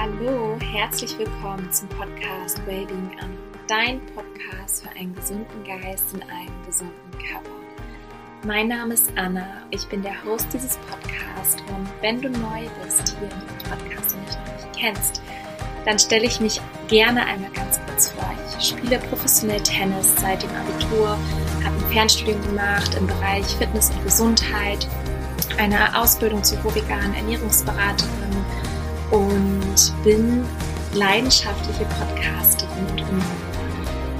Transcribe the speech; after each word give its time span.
Hallo, 0.00 0.56
herzlich 0.60 1.18
willkommen 1.18 1.72
zum 1.72 1.88
Podcast 1.88 2.64
Wellbeing 2.66 3.10
an, 3.20 3.36
dein 3.66 4.00
Podcast 4.14 4.84
für 4.84 4.90
einen 4.90 5.12
gesunden 5.12 5.64
Geist 5.64 6.14
in 6.14 6.22
einem 6.22 6.64
gesunden 6.64 7.10
Körper. 7.14 7.50
Mein 8.44 8.68
Name 8.68 8.94
ist 8.94 9.10
Anna, 9.16 9.64
ich 9.72 9.88
bin 9.88 10.02
der 10.02 10.24
Host 10.24 10.46
dieses 10.52 10.76
Podcasts 10.76 11.60
und 11.62 11.88
wenn 12.00 12.22
du 12.22 12.30
neu 12.30 12.68
bist 12.84 13.16
hier 13.18 13.28
in 13.28 13.40
diesem 13.40 13.70
Podcast 13.70 14.14
und 14.14 14.24
mich 14.24 14.36
noch 14.36 14.54
nicht 14.54 14.78
kennst, 14.78 15.20
dann 15.84 15.98
stelle 15.98 16.26
ich 16.26 16.38
mich 16.38 16.60
gerne 16.86 17.26
einmal 17.26 17.50
ganz 17.50 17.80
kurz 17.84 18.10
vor. 18.10 18.32
Ich 18.56 18.68
spiele 18.68 19.00
professionell 19.00 19.60
Tennis 19.64 20.14
seit 20.20 20.44
dem 20.44 20.50
Abitur, 20.50 21.08
habe 21.64 21.74
ein 21.76 21.92
Fernstudium 21.92 22.40
gemacht 22.42 22.94
im 22.94 23.08
Bereich 23.08 23.46
Fitness 23.46 23.90
und 23.90 24.04
Gesundheit, 24.04 24.86
eine 25.58 26.00
Ausbildung 26.00 26.44
zur 26.44 26.62
veganen 26.72 27.14
Ernährungsberaterin 27.14 28.28
und 29.10 29.92
bin 30.04 30.44
leidenschaftliche 30.94 31.84
Podcasterin 31.84 32.86
und 33.10 33.48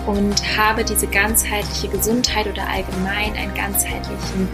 und 0.08 0.56
habe 0.56 0.84
diese 0.84 1.06
ganzheitliche 1.06 1.88
Gesundheit 1.88 2.46
oder 2.46 2.66
allgemein 2.66 3.34
einen 3.34 3.54
ganzheitlichen 3.54 4.48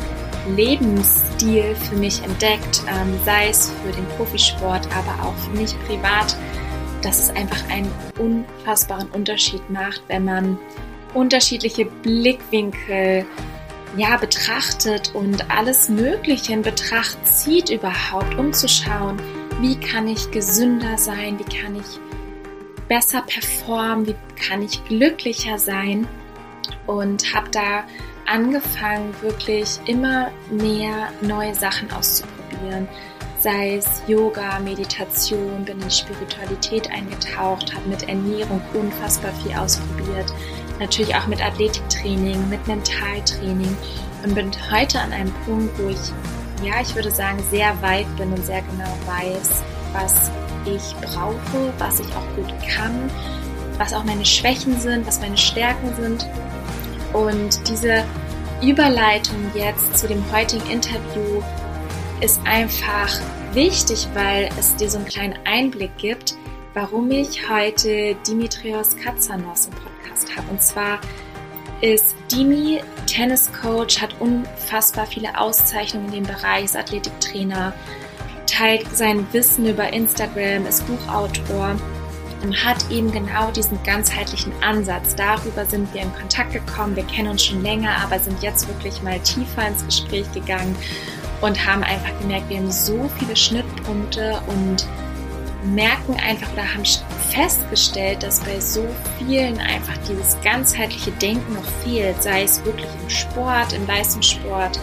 Lebensstil 0.57 1.77
für 1.77 1.95
mich 1.95 2.23
entdeckt, 2.25 2.83
ähm, 2.89 3.15
sei 3.25 3.51
es 3.51 3.71
für 3.71 3.93
den 3.93 4.05
Profisport, 4.17 4.89
aber 4.97 5.25
auch 5.25 5.35
für 5.37 5.57
mich 5.57 5.75
privat, 5.87 6.37
dass 7.03 7.21
es 7.21 7.31
einfach 7.37 7.63
einen 7.71 7.91
unfassbaren 8.19 9.09
Unterschied 9.11 9.71
macht, 9.71 10.03
wenn 10.09 10.25
man 10.25 10.59
unterschiedliche 11.15 11.87
Blickwinkel 11.87 13.25
ja, 13.97 14.17
betrachtet 14.17 15.15
und 15.15 15.51
alles 15.53 15.89
Mögliche 15.89 16.53
in 16.53 16.63
Betracht 16.63 17.25
zieht 17.25 17.71
überhaupt, 17.71 18.35
um 18.37 18.53
zu 18.53 18.69
schauen, 18.69 19.23
wie 19.65 19.77
kann 19.77 20.07
ich 20.07 20.31
gesünder 20.31 20.99
sein, 20.99 21.39
wie 21.39 21.57
kann 21.57 21.75
ich 21.75 21.99
besser 22.87 23.23
performen, 23.23 24.07
wie 24.07 24.15
kann 24.37 24.61
ich 24.61 24.85
glücklicher 24.85 25.57
sein 25.57 26.07
und 26.87 27.35
habe 27.35 27.49
da 27.49 27.85
angefangen, 28.27 29.15
wirklich 29.23 29.81
immer 29.87 30.31
mehr 30.51 31.09
neue 31.23 31.55
Sachen 31.55 31.91
auszuprobieren. 31.93 32.87
Sei 33.41 33.77
es 33.77 34.03
Yoga, 34.07 34.59
Meditation, 34.59 35.65
bin 35.65 35.81
in 35.81 35.91
Spiritualität 35.91 36.91
eingetaucht, 36.91 37.75
habe 37.75 37.89
mit 37.89 38.07
Ernährung 38.07 38.61
unfassbar 38.75 39.33
viel 39.43 39.57
ausprobiert. 39.57 40.31
Natürlich 40.79 41.15
auch 41.15 41.27
mit 41.27 41.43
Athletiktraining, 41.43 42.51
mit 42.51 42.67
Mentaltraining 42.67 43.75
und 44.25 44.35
bin 44.35 44.51
heute 44.71 45.01
an 45.01 45.13
einem 45.15 45.33
Punkt, 45.47 45.79
wo 45.79 45.89
ich 45.89 46.13
ja, 46.63 46.81
ich 46.81 46.95
würde 46.95 47.11
sagen, 47.11 47.43
sehr 47.51 47.81
weit 47.83 48.07
bin 48.17 48.33
und 48.33 48.45
sehr 48.45 48.63
genau 48.63 48.97
weiß, 49.07 49.63
was 49.93 50.31
ich 50.65 50.95
brauche, 50.97 51.73
was 51.79 52.01
ich 52.01 52.07
auch 52.15 52.37
gut 52.37 52.53
kann, 52.69 53.11
was 53.79 53.93
auch 53.93 54.05
meine 54.05 54.25
Schwächen 54.25 54.79
sind, 54.81 55.07
was 55.07 55.21
meine 55.21 55.37
Stärken 55.37 55.95
sind. 56.01 56.29
Und 57.13 57.69
diese 57.69 58.05
Überleitung 58.63 59.37
jetzt 59.55 59.99
zu 59.99 60.09
dem 60.09 60.23
heutigen 60.33 60.67
Interview 60.71 61.43
ist 62.21 62.41
einfach 62.47 63.11
wichtig, 63.53 64.09
weil 64.15 64.49
es 64.59 64.77
dir 64.77 64.91
so 64.91 64.99
einen 64.99 65.07
kleinen 65.07 65.39
Einblick 65.45 65.97
gibt, 65.99 66.35
warum 66.73 67.11
ich 67.11 67.49
heute 67.49 68.17
Dimitrios 68.27 68.97
Katsanos 68.97 69.67
im 69.67 69.73
Podcast 69.73 70.37
habe. 70.37 70.51
Und 70.51 70.63
zwar 70.63 71.01
ist 71.85 72.17
Dimi 72.33 72.81
Tenniscoach, 73.07 74.01
hat 74.01 74.19
unfassbar 74.19 75.07
viele 75.07 75.39
Auszeichnungen 75.39 76.15
in 76.15 76.25
dem 76.25 76.35
Bereich, 76.35 76.65
ist 76.65 76.77
Athletiktrainer, 76.77 77.75
teilt 78.47 78.87
sein 78.97 79.27
Wissen 79.33 79.69
über 79.69 79.93
Instagram, 79.93 80.65
ist 80.67 80.87
Buchautor 80.87 81.77
und 82.43 82.65
hat 82.65 82.91
eben 82.91 83.13
genau 83.13 83.51
diesen 83.51 83.83
ganzheitlichen 83.83 84.55
Ansatz. 84.63 85.15
Darüber 85.15 85.67
sind 85.67 85.93
wir 85.93 86.01
in 86.01 86.15
Kontakt 86.15 86.55
gekommen. 86.55 86.97
Wir 86.97 87.05
kennen 87.05 87.29
uns 87.29 87.45
schon 87.45 87.63
länger, 87.63 87.95
aber 88.03 88.19
sind 88.19 88.43
jetzt 88.43 88.67
wirklich 88.67 89.03
mal 89.03 89.21
tiefer 89.21 89.69
ins 89.69 89.85
Gespräch 89.85 90.33
gegangen 90.33 90.75
und 91.43 91.67
haben 91.67 91.83
einfach 91.83 92.19
gemerkt, 92.19 92.49
wir 92.49 92.59
haben 92.59 92.73
so 92.73 93.11
viele 93.19 93.37
Schnittpunkte 93.37 94.41
und 94.47 94.87
merken 95.65 96.15
einfach 96.15 96.53
oder 96.53 96.63
haben 96.75 96.85
festgestellt, 97.31 98.23
dass 98.23 98.41
bei 98.41 98.61
so 98.61 98.87
vielen 99.19 99.59
einfach 99.59 99.97
dieses 100.09 100.37
ganzheitliche 100.43 101.11
Denken 101.13 101.55
noch 101.55 101.65
fehlt, 101.83 102.23
sei 102.23 102.43
es 102.43 102.65
wirklich 102.65 102.89
im 103.03 103.11
Sport, 103.11 103.73
im 103.73 103.87
Leistungssport, 103.87 104.79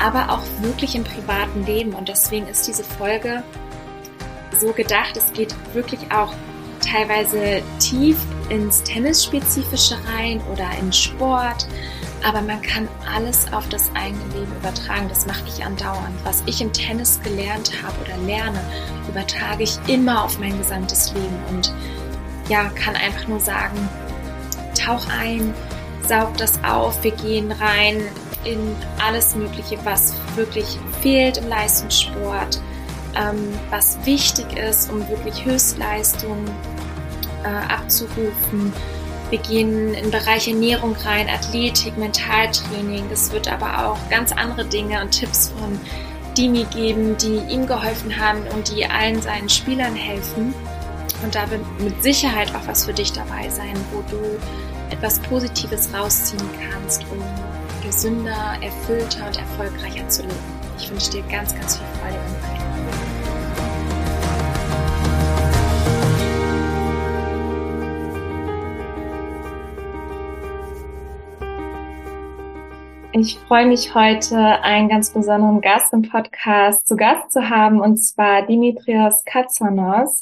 aber 0.00 0.30
auch 0.30 0.42
wirklich 0.62 0.94
im 0.94 1.04
privaten 1.04 1.64
Leben. 1.64 1.94
Und 1.94 2.08
deswegen 2.08 2.46
ist 2.46 2.66
diese 2.66 2.84
Folge 2.84 3.42
so 4.58 4.72
gedacht, 4.72 5.16
es 5.16 5.32
geht 5.32 5.54
wirklich 5.72 6.12
auch 6.12 6.32
teilweise 6.80 7.62
tief 7.78 8.18
ins 8.50 8.82
Tennisspezifische 8.82 9.96
rein 10.06 10.40
oder 10.52 10.68
in 10.80 10.92
Sport 10.92 11.66
aber 12.24 12.40
man 12.40 12.60
kann 12.62 12.88
alles 13.14 13.52
auf 13.52 13.68
das 13.68 13.90
eigene 13.94 14.24
Leben 14.34 14.56
übertragen. 14.56 15.08
Das 15.10 15.26
mache 15.26 15.44
ich 15.46 15.62
andauernd. 15.62 16.14
Was 16.24 16.42
ich 16.46 16.62
im 16.62 16.72
Tennis 16.72 17.20
gelernt 17.22 17.70
habe 17.82 17.94
oder 18.00 18.16
lerne, 18.24 18.60
übertrage 19.14 19.62
ich 19.62 19.78
immer 19.86 20.24
auf 20.24 20.38
mein 20.40 20.58
gesamtes 20.58 21.12
Leben 21.14 21.38
und 21.50 21.72
ja, 22.48 22.64
kann 22.70 22.96
einfach 22.96 23.28
nur 23.28 23.40
sagen, 23.40 23.88
tauch 24.78 25.06
ein, 25.08 25.54
saug 26.06 26.36
das 26.36 26.62
auf, 26.64 27.02
wir 27.04 27.12
gehen 27.12 27.52
rein 27.52 28.02
in 28.44 28.76
alles 29.02 29.36
Mögliche, 29.36 29.78
was 29.84 30.14
wirklich 30.34 30.78
fehlt 31.00 31.38
im 31.38 31.48
Leistungssport, 31.48 32.60
ähm, 33.16 33.54
was 33.70 33.96
wichtig 34.04 34.58
ist, 34.58 34.90
um 34.90 35.08
wirklich 35.08 35.44
Höchstleistungen 35.44 36.50
äh, 37.44 37.72
abzurufen 37.72 38.72
wir 39.30 39.38
gehen 39.38 39.94
in 39.94 40.10
Bereich 40.10 40.46
Ernährung 40.46 40.94
rein, 41.04 41.28
Athletik, 41.28 41.96
Mentaltraining. 41.96 43.10
Es 43.10 43.32
wird 43.32 43.50
aber 43.50 43.86
auch 43.86 43.98
ganz 44.08 44.32
andere 44.32 44.64
Dinge 44.64 45.02
und 45.02 45.10
Tipps 45.10 45.48
von 45.48 45.80
Dimi 46.36 46.64
geben, 46.64 47.16
die 47.16 47.36
ihm 47.52 47.66
geholfen 47.66 48.18
haben 48.18 48.42
und 48.54 48.70
die 48.74 48.84
allen 48.86 49.20
seinen 49.22 49.48
Spielern 49.48 49.94
helfen. 49.94 50.54
Und 51.22 51.34
da 51.34 51.50
wird 51.50 51.62
mit 51.80 52.02
Sicherheit 52.02 52.54
auch 52.54 52.66
was 52.66 52.84
für 52.84 52.92
dich 52.92 53.12
dabei 53.12 53.48
sein, 53.48 53.74
wo 53.92 54.02
du 54.10 54.18
etwas 54.90 55.20
Positives 55.20 55.88
rausziehen 55.94 56.48
kannst, 56.70 57.02
um 57.10 57.22
gesünder, 57.82 58.56
erfüllter 58.60 59.26
und 59.26 59.38
erfolgreicher 59.38 60.08
zu 60.08 60.22
leben. 60.22 60.34
Ich 60.78 60.90
wünsche 60.90 61.10
dir 61.10 61.22
ganz, 61.30 61.54
ganz 61.54 61.76
viel 61.76 61.86
Freude 62.00 62.18
beim 62.18 62.50
Reiten. 62.50 63.03
Ich 73.16 73.38
freue 73.46 73.66
mich 73.66 73.94
heute, 73.94 74.36
einen 74.36 74.88
ganz 74.88 75.10
besonderen 75.10 75.60
Gast 75.60 75.92
im 75.92 76.02
Podcast 76.02 76.84
zu 76.84 76.96
Gast 76.96 77.30
zu 77.30 77.48
haben, 77.48 77.80
und 77.80 77.96
zwar 77.96 78.44
Dimitrios 78.44 79.24
Katsanos. 79.24 80.20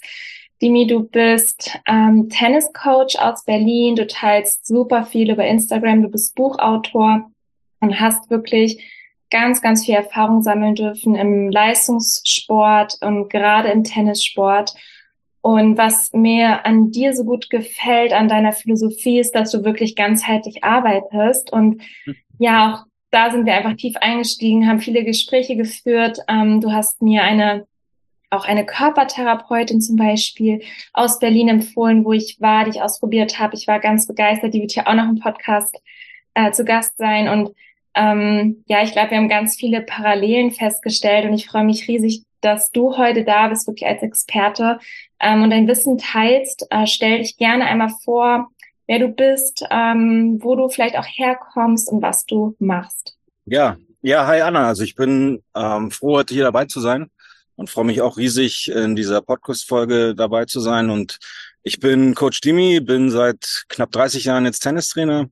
Dimi, 0.60 0.86
du 0.86 1.02
bist 1.02 1.78
ähm, 1.86 2.28
Tenniscoach 2.28 3.18
aus 3.18 3.46
Berlin, 3.46 3.96
du 3.96 4.06
teilst 4.06 4.66
super 4.66 5.06
viel 5.06 5.30
über 5.30 5.46
Instagram, 5.46 6.02
du 6.02 6.10
bist 6.10 6.34
Buchautor 6.34 7.30
und 7.80 7.98
hast 7.98 8.28
wirklich 8.28 8.84
ganz, 9.30 9.62
ganz 9.62 9.86
viel 9.86 9.94
Erfahrung 9.94 10.42
sammeln 10.42 10.74
dürfen 10.74 11.14
im 11.14 11.48
Leistungssport 11.48 12.98
und 13.00 13.30
gerade 13.30 13.70
im 13.70 13.84
Tennissport. 13.84 14.74
Und 15.42 15.76
was 15.76 16.12
mir 16.12 16.64
an 16.64 16.90
dir 16.90 17.14
so 17.14 17.24
gut 17.24 17.50
gefällt, 17.50 18.12
an 18.12 18.28
deiner 18.28 18.52
Philosophie, 18.52 19.18
ist, 19.18 19.32
dass 19.32 19.50
du 19.50 19.64
wirklich 19.64 19.96
ganzheitlich 19.96 20.64
arbeitest 20.64 21.52
und 21.52 21.82
hm 22.04 22.14
ja, 22.42 22.74
auch 22.74 22.86
da 23.10 23.30
sind 23.30 23.46
wir 23.46 23.54
einfach 23.54 23.76
tief 23.76 23.96
eingestiegen, 24.00 24.66
haben 24.66 24.80
viele 24.80 25.04
Gespräche 25.04 25.54
geführt. 25.54 26.18
Ähm, 26.28 26.60
du 26.60 26.72
hast 26.72 27.02
mir 27.02 27.22
eine 27.22 27.66
auch 28.30 28.46
eine 28.46 28.64
Körpertherapeutin 28.64 29.82
zum 29.82 29.96
Beispiel 29.96 30.62
aus 30.94 31.18
Berlin 31.18 31.48
empfohlen, 31.48 32.02
wo 32.02 32.14
ich 32.14 32.38
war, 32.40 32.64
die 32.64 32.70
ich 32.70 32.80
ausprobiert 32.80 33.38
habe. 33.38 33.54
Ich 33.54 33.68
war 33.68 33.78
ganz 33.78 34.06
begeistert. 34.06 34.54
Die 34.54 34.60
wird 34.62 34.72
hier 34.72 34.88
auch 34.88 34.94
noch 34.94 35.06
im 35.06 35.18
Podcast 35.18 35.76
äh, 36.32 36.50
zu 36.50 36.64
Gast 36.64 36.96
sein. 36.96 37.28
Und 37.28 37.50
ähm, 37.94 38.64
ja, 38.66 38.82
ich 38.82 38.92
glaube, 38.92 39.10
wir 39.10 39.18
haben 39.18 39.28
ganz 39.28 39.54
viele 39.54 39.82
Parallelen 39.82 40.50
festgestellt 40.50 41.26
und 41.26 41.34
ich 41.34 41.46
freue 41.46 41.64
mich 41.64 41.86
riesig, 41.88 42.22
dass 42.42 42.70
du 42.70 42.96
heute 42.96 43.24
da 43.24 43.48
bist, 43.48 43.66
wirklich 43.66 43.88
als 43.88 44.02
Experte 44.02 44.78
ähm, 45.20 45.42
und 45.42 45.50
dein 45.50 45.66
Wissen 45.66 45.98
teilst. 45.98 46.66
Äh, 46.70 46.86
stell 46.86 47.18
dich 47.18 47.36
gerne 47.36 47.64
einmal 47.64 47.90
vor, 48.04 48.48
wer 48.86 48.98
du 48.98 49.08
bist, 49.08 49.64
ähm, 49.70 50.38
wo 50.42 50.56
du 50.56 50.68
vielleicht 50.68 50.98
auch 50.98 51.06
herkommst 51.06 51.88
und 51.90 52.02
was 52.02 52.26
du 52.26 52.54
machst. 52.58 53.16
Ja, 53.46 53.76
ja, 54.02 54.26
hi 54.26 54.40
Anna. 54.40 54.66
Also 54.66 54.82
ich 54.82 54.94
bin 54.94 55.42
ähm, 55.56 55.90
froh, 55.90 56.16
heute 56.16 56.34
hier 56.34 56.44
dabei 56.44 56.66
zu 56.66 56.80
sein 56.80 57.10
und 57.56 57.70
freue 57.70 57.84
mich 57.84 58.02
auch 58.02 58.16
riesig, 58.16 58.68
in 58.68 58.96
dieser 58.96 59.22
Podcast-Folge 59.22 60.14
dabei 60.14 60.44
zu 60.44 60.60
sein. 60.60 60.90
Und 60.90 61.18
ich 61.62 61.78
bin 61.78 62.14
Coach 62.14 62.40
Dimi, 62.40 62.80
bin 62.80 63.10
seit 63.10 63.64
knapp 63.68 63.92
30 63.92 64.24
Jahren 64.24 64.44
jetzt 64.44 64.60
Tennistrainer, 64.60 65.28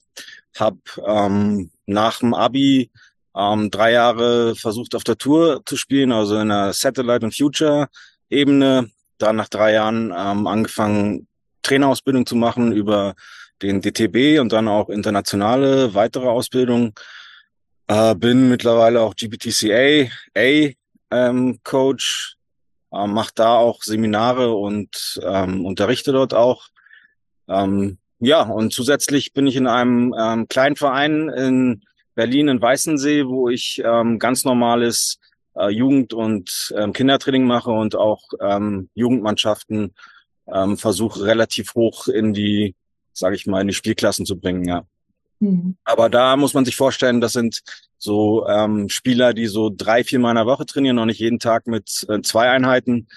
habe 0.57 0.79
ähm, 1.05 1.71
nach 1.87 2.21
dem 2.21 2.35
Abi 2.35 2.91
ähm, 3.37 3.71
drei 3.71 3.93
Jahre 3.93 4.55
versucht 4.56 4.94
auf 4.94 5.05
der 5.05 5.17
Tour 5.17 5.62
zu 5.65 5.77
spielen, 5.77 6.12
also 6.12 6.37
in 6.38 6.49
der 6.49 6.73
Satellite 6.73 7.25
und 7.25 7.37
Future 7.37 7.88
Ebene 8.29 8.91
dann 9.19 9.37
nach 9.37 9.49
drei 9.49 9.75
Jahren 9.75 10.12
ähm, 10.17 10.47
angefangen, 10.47 11.27
Trainerausbildung 11.62 12.27
zu 12.27 12.37
machen 12.37 12.73
über 12.73 13.15
den 13.62 13.82
DTB 13.82 14.41
und 14.41 14.53
dann 14.53 14.69
auch 14.69 14.88
internationale 14.88 15.94
weitere 15.94 16.27
Ausbildung. 16.27 16.94
Äh, 17.88 18.15
bin 18.15 18.49
mittlerweile 18.49 19.00
auch 19.03 19.15
GPTCA 19.15 20.09
A 20.37 20.71
ähm, 21.11 21.59
Coach, 21.65 22.37
äh, 22.93 23.06
mache 23.06 23.33
da 23.35 23.56
auch 23.56 23.83
Seminare 23.83 24.55
und 24.55 25.21
ähm, 25.25 25.67
unterrichte 25.67 26.12
dort 26.12 26.33
auch. 26.33 26.69
Ähm, 27.49 27.99
ja, 28.21 28.43
und 28.43 28.73
zusätzlich 28.73 29.33
bin 29.33 29.47
ich 29.47 29.56
in 29.56 29.67
einem 29.67 30.15
ähm, 30.19 30.47
kleinen 30.49 30.76
Verein 30.76 31.29
in 31.31 31.83
Berlin 32.15 32.49
in 32.49 32.61
Weißensee, 32.61 33.27
wo 33.27 33.49
ich 33.49 33.81
ähm, 33.85 34.19
ganz 34.19 34.45
normales 34.45 35.19
äh, 35.57 35.69
Jugend- 35.69 36.12
und 36.12 36.73
ähm, 36.77 36.93
Kindertraining 36.93 37.45
mache 37.45 37.71
und 37.71 37.97
auch 37.97 38.23
ähm, 38.41 38.89
Jugendmannschaften 38.95 39.95
ähm, 40.53 40.77
versuche 40.77 41.25
relativ 41.25 41.75
hoch 41.75 42.09
in 42.09 42.33
die, 42.33 42.75
sage 43.12 43.37
ich 43.37 43.47
mal, 43.47 43.61
in 43.61 43.69
die 43.69 43.75
Spielklassen 43.75 44.27
zu 44.27 44.39
bringen, 44.39 44.65
ja. 44.67 44.85
Mhm. 45.41 45.77
Aber 45.85 46.11
da 46.11 46.37
muss 46.37 46.55
man 46.55 46.65
sich 46.65 46.77
vorstellen, 46.77 47.21
das 47.21 47.33
sind 47.33 47.62
so 47.99 48.47
ähm, 48.47 48.89
Spieler, 48.89 49.35
die 49.35 49.47
so 49.47 49.71
drei, 49.75 50.05
vier 50.05 50.19
Mal 50.19 50.31
in 50.31 50.37
der 50.37 50.47
Woche 50.47 50.67
trainieren, 50.67 50.97
noch 50.97 51.07
nicht 51.07 51.21
jeden 51.21 51.39
Tag 51.39 51.67
mit 51.67 52.07
äh, 52.09 52.21
zwei 52.23 52.51
Einheiten. 52.51 53.09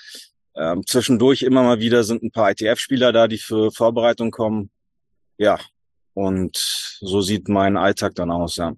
Ähm, 0.55 0.85
zwischendurch 0.85 1.41
immer 1.41 1.63
mal 1.63 1.79
wieder 1.79 2.03
sind 2.03 2.23
ein 2.23 2.31
paar 2.31 2.51
ITF-Spieler 2.51 3.11
da, 3.11 3.27
die 3.27 3.39
für 3.39 3.71
Vorbereitung 3.71 4.31
kommen. 4.31 4.69
Ja, 5.37 5.59
und 6.13 6.57
so 6.99 7.21
sieht 7.21 7.49
mein 7.49 7.75
Alltag 7.75 8.15
dann 8.15 8.31
aus, 8.31 8.57
ja. 8.57 8.73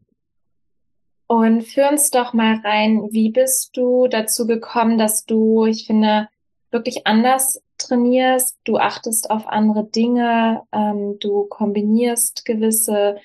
Und 1.28 1.64
führ 1.64 1.90
uns 1.90 2.12
doch 2.12 2.34
mal 2.34 2.60
rein, 2.64 3.08
wie 3.12 3.32
bist 3.32 3.76
du 3.76 4.08
dazu 4.08 4.46
gekommen, 4.46 4.98
dass 4.98 5.26
du, 5.26 5.66
ich 5.66 5.88
finde, 5.88 6.28
wirklich 6.72 7.08
anders 7.08 7.62
trainierst, 7.78 8.58
du 8.64 8.78
achtest 8.78 9.32
auf 9.32 9.48
andere 9.48 9.86
Dinge, 9.86 10.62
ähm, 10.72 11.18
du 11.20 11.46
kombinierst 11.46 12.46
gewisse 12.46 13.18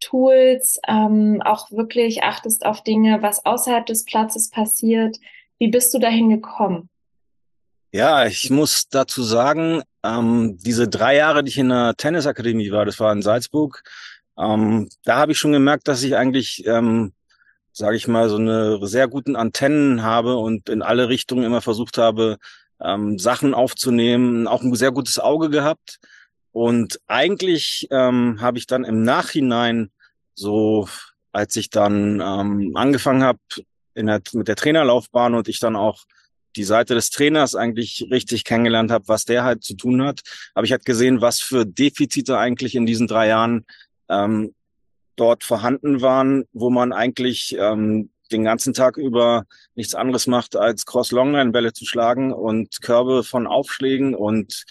Tools, 0.00 0.80
ähm, 0.88 1.42
auch 1.44 1.70
wirklich 1.70 2.22
achtest 2.22 2.64
auf 2.64 2.82
Dinge, 2.82 3.22
was 3.22 3.44
außerhalb 3.44 3.86
des 3.86 4.04
Platzes 4.04 4.50
passiert. 4.50 5.18
Wie 5.58 5.68
bist 5.68 5.92
du 5.94 5.98
dahin 5.98 6.30
gekommen? 6.30 6.88
Ja, 7.92 8.26
ich 8.26 8.50
muss 8.50 8.88
dazu 8.88 9.22
sagen, 9.22 9.82
ähm, 10.02 10.58
diese 10.60 10.88
drei 10.88 11.16
Jahre, 11.16 11.44
die 11.44 11.50
ich 11.50 11.58
in 11.58 11.68
der 11.68 11.94
Tennisakademie 11.96 12.72
war, 12.72 12.84
das 12.84 12.98
war 12.98 13.12
in 13.12 13.22
Salzburg, 13.22 13.82
ähm, 14.36 14.88
da 15.04 15.16
habe 15.16 15.32
ich 15.32 15.38
schon 15.38 15.52
gemerkt, 15.52 15.86
dass 15.86 16.02
ich 16.02 16.16
eigentlich 16.16 16.66
ähm, 16.66 17.12
sage 17.74 17.96
ich 17.96 18.06
mal, 18.06 18.28
so 18.28 18.36
eine 18.36 18.78
sehr 18.86 19.08
guten 19.08 19.34
Antennen 19.34 20.02
habe 20.02 20.36
und 20.36 20.68
in 20.68 20.80
alle 20.80 21.08
Richtungen 21.08 21.44
immer 21.44 21.60
versucht 21.60 21.98
habe, 21.98 22.38
ähm, 22.80 23.18
Sachen 23.18 23.52
aufzunehmen, 23.52 24.46
auch 24.46 24.62
ein 24.62 24.74
sehr 24.74 24.92
gutes 24.92 25.18
Auge 25.18 25.50
gehabt. 25.50 25.98
Und 26.52 27.00
eigentlich 27.08 27.88
ähm, 27.90 28.40
habe 28.40 28.58
ich 28.58 28.68
dann 28.68 28.84
im 28.84 29.02
Nachhinein 29.02 29.90
so, 30.34 30.88
als 31.32 31.56
ich 31.56 31.68
dann 31.68 32.20
ähm, 32.20 32.72
angefangen 32.76 33.24
habe 33.24 33.40
mit 33.94 34.48
der 34.48 34.56
Trainerlaufbahn 34.56 35.34
und 35.34 35.48
ich 35.48 35.58
dann 35.58 35.76
auch 35.76 36.04
die 36.56 36.64
Seite 36.64 36.94
des 36.94 37.10
Trainers 37.10 37.56
eigentlich 37.56 38.06
richtig 38.10 38.44
kennengelernt 38.44 38.92
habe, 38.92 39.08
was 39.08 39.24
der 39.24 39.42
halt 39.42 39.64
zu 39.64 39.74
tun 39.74 40.02
hat, 40.02 40.20
habe 40.54 40.64
ich 40.64 40.72
halt 40.72 40.84
gesehen, 40.84 41.20
was 41.20 41.40
für 41.40 41.66
Defizite 41.66 42.38
eigentlich 42.38 42.76
in 42.76 42.86
diesen 42.86 43.08
drei 43.08 43.26
Jahren 43.26 43.66
ähm, 44.08 44.54
dort 45.16 45.44
vorhanden 45.44 46.00
waren, 46.00 46.44
wo 46.52 46.70
man 46.70 46.92
eigentlich 46.92 47.56
ähm, 47.58 48.10
den 48.32 48.44
ganzen 48.44 48.72
Tag 48.74 48.96
über 48.96 49.44
nichts 49.74 49.94
anderes 49.94 50.26
macht, 50.26 50.56
als 50.56 50.86
Cross-Longline-Bälle 50.86 51.72
zu 51.72 51.84
schlagen 51.84 52.32
und 52.32 52.80
Körbe 52.80 53.22
von 53.22 53.46
Aufschlägen 53.46 54.14
und 54.14 54.64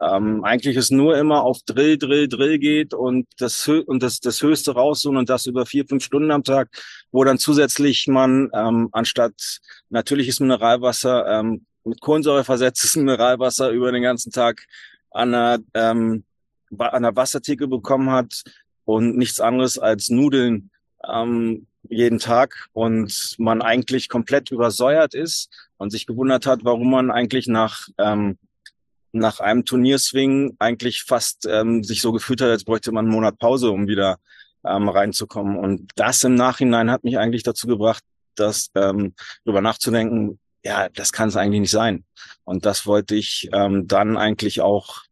ähm, 0.00 0.44
eigentlich 0.44 0.76
es 0.76 0.90
nur 0.90 1.16
immer 1.16 1.42
auf 1.42 1.58
Drill, 1.66 1.98
Drill, 1.98 2.28
Drill 2.28 2.58
geht 2.58 2.94
und 2.94 3.26
das, 3.38 3.66
und 3.66 4.02
das, 4.02 4.20
das 4.20 4.42
Höchste 4.42 4.72
raussuchen 4.72 5.16
und 5.16 5.28
das 5.28 5.46
über 5.46 5.66
vier, 5.66 5.86
fünf 5.86 6.04
Stunden 6.04 6.30
am 6.30 6.44
Tag, 6.44 6.68
wo 7.10 7.24
dann 7.24 7.38
zusätzlich 7.38 8.06
man 8.06 8.50
ähm, 8.54 8.88
anstatt 8.92 9.60
natürliches 9.88 10.40
Mineralwasser 10.40 11.26
ähm, 11.26 11.66
mit 11.84 12.00
Kohlensäure 12.00 12.44
versetztes 12.44 12.96
Mineralwasser 12.96 13.70
über 13.70 13.90
den 13.90 14.02
ganzen 14.02 14.30
Tag 14.30 14.66
an 15.10 15.34
einer, 15.34 15.58
ähm, 15.74 16.24
an 16.78 16.88
einer 16.88 17.16
Wassertheke 17.16 17.66
bekommen 17.66 18.10
hat, 18.10 18.42
und 18.88 19.18
nichts 19.18 19.38
anderes 19.38 19.78
als 19.78 20.08
Nudeln 20.08 20.70
ähm, 21.06 21.66
jeden 21.90 22.18
Tag 22.18 22.68
und 22.72 23.34
man 23.36 23.60
eigentlich 23.60 24.08
komplett 24.08 24.50
übersäuert 24.50 25.12
ist 25.12 25.50
und 25.76 25.90
sich 25.90 26.06
gewundert 26.06 26.46
hat, 26.46 26.60
warum 26.62 26.90
man 26.90 27.10
eigentlich 27.10 27.48
nach 27.48 27.88
ähm, 27.98 28.38
nach 29.12 29.40
einem 29.40 29.66
Turnierswing 29.66 30.56
eigentlich 30.58 31.02
fast 31.02 31.46
ähm, 31.46 31.84
sich 31.84 32.00
so 32.00 32.12
gefühlt 32.12 32.40
hat, 32.40 32.48
als 32.48 32.64
bräuchte 32.64 32.90
man 32.90 33.04
einen 33.04 33.14
Monat 33.14 33.38
Pause, 33.38 33.70
um 33.70 33.88
wieder 33.88 34.18
ähm, 34.64 34.88
reinzukommen. 34.88 35.58
Und 35.58 35.90
das 35.96 36.24
im 36.24 36.34
Nachhinein 36.34 36.90
hat 36.90 37.04
mich 37.04 37.18
eigentlich 37.18 37.42
dazu 37.42 37.66
gebracht, 37.66 38.02
das 38.36 38.70
ähm, 38.74 39.14
darüber 39.44 39.60
nachzudenken, 39.60 40.38
ja, 40.64 40.88
das 40.88 41.12
kann 41.12 41.28
es 41.28 41.36
eigentlich 41.36 41.60
nicht 41.60 41.70
sein. 41.70 42.04
Und 42.44 42.64
das 42.64 42.86
wollte 42.86 43.16
ich 43.16 43.50
ähm, 43.52 43.86
dann 43.86 44.16
eigentlich 44.16 44.62
auch 44.62 45.02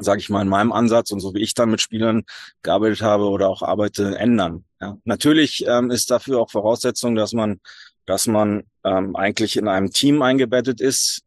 sage 0.00 0.20
ich 0.20 0.30
mal, 0.30 0.42
in 0.42 0.48
meinem 0.48 0.72
Ansatz 0.72 1.10
und 1.12 1.20
so 1.20 1.34
wie 1.34 1.42
ich 1.42 1.54
dann 1.54 1.70
mit 1.70 1.80
Spielern 1.80 2.24
gearbeitet 2.62 3.02
habe 3.02 3.28
oder 3.28 3.48
auch 3.48 3.62
arbeite, 3.62 4.18
ändern. 4.18 4.64
Ja. 4.80 4.96
Natürlich 5.04 5.64
ähm, 5.66 5.90
ist 5.90 6.10
dafür 6.10 6.40
auch 6.40 6.50
Voraussetzung, 6.50 7.14
dass 7.14 7.32
man, 7.32 7.60
dass 8.06 8.26
man 8.26 8.64
ähm, 8.84 9.16
eigentlich 9.16 9.56
in 9.56 9.68
einem 9.68 9.90
Team 9.90 10.22
eingebettet 10.22 10.80
ist, 10.80 11.22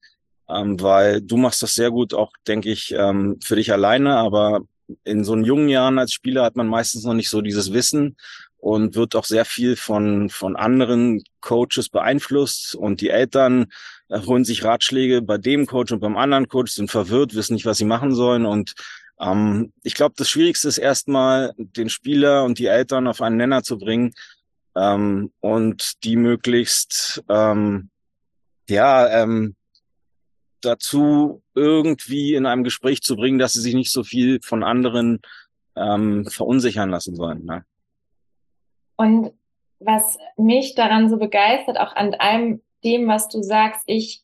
ähm, 0.50 0.82
weil 0.82 1.22
du 1.22 1.38
machst 1.38 1.62
das 1.62 1.76
sehr 1.76 1.92
gut, 1.92 2.14
auch 2.14 2.32
denke 2.48 2.70
ich, 2.70 2.94
ähm, 2.98 3.40
für 3.44 3.56
dich 3.56 3.72
alleine, 3.72 4.16
aber 4.18 4.62
in 5.04 5.24
so 5.24 5.36
jungen 5.38 5.70
Jahren 5.70 5.98
als 5.98 6.14
Spieler 6.14 6.44
hat 6.44 6.56
man 6.56 6.68
meistens 6.68 7.04
noch 7.04 7.14
nicht 7.14 7.30
so 7.30 7.42
dieses 7.42 7.72
Wissen 7.74 8.18
und 8.64 8.96
wird 8.96 9.14
auch 9.18 9.26
sehr 9.26 9.44
viel 9.44 9.76
von, 9.76 10.30
von 10.30 10.56
anderen 10.56 11.22
Coaches 11.42 11.90
beeinflusst 11.90 12.76
und 12.76 13.02
die 13.02 13.10
Eltern 13.10 13.66
äh, 14.08 14.22
holen 14.22 14.46
sich 14.46 14.64
Ratschläge 14.64 15.22
bei 15.22 15.38
dem 15.38 15.66
Coach 15.66 15.92
und 15.92 16.00
beim 16.00 16.16
anderen 16.16 16.48
Coach, 16.48 16.72
sind 16.72 16.90
verwirrt, 16.90 17.36
wissen 17.36 17.56
nicht, 17.56 17.66
was 17.66 17.78
sie 17.78 17.86
machen 17.86 18.16
sollen 18.16 18.46
und 18.46 18.74
ähm, 19.20 19.74
ich 19.84 19.96
glaube, 19.96 20.16
das 20.18 20.30
Schwierigste 20.30 20.70
ist 20.70 20.78
erstmal, 20.78 21.52
den 21.58 21.90
Spieler 21.90 22.46
und 22.46 22.58
die 22.58 22.68
Eltern 22.68 23.08
auf 23.08 23.22
einen 23.22 23.36
Nenner 23.36 23.64
zu 23.64 23.78
bringen 23.78 24.14
ähm, 24.78 25.34
und 25.42 26.02
die 26.06 26.16
möglichst 26.16 27.22
ähm, 27.28 27.90
ja 28.70 29.24
ähm, 29.24 29.58
dazu 30.62 31.44
irgendwie 31.54 32.34
in 32.34 32.46
einem 32.46 32.64
Gespräch 32.64 33.02
zu 33.02 33.18
bringen, 33.18 33.40
dass 33.40 33.52
sie 33.52 33.62
sich 33.62 33.74
nicht 33.74 33.92
so 33.92 34.06
viel 34.06 34.40
von 34.42 34.64
anderen 34.64 35.20
ähm, 35.76 36.26
verunsichern 36.28 36.90
lassen 36.90 37.14
sollen. 37.18 37.44
Ne? 37.44 37.66
Und 38.96 39.32
was 39.80 40.18
mich 40.38 40.76
daran 40.76 41.10
so 41.10 41.18
begeistert, 41.18 41.80
auch 41.80 41.96
an 41.96 42.14
allem 42.16 42.62
dem, 42.84 43.08
was 43.08 43.28
du 43.28 43.42
sagst, 43.42 43.84
ich 43.86 44.22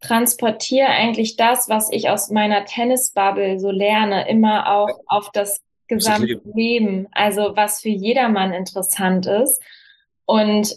transportiere 0.00 0.88
eigentlich 0.88 1.36
das, 1.36 1.68
was 1.68 1.90
ich 1.90 2.08
aus 2.08 2.30
meiner 2.30 2.64
Tennisbubble 2.64 3.58
so 3.58 3.70
lerne, 3.70 4.28
immer 4.28 4.72
auch 4.72 5.00
auf 5.06 5.30
das 5.32 5.60
gesamte 5.88 6.40
Leben. 6.54 7.08
Also 7.12 7.56
was 7.56 7.80
für 7.80 7.88
jedermann 7.88 8.52
interessant 8.52 9.26
ist. 9.26 9.60
Und 10.24 10.76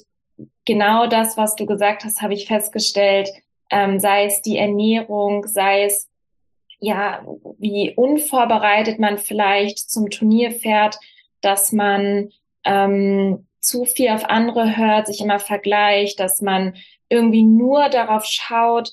genau 0.66 1.08
das, 1.08 1.38
was 1.38 1.56
du 1.56 1.66
gesagt 1.66 2.04
hast, 2.04 2.22
habe 2.22 2.34
ich 2.34 2.48
festgestellt, 2.48 3.30
ähm, 3.70 4.00
sei 4.00 4.26
es 4.26 4.42
die 4.42 4.58
Ernährung, 4.58 5.46
sei 5.48 5.86
es 5.86 6.08
ja, 6.80 7.24
wie 7.60 7.94
unvorbereitet 7.96 8.98
man 8.98 9.20
vielleicht 9.20 9.78
zum 9.78 10.10
Turnier 10.10 10.52
fährt, 10.52 10.98
dass 11.40 11.72
man 11.72 12.32
ähm, 12.64 13.48
zu 13.60 13.86
viel 13.86 14.10
auf 14.10 14.26
andere 14.26 14.76
hört, 14.78 15.08
sich 15.08 15.22
immer 15.22 15.40
vergleicht, 15.40 16.20
dass 16.20 16.42
man 16.42 16.76
irgendwie 17.10 17.44
nur 17.44 17.90
darauf 17.90 18.26
schaut, 18.26 18.92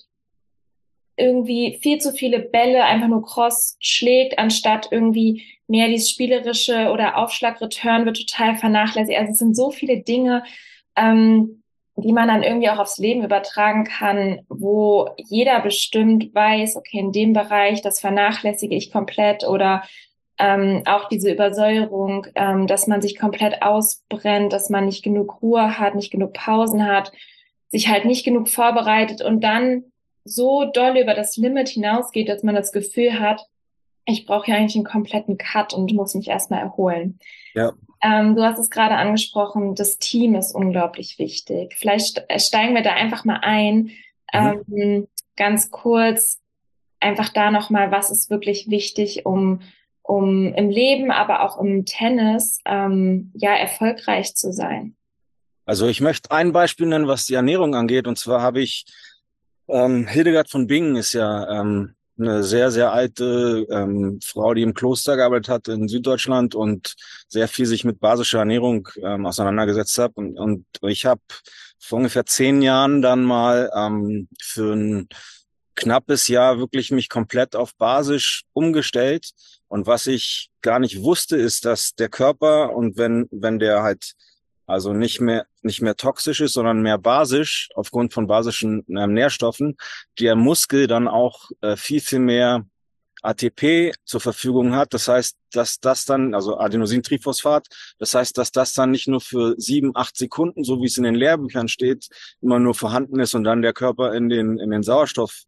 irgendwie 1.16 1.78
viel 1.82 1.98
zu 1.98 2.12
viele 2.12 2.38
Bälle 2.38 2.84
einfach 2.84 3.08
nur 3.08 3.24
cross 3.24 3.76
schlägt, 3.80 4.38
anstatt 4.38 4.88
irgendwie 4.90 5.42
mehr 5.66 5.88
dieses 5.88 6.10
spielerische 6.10 6.90
oder 6.90 7.18
Aufschlag-Return 7.18 8.06
wird 8.06 8.26
total 8.26 8.56
vernachlässigt. 8.56 9.18
Also 9.18 9.32
es 9.32 9.38
sind 9.38 9.56
so 9.56 9.70
viele 9.70 10.00
Dinge, 10.00 10.44
ähm, 10.96 11.62
die 11.96 12.12
man 12.12 12.28
dann 12.28 12.44
irgendwie 12.44 12.70
auch 12.70 12.78
aufs 12.78 12.98
Leben 12.98 13.24
übertragen 13.24 13.84
kann, 13.84 14.40
wo 14.48 15.10
jeder 15.16 15.60
bestimmt 15.60 16.32
weiß, 16.32 16.76
okay, 16.76 16.98
in 16.98 17.12
dem 17.12 17.32
Bereich, 17.32 17.82
das 17.82 17.98
vernachlässige 17.98 18.76
ich 18.76 18.92
komplett 18.92 19.44
oder 19.44 19.82
ähm, 20.38 20.82
auch 20.86 21.08
diese 21.08 21.32
Übersäuerung, 21.32 22.26
ähm, 22.34 22.66
dass 22.66 22.86
man 22.86 23.02
sich 23.02 23.18
komplett 23.18 23.62
ausbrennt, 23.62 24.52
dass 24.52 24.70
man 24.70 24.86
nicht 24.86 25.02
genug 25.02 25.42
Ruhe 25.42 25.78
hat, 25.78 25.94
nicht 25.94 26.10
genug 26.10 26.32
Pausen 26.32 26.86
hat, 26.86 27.12
sich 27.70 27.88
halt 27.88 28.04
nicht 28.04 28.24
genug 28.24 28.48
vorbereitet 28.48 29.20
und 29.20 29.42
dann 29.42 29.84
so 30.24 30.64
doll 30.64 30.96
über 30.98 31.14
das 31.14 31.36
Limit 31.36 31.68
hinausgeht, 31.68 32.28
dass 32.28 32.42
man 32.42 32.54
das 32.54 32.72
Gefühl 32.72 33.18
hat, 33.18 33.46
ich 34.04 34.26
brauche 34.26 34.50
ja 34.50 34.56
eigentlich 34.56 34.76
einen 34.76 34.84
kompletten 34.84 35.36
Cut 35.38 35.74
und 35.74 35.92
muss 35.92 36.14
mich 36.14 36.28
erstmal 36.28 36.60
erholen. 36.60 37.18
Ja. 37.54 37.72
Ähm, 38.02 38.36
du 38.36 38.42
hast 38.42 38.58
es 38.58 38.70
gerade 38.70 38.94
angesprochen, 38.94 39.74
das 39.74 39.98
Team 39.98 40.34
ist 40.34 40.54
unglaublich 40.54 41.18
wichtig. 41.18 41.74
Vielleicht 41.76 42.24
steigen 42.40 42.74
wir 42.74 42.82
da 42.82 42.94
einfach 42.94 43.24
mal 43.24 43.40
ein. 43.42 43.90
Mhm. 44.32 44.64
Ähm, 44.70 45.08
ganz 45.36 45.70
kurz, 45.70 46.40
einfach 47.00 47.28
da 47.28 47.50
nochmal, 47.50 47.90
was 47.90 48.10
ist 48.10 48.30
wirklich 48.30 48.70
wichtig, 48.70 49.26
um, 49.26 49.60
um 50.08 50.54
im 50.54 50.70
Leben, 50.70 51.10
aber 51.10 51.44
auch 51.44 51.60
im 51.60 51.84
Tennis, 51.84 52.60
ähm, 52.64 53.30
ja, 53.34 53.54
erfolgreich 53.54 54.34
zu 54.34 54.52
sein? 54.52 54.96
Also 55.66 55.86
ich 55.86 56.00
möchte 56.00 56.30
ein 56.30 56.52
Beispiel 56.52 56.86
nennen, 56.86 57.08
was 57.08 57.26
die 57.26 57.34
Ernährung 57.34 57.74
angeht. 57.74 58.06
Und 58.06 58.18
zwar 58.18 58.40
habe 58.40 58.62
ich 58.62 58.86
ähm, 59.68 60.06
Hildegard 60.06 60.48
von 60.48 60.66
Bingen 60.66 60.96
ist 60.96 61.12
ja 61.12 61.60
ähm, 61.60 61.94
eine 62.18 62.42
sehr, 62.42 62.70
sehr 62.70 62.90
alte 62.90 63.66
ähm, 63.70 64.18
Frau, 64.24 64.54
die 64.54 64.62
im 64.62 64.72
Kloster 64.72 65.14
gearbeitet 65.14 65.50
hat 65.50 65.68
in 65.68 65.88
Süddeutschland 65.88 66.54
und 66.54 66.96
sehr 67.28 67.46
viel 67.46 67.66
sich 67.66 67.84
mit 67.84 68.00
basischer 68.00 68.38
Ernährung 68.38 68.88
ähm, 69.02 69.26
auseinandergesetzt 69.26 69.98
hat. 69.98 70.12
Und, 70.14 70.38
und 70.38 70.64
ich 70.82 71.04
habe 71.04 71.20
vor 71.78 71.98
ungefähr 71.98 72.24
zehn 72.24 72.62
Jahren 72.62 73.02
dann 73.02 73.24
mal 73.24 73.70
ähm, 73.76 74.28
für 74.40 74.72
ein 74.72 75.08
knappes 75.74 76.28
Jahr 76.28 76.58
wirklich 76.58 76.90
mich 76.92 77.10
komplett 77.10 77.54
auf 77.54 77.74
basisch 77.76 78.44
umgestellt. 78.54 79.32
Und 79.68 79.86
was 79.86 80.06
ich 80.06 80.50
gar 80.62 80.78
nicht 80.78 81.02
wusste, 81.02 81.36
ist, 81.36 81.64
dass 81.64 81.94
der 81.94 82.08
Körper 82.08 82.74
und 82.74 82.96
wenn, 82.96 83.28
wenn 83.30 83.58
der 83.58 83.82
halt 83.82 84.14
also 84.66 84.92
nicht 84.92 85.20
mehr, 85.20 85.46
nicht 85.62 85.80
mehr 85.80 85.96
toxisch 85.96 86.40
ist, 86.40 86.52
sondern 86.52 86.82
mehr 86.82 86.98
basisch 86.98 87.70
aufgrund 87.74 88.12
von 88.12 88.26
basischen 88.26 88.84
äh, 88.88 89.06
Nährstoffen, 89.06 89.76
der 90.20 90.36
Muskel 90.36 90.86
dann 90.86 91.08
auch 91.08 91.50
äh, 91.62 91.74
viel, 91.76 92.00
viel 92.00 92.18
mehr 92.18 92.66
ATP 93.22 93.94
zur 94.04 94.20
Verfügung 94.20 94.74
hat. 94.74 94.94
Das 94.94 95.08
heißt, 95.08 95.36
dass 95.52 95.80
das 95.80 96.04
dann, 96.04 96.34
also 96.34 96.58
Adenosintriphosphat, 96.58 97.66
das 97.98 98.14
heißt, 98.14 98.36
dass 98.36 98.52
das 98.52 98.74
dann 98.74 98.90
nicht 98.90 99.08
nur 99.08 99.20
für 99.20 99.54
sieben, 99.56 99.92
acht 99.94 100.16
Sekunden, 100.16 100.64
so 100.64 100.82
wie 100.82 100.86
es 100.86 100.98
in 100.98 101.04
den 101.04 101.14
Lehrbüchern 101.14 101.68
steht, 101.68 102.08
immer 102.40 102.58
nur 102.58 102.74
vorhanden 102.74 103.20
ist 103.20 103.34
und 103.34 103.44
dann 103.44 103.62
der 103.62 103.72
Körper 103.72 104.14
in 104.14 104.28
den, 104.28 104.58
in 104.58 104.70
den 104.70 104.82
Sauerstoff 104.82 105.44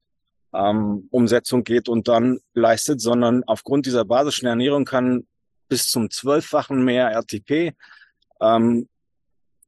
ähm, 0.53 1.09
Umsetzung 1.11 1.65
geht 1.65 1.89
und 1.89 2.09
dann 2.09 2.41
leistet, 2.55 3.01
sondern 3.01 3.45
aufgrund 3.45 3.87
dieser 3.87 4.05
basischen 4.05 4.47
Ernährung 4.47 4.85
kann 4.85 5.27
bis 5.69 5.89
zum 5.89 6.11
zwölffachen 6.11 6.85
mehr 6.85 7.11
RTP 7.11 7.75
ähm, 8.41 8.89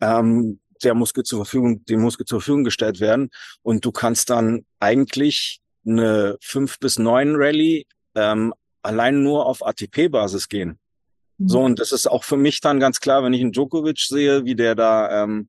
ähm, 0.00 0.58
der 0.82 0.94
Muskel 0.94 1.22
zur 1.22 1.44
Verfügung, 1.44 1.84
dem 1.84 2.00
Muskel 2.00 2.26
zur 2.26 2.40
Verfügung 2.40 2.64
gestellt 2.64 3.00
werden. 3.00 3.30
Und 3.62 3.84
du 3.84 3.92
kannst 3.92 4.30
dann 4.30 4.66
eigentlich 4.80 5.60
eine 5.86 6.36
fünf 6.40 6.78
bis 6.78 6.98
neun 6.98 7.34
Rallye 7.36 7.86
ähm, 8.14 8.52
allein 8.82 9.22
nur 9.22 9.46
auf 9.46 9.64
ATP-Basis 9.64 10.48
gehen. 10.48 10.78
Mhm. 11.38 11.48
So, 11.48 11.60
und 11.60 11.78
das 11.78 11.92
ist 11.92 12.06
auch 12.08 12.24
für 12.24 12.36
mich 12.36 12.60
dann 12.60 12.80
ganz 12.80 13.00
klar, 13.00 13.22
wenn 13.22 13.32
ich 13.32 13.40
einen 13.40 13.52
Djokovic 13.52 13.98
sehe, 14.00 14.44
wie 14.44 14.56
der 14.56 14.74
da 14.74 15.22
ähm, 15.22 15.48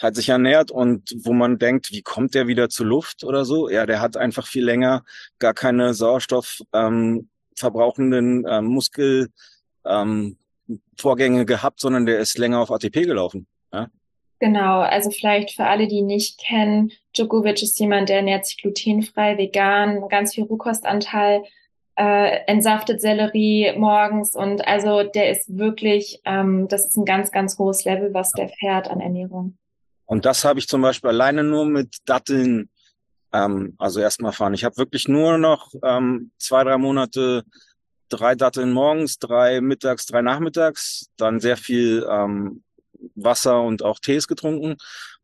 halt 0.00 0.16
sich 0.16 0.28
ernährt 0.28 0.70
und 0.70 1.14
wo 1.24 1.32
man 1.32 1.58
denkt, 1.58 1.90
wie 1.90 2.02
kommt 2.02 2.34
der 2.34 2.46
wieder 2.46 2.68
zur 2.68 2.86
Luft 2.86 3.24
oder 3.24 3.44
so? 3.44 3.68
Ja, 3.68 3.86
der 3.86 4.00
hat 4.00 4.16
einfach 4.16 4.46
viel 4.46 4.64
länger 4.64 5.04
gar 5.38 5.54
keine 5.54 5.94
Sauerstoff 5.94 6.60
ähm, 6.72 7.28
verbrauchenden 7.56 8.44
ähm, 8.48 8.66
Muskel 8.66 9.28
ähm, 9.84 10.36
Vorgänge 10.98 11.44
gehabt, 11.44 11.80
sondern 11.80 12.06
der 12.06 12.18
ist 12.18 12.38
länger 12.38 12.60
auf 12.60 12.70
ATP 12.70 13.04
gelaufen. 13.04 13.46
Ja? 13.72 13.88
Genau, 14.40 14.80
also 14.80 15.10
vielleicht 15.10 15.52
für 15.52 15.64
alle, 15.64 15.86
die 15.86 16.02
nicht 16.02 16.38
kennen, 16.38 16.90
Djokovic 17.16 17.62
ist 17.62 17.78
jemand, 17.78 18.08
der 18.08 18.16
ernährt 18.16 18.46
sich 18.46 18.56
glutenfrei, 18.56 19.38
vegan, 19.38 20.08
ganz 20.08 20.34
viel 20.34 20.44
Rohkostanteil, 20.44 21.44
äh, 21.96 22.40
entsaftet 22.46 23.00
Sellerie 23.00 23.72
morgens 23.76 24.34
und 24.34 24.66
also 24.66 25.04
der 25.04 25.30
ist 25.30 25.56
wirklich, 25.56 26.20
ähm, 26.24 26.66
das 26.68 26.84
ist 26.86 26.96
ein 26.96 27.04
ganz, 27.04 27.30
ganz 27.30 27.56
hohes 27.58 27.84
Level, 27.84 28.12
was 28.12 28.32
der 28.32 28.48
fährt 28.48 28.88
an 28.88 29.00
Ernährung. 29.00 29.56
Und 30.06 30.24
das 30.24 30.44
habe 30.44 30.58
ich 30.58 30.68
zum 30.68 30.82
Beispiel 30.82 31.10
alleine 31.10 31.44
nur 31.44 31.64
mit 31.66 31.96
Datteln, 32.04 32.68
ähm, 33.32 33.74
also 33.78 34.00
erstmal 34.00 34.32
fahren. 34.32 34.54
Ich 34.54 34.64
habe 34.64 34.76
wirklich 34.76 35.08
nur 35.08 35.38
noch 35.38 35.72
ähm, 35.82 36.30
zwei, 36.38 36.64
drei 36.64 36.78
Monate 36.78 37.44
drei 38.08 38.34
Datteln 38.34 38.72
morgens, 38.72 39.18
drei 39.18 39.60
mittags, 39.60 40.06
drei 40.06 40.22
nachmittags, 40.22 41.10
dann 41.16 41.40
sehr 41.40 41.56
viel 41.56 42.06
ähm, 42.08 42.62
Wasser 43.14 43.62
und 43.62 43.82
auch 43.82 43.98
Tees 43.98 44.26
getrunken. 44.26 44.76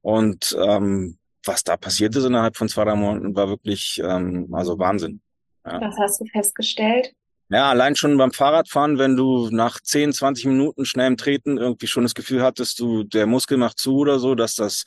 Und 0.03 0.57
ähm, 0.59 1.19
was 1.45 1.65
da 1.65 1.77
passiert 1.77 2.17
ist 2.17 2.25
innerhalb 2.25 2.57
von 2.57 2.69
zwei, 2.69 2.85
drei 2.85 2.95
Monaten, 2.95 3.35
war 3.35 3.49
wirklich 3.49 4.01
ähm, 4.05 4.49
also 4.53 4.79
Wahnsinn. 4.79 5.21
Ja. 5.65 5.81
Was 5.81 5.97
hast 5.99 6.21
du 6.21 6.27
festgestellt? 6.27 7.13
Ja, 7.52 7.69
allein 7.69 7.97
schon 7.97 8.16
beim 8.16 8.33
Fahrradfahren, 8.33 8.99
wenn 8.99 9.16
du 9.16 9.49
nach 9.50 9.80
10, 9.80 10.12
20 10.12 10.47
Minuten 10.47 10.85
schnell 10.85 11.09
im 11.09 11.16
Treten 11.16 11.59
irgendwie 11.59 11.88
schon 11.88 12.04
das 12.04 12.14
Gefühl 12.14 12.42
hattest, 12.42 12.78
du, 12.78 13.02
der 13.02 13.26
Muskel 13.26 13.59
macht 13.59 13.80
zu 13.80 13.97
oder 13.97 14.21
so, 14.21 14.37
dass 14.37 14.54
das 14.54 14.85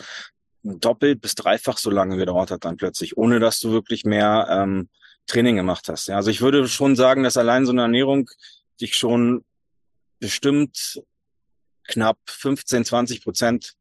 doppelt 0.64 1.20
bis 1.20 1.36
dreifach 1.36 1.78
so 1.78 1.90
lange 1.90 2.16
gedauert 2.16 2.52
hat 2.52 2.64
dann 2.64 2.78
plötzlich, 2.78 3.18
ohne 3.18 3.42
dass 3.42 3.60
du 3.60 3.72
wirklich 3.72 4.06
mehr 4.06 4.48
ähm, 4.50 4.88
Training 5.28 5.58
gemacht 5.58 5.90
hast. 5.90 6.08
Ja, 6.08 6.16
also 6.16 6.32
ich 6.32 6.40
würde 6.40 6.66
schon 6.70 6.96
sagen, 6.96 7.24
dass 7.24 7.36
allein 7.36 7.66
so 7.66 7.74
eine 7.74 7.82
Ernährung 7.82 8.30
dich 8.80 8.96
schon 8.96 9.44
bestimmt 10.20 11.02
knapp 11.90 12.18
15, 12.28 12.86
20 12.86 13.24
Prozent 13.24 13.74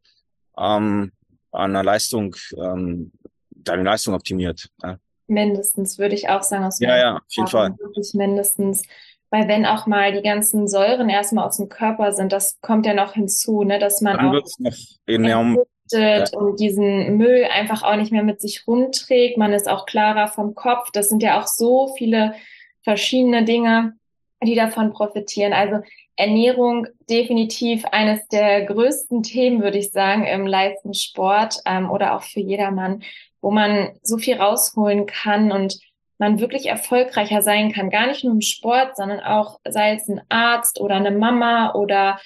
ähm, 0.58 1.12
an 1.52 1.72
der 1.72 1.84
Leistung, 1.84 2.34
ähm, 2.56 3.12
deine 3.50 3.84
Leistung 3.84 4.14
optimiert. 4.14 4.70
Ja. 4.82 4.98
Mindestens, 5.26 5.98
würde 5.98 6.14
ich 6.14 6.28
auch 6.28 6.42
sagen. 6.42 6.64
Aus 6.64 6.80
ja, 6.80 6.96
ja, 6.96 7.16
auf 7.16 7.22
jeden 7.28 7.48
Fall. 7.48 7.74
Wirklich 7.78 8.12
mindestens. 8.14 8.82
Weil 9.30 9.48
wenn 9.48 9.64
auch 9.64 9.86
mal 9.86 10.12
die 10.12 10.22
ganzen 10.22 10.68
Säuren 10.68 11.08
erstmal 11.08 11.46
aus 11.46 11.56
dem 11.56 11.70
Körper 11.70 12.12
sind, 12.12 12.32
das 12.32 12.60
kommt 12.60 12.84
ja 12.84 12.92
noch 12.92 13.14
hinzu, 13.14 13.62
ne, 13.62 13.78
dass 13.78 14.02
man 14.02 14.16
Dann 14.16 14.26
auch 14.26 14.44
noch 14.58 14.76
enorm 15.06 15.58
ja. 15.90 16.24
und 16.34 16.60
diesen 16.60 17.16
Müll 17.16 17.46
einfach 17.50 17.82
auch 17.82 17.96
nicht 17.96 18.12
mehr 18.12 18.24
mit 18.24 18.40
sich 18.40 18.66
rumträgt. 18.66 19.38
Man 19.38 19.52
ist 19.52 19.68
auch 19.68 19.86
klarer 19.86 20.28
vom 20.28 20.54
Kopf. 20.54 20.90
Das 20.92 21.08
sind 21.08 21.22
ja 21.22 21.40
auch 21.40 21.46
so 21.46 21.94
viele 21.96 22.34
verschiedene 22.82 23.44
Dinge, 23.44 23.94
die 24.42 24.54
davon 24.54 24.92
profitieren. 24.92 25.52
Also 25.52 25.80
Ernährung 26.16 26.86
definitiv 27.08 27.84
eines 27.86 28.26
der 28.28 28.64
größten 28.66 29.22
Themen, 29.22 29.62
würde 29.62 29.78
ich 29.78 29.92
sagen, 29.92 30.24
im 30.24 30.46
Leistungssport 30.46 31.60
ähm, 31.64 31.90
oder 31.90 32.16
auch 32.16 32.22
für 32.22 32.40
jedermann, 32.40 33.02
wo 33.42 33.50
man 33.50 33.90
so 34.02 34.16
viel 34.16 34.36
rausholen 34.36 35.04
kann 35.04 35.52
und 35.52 35.78
man 36.16 36.40
wirklich 36.40 36.66
erfolgreicher 36.66 37.42
sein 37.42 37.72
kann. 37.72 37.90
Gar 37.90 38.06
nicht 38.06 38.24
nur 38.24 38.32
im 38.32 38.40
Sport, 38.40 38.96
sondern 38.96 39.20
auch 39.20 39.58
sei 39.68 39.94
es 39.94 40.08
ein 40.08 40.22
Arzt 40.30 40.80
oder 40.80 40.94
eine 40.94 41.10
Mama 41.10 41.74
oder 41.74 42.18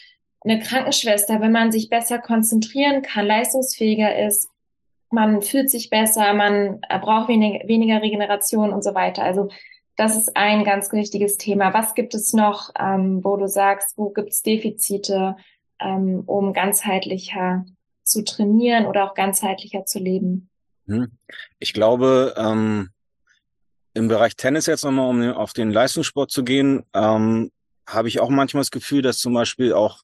eine 0.45 0.61
Krankenschwester, 0.61 1.41
wenn 1.41 1.51
man 1.51 1.73
sich 1.73 1.89
besser 1.89 2.19
konzentrieren 2.19 3.03
kann, 3.03 3.27
leistungsfähiger 3.27 4.27
ist, 4.27 4.49
man 5.11 5.41
fühlt 5.41 5.71
sich 5.71 5.89
besser, 5.91 6.35
man 6.35 6.81
braucht 6.81 7.29
wenig, 7.29 7.63
weniger 7.67 8.03
Regeneration 8.03 8.73
und 8.73 8.85
so 8.85 8.95
weiter. 8.95 9.23
Also 9.23 9.49
das 9.97 10.17
ist 10.17 10.37
ein 10.37 10.65
ganz 10.65 10.93
wichtiges 10.93 11.39
Thema. 11.39 11.73
Was 11.73 11.95
gibt 11.95 12.15
es 12.15 12.33
noch, 12.33 12.71
ähm, 12.79 13.25
wo 13.25 13.37
du 13.37 13.49
sagst, 13.49 13.97
wo 13.97 14.11
gibt 14.11 14.31
es 14.31 14.43
Defizite, 14.43 15.37
ähm, 15.81 16.23
um 16.27 16.53
ganzheitlicher 16.53 17.65
zu 18.03 18.23
trainieren 18.25 18.87
oder 18.87 19.05
auch 19.05 19.15
ganzheitlicher 19.15 19.85
zu 19.85 19.99
leben? 19.99 20.51
Hm. 20.87 21.11
Ich 21.59 21.73
glaube, 21.73 22.35
ähm, 22.37 22.91
im 23.95 24.09
Bereich 24.09 24.37
Tennis 24.37 24.67
jetzt 24.67 24.85
nochmal, 24.85 25.09
um 25.09 25.33
auf 25.33 25.53
den 25.53 25.71
Leistungssport 25.71 26.31
zu 26.31 26.45
gehen, 26.45 26.85
ähm, 26.93 27.51
habe 27.87 28.09
ich 28.09 28.21
auch 28.21 28.29
manchmal 28.29 28.61
das 28.61 28.71
Gefühl, 28.71 29.03
dass 29.03 29.19
zum 29.19 29.33
Beispiel 29.33 29.73
auch 29.73 30.03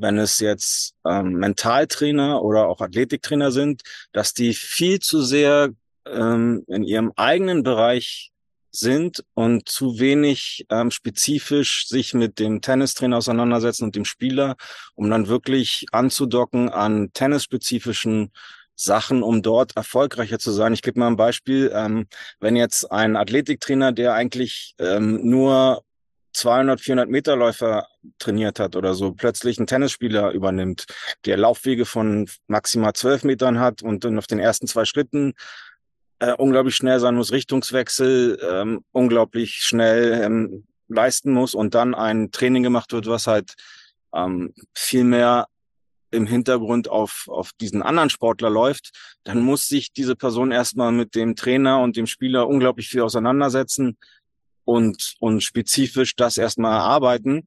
wenn 0.00 0.18
es 0.18 0.40
jetzt 0.40 0.94
ähm, 1.06 1.34
Mentaltrainer 1.34 2.42
oder 2.42 2.68
auch 2.68 2.80
Athletiktrainer 2.80 3.52
sind, 3.52 3.82
dass 4.12 4.32
die 4.32 4.54
viel 4.54 4.98
zu 4.98 5.22
sehr 5.22 5.70
ähm, 6.06 6.64
in 6.68 6.84
ihrem 6.84 7.12
eigenen 7.16 7.62
Bereich 7.62 8.32
sind 8.72 9.24
und 9.34 9.68
zu 9.68 9.98
wenig 9.98 10.64
ähm, 10.70 10.90
spezifisch 10.90 11.86
sich 11.88 12.14
mit 12.14 12.38
dem 12.38 12.60
Tennistrainer 12.60 13.18
auseinandersetzen 13.18 13.84
und 13.84 13.96
dem 13.96 14.04
Spieler, 14.04 14.56
um 14.94 15.10
dann 15.10 15.28
wirklich 15.28 15.86
anzudocken 15.92 16.68
an 16.70 17.12
tennisspezifischen 17.12 18.32
Sachen, 18.82 19.22
um 19.22 19.42
dort 19.42 19.76
erfolgreicher 19.76 20.38
zu 20.38 20.50
sein. 20.52 20.72
Ich 20.72 20.82
gebe 20.82 20.98
mal 20.98 21.08
ein 21.08 21.16
Beispiel. 21.16 21.70
Ähm, 21.74 22.06
wenn 22.40 22.56
jetzt 22.56 22.90
ein 22.90 23.16
Athletiktrainer, 23.16 23.92
der 23.92 24.14
eigentlich 24.14 24.74
ähm, 24.78 25.20
nur 25.22 25.82
200, 26.32 26.80
400 26.80 27.08
Meterläufer 27.08 27.86
trainiert 28.18 28.58
hat 28.58 28.76
oder 28.76 28.94
so, 28.94 29.12
plötzlich 29.12 29.58
einen 29.58 29.66
Tennisspieler 29.66 30.30
übernimmt, 30.30 30.86
der 31.26 31.36
Laufwege 31.36 31.84
von 31.84 32.28
maximal 32.46 32.92
12 32.92 33.24
Metern 33.24 33.60
hat 33.60 33.82
und 33.82 34.04
dann 34.04 34.18
auf 34.18 34.26
den 34.26 34.38
ersten 34.38 34.66
zwei 34.66 34.84
Schritten 34.84 35.34
äh, 36.20 36.32
unglaublich 36.32 36.76
schnell 36.76 37.00
sein 37.00 37.16
muss, 37.16 37.32
Richtungswechsel 37.32 38.38
ähm, 38.48 38.84
unglaublich 38.92 39.56
schnell 39.56 40.22
ähm, 40.22 40.64
leisten 40.88 41.32
muss 41.32 41.54
und 41.54 41.74
dann 41.74 41.94
ein 41.94 42.30
Training 42.30 42.62
gemacht 42.62 42.92
wird, 42.92 43.06
was 43.06 43.26
halt 43.26 43.54
ähm, 44.14 44.54
viel 44.74 45.04
mehr 45.04 45.48
im 46.10 46.26
Hintergrund 46.26 46.88
auf, 46.88 47.26
auf 47.28 47.52
diesen 47.60 47.82
anderen 47.82 48.10
Sportler 48.10 48.50
läuft, 48.50 48.92
dann 49.24 49.40
muss 49.40 49.66
sich 49.66 49.92
diese 49.92 50.16
Person 50.16 50.52
erstmal 50.52 50.92
mit 50.92 51.14
dem 51.14 51.36
Trainer 51.36 51.80
und 51.80 51.96
dem 51.96 52.06
Spieler 52.06 52.48
unglaublich 52.48 52.88
viel 52.88 53.02
auseinandersetzen 53.02 53.96
und, 54.64 55.14
und 55.20 55.42
spezifisch 55.42 56.16
das 56.16 56.38
erstmal 56.38 56.72
erarbeiten. 56.72 57.46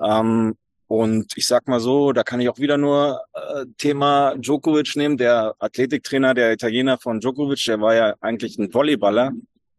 Ähm, 0.00 0.56
und 0.86 1.32
ich 1.36 1.46
sag 1.46 1.66
mal 1.66 1.80
so, 1.80 2.12
da 2.12 2.22
kann 2.22 2.40
ich 2.40 2.48
auch 2.48 2.58
wieder 2.58 2.76
nur 2.76 3.20
äh, 3.32 3.64
Thema 3.78 4.34
Djokovic 4.36 4.96
nehmen. 4.96 5.16
Der 5.16 5.54
Athletiktrainer, 5.58 6.34
der 6.34 6.52
Italiener 6.52 6.98
von 6.98 7.20
Djokovic, 7.20 7.64
der 7.64 7.80
war 7.80 7.94
ja 7.94 8.14
eigentlich 8.20 8.58
ein 8.58 8.72
Volleyballer. 8.72 9.32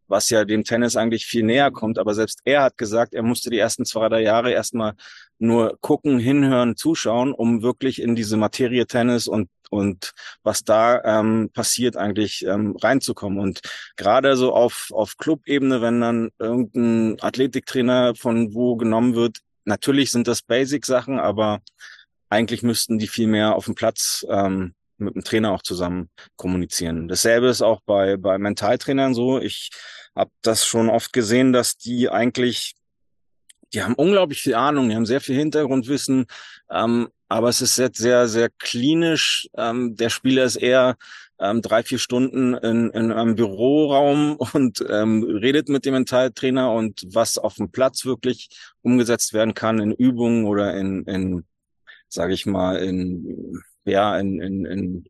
Was 0.08 0.30
ja 0.30 0.46
dem 0.46 0.64
Tennis 0.64 0.96
eigentlich 0.96 1.26
viel 1.26 1.44
näher 1.44 1.72
kommt. 1.72 1.98
Aber 1.98 2.14
selbst 2.14 2.42
er 2.46 2.64
hat 2.64 2.78
gesagt, 2.78 3.14
er 3.14 3.24
musste 3.24 3.50
die 3.50 3.60
ersten 3.60 3.86
zwei, 3.86 4.10
drei 4.10 4.22
Jahre 4.22 4.52
erstmal 4.52 4.94
nur 5.38 5.78
gucken, 5.82 6.20
hinhören, 6.20 6.76
zuschauen, 6.76 7.34
um 7.34 7.62
wirklich 7.62 8.02
in 8.02 8.16
diese 8.16 8.38
Materie 8.38 8.88
Tennis 8.88 9.28
und 9.28 9.50
und 9.70 10.14
was 10.44 10.64
da 10.64 11.02
ähm, 11.04 11.50
passiert 11.54 11.98
eigentlich 11.98 12.46
ähm, 12.46 12.76
reinzukommen. 12.82 13.40
Und 13.40 13.62
gerade 13.98 14.38
so 14.38 14.54
auf, 14.54 14.90
auf 14.92 15.18
Clubebene, 15.18 15.82
wenn 15.82 16.02
dann 16.02 16.30
irgendein 16.40 17.18
Athletiktrainer 17.20 18.16
von 18.16 18.54
wo 18.54 18.76
genommen 18.76 19.16
wird, 19.16 19.40
natürlich 19.66 20.12
sind 20.12 20.28
das 20.28 20.42
Basic-Sachen, 20.44 21.20
aber 21.20 21.62
eigentlich 22.30 22.64
müssten 22.64 23.00
die 23.00 23.08
viel 23.08 23.28
mehr 23.28 23.56
auf 23.56 23.66
dem 23.66 23.76
Platz 23.76 24.26
ähm, 24.30 24.74
mit 24.98 25.16
dem 25.16 25.24
Trainer 25.24 25.52
auch 25.52 25.62
zusammen 25.62 26.10
kommunizieren. 26.38 27.08
Dasselbe 27.08 27.48
ist 27.48 27.62
auch 27.62 27.82
bei, 27.86 28.18
bei 28.18 28.38
Mentaltrainern 28.38 29.14
so. 29.14 29.40
Ich 29.40 29.72
habe 30.16 30.32
das 30.42 30.66
schon 30.66 30.90
oft 30.90 31.14
gesehen, 31.14 31.54
dass 31.54 31.78
die 31.78 32.10
eigentlich, 32.10 32.76
die 33.74 33.84
haben 33.84 33.96
unglaublich 33.96 34.42
viel 34.42 34.56
Ahnung, 34.56 34.90
die 34.90 34.96
haben 34.96 35.06
sehr 35.06 35.22
viel 35.22 35.36
Hintergrundwissen, 35.36 36.26
ähm, 36.70 37.10
aber 37.28 37.50
es 37.50 37.62
ist 37.62 37.78
jetzt 37.78 37.98
sehr, 37.98 38.28
sehr 38.28 38.50
klinisch. 38.50 39.50
Ähm, 39.58 39.96
der 39.96 40.10
Spieler 40.10 40.46
ist 40.46 40.58
eher 40.58 40.96
ähm, 41.40 41.62
drei, 41.62 41.84
vier 41.84 41.98
Stunden 41.98 42.54
in, 42.54 42.92
in 42.92 43.12
einem 43.12 43.36
Büroraum 43.36 44.38
und 44.54 44.86
ähm, 44.90 45.24
redet 45.24 45.70
mit 45.70 45.86
dem 45.86 45.96
Mentaltrainer 45.96 46.72
und 46.72 47.04
was 47.14 47.38
auf 47.38 47.56
dem 47.56 47.72
Platz 47.72 48.06
wirklich 48.06 48.50
umgesetzt 48.82 49.34
werden 49.34 49.54
kann 49.54 49.80
in 49.80 49.92
Übungen 49.92 50.46
oder 50.46 50.76
in, 50.76 51.04
in 51.06 51.44
sage 52.08 52.34
ich 52.34 52.46
mal, 52.46 52.78
in 52.78 53.62
ja, 53.86 54.18
in, 54.18 54.42
in, 54.42 54.66
in 54.66 55.06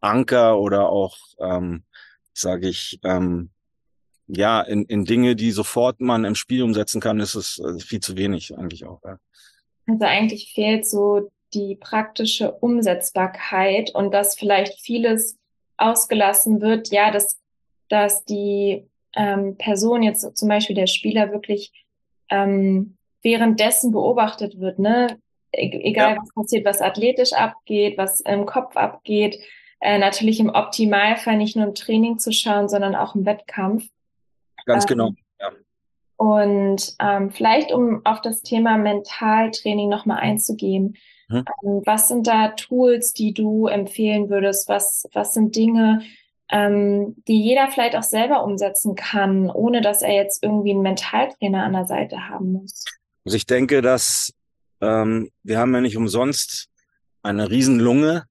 Anker 0.00 0.58
oder 0.58 0.88
auch, 0.88 1.16
ähm, 1.38 1.84
sage 2.32 2.68
ich, 2.68 3.00
ähm, 3.04 3.50
ja, 4.34 4.60
in, 4.62 4.84
in 4.84 5.04
Dinge, 5.04 5.36
die 5.36 5.50
sofort 5.50 6.00
man 6.00 6.24
im 6.24 6.34
Spiel 6.34 6.62
umsetzen 6.62 7.00
kann, 7.00 7.20
ist 7.20 7.34
es 7.34 7.58
äh, 7.58 7.78
viel 7.78 8.00
zu 8.00 8.16
wenig 8.16 8.56
eigentlich 8.56 8.86
auch. 8.86 9.00
Ja. 9.04 9.18
Also 9.86 10.04
eigentlich 10.04 10.52
fehlt 10.54 10.86
so 10.86 11.30
die 11.54 11.76
praktische 11.76 12.52
Umsetzbarkeit 12.52 13.94
und 13.94 14.12
dass 14.14 14.36
vielleicht 14.36 14.80
vieles 14.80 15.36
ausgelassen 15.76 16.60
wird, 16.60 16.90
ja, 16.92 17.10
dass, 17.10 17.40
dass 17.88 18.24
die 18.24 18.86
ähm, 19.16 19.56
Person 19.56 20.02
jetzt 20.02 20.36
zum 20.36 20.48
Beispiel 20.48 20.76
der 20.76 20.86
Spieler 20.86 21.32
wirklich 21.32 21.72
ähm, 22.28 22.96
währenddessen 23.22 23.90
beobachtet 23.90 24.60
wird, 24.60 24.78
ne? 24.78 25.18
E-, 25.52 25.80
egal 25.82 26.14
ja. 26.14 26.20
was 26.20 26.32
passiert, 26.34 26.64
was 26.64 26.80
athletisch 26.80 27.32
abgeht, 27.32 27.98
was 27.98 28.20
im 28.20 28.46
Kopf 28.46 28.76
abgeht, 28.76 29.38
äh, 29.80 29.98
natürlich 29.98 30.38
im 30.38 30.50
Optimalfall 30.50 31.36
nicht 31.36 31.56
nur 31.56 31.66
im 31.66 31.74
Training 31.74 32.18
zu 32.18 32.32
schauen, 32.32 32.68
sondern 32.68 32.94
auch 32.94 33.14
im 33.14 33.26
Wettkampf. 33.26 33.88
Ganz 34.66 34.86
genau, 34.86 35.08
ähm, 35.08 35.16
ja. 35.40 35.50
Und 36.16 36.96
ähm, 36.98 37.30
vielleicht, 37.30 37.72
um 37.72 38.04
auf 38.04 38.20
das 38.20 38.42
Thema 38.42 38.76
Mentaltraining 38.76 39.88
nochmal 39.88 40.18
einzugehen, 40.18 40.96
hm. 41.30 41.44
ähm, 41.62 41.82
was 41.86 42.08
sind 42.08 42.26
da 42.26 42.48
Tools, 42.48 43.14
die 43.14 43.32
du 43.32 43.68
empfehlen 43.68 44.28
würdest? 44.28 44.68
Was, 44.68 45.08
was 45.14 45.32
sind 45.32 45.56
Dinge, 45.56 46.02
ähm, 46.50 47.16
die 47.26 47.40
jeder 47.42 47.68
vielleicht 47.68 47.96
auch 47.96 48.02
selber 48.02 48.44
umsetzen 48.44 48.96
kann, 48.96 49.48
ohne 49.48 49.80
dass 49.80 50.02
er 50.02 50.12
jetzt 50.12 50.42
irgendwie 50.42 50.72
einen 50.72 50.82
Mentaltrainer 50.82 51.62
an 51.64 51.72
der 51.72 51.86
Seite 51.86 52.28
haben 52.28 52.52
muss? 52.52 52.84
Also 53.24 53.36
ich 53.36 53.46
denke, 53.46 53.80
dass 53.80 54.34
ähm, 54.80 55.30
wir 55.42 55.58
haben 55.58 55.74
ja 55.74 55.80
nicht 55.80 55.96
umsonst 55.96 56.68
eine 57.22 57.50
Riesenlunge, 57.50 58.24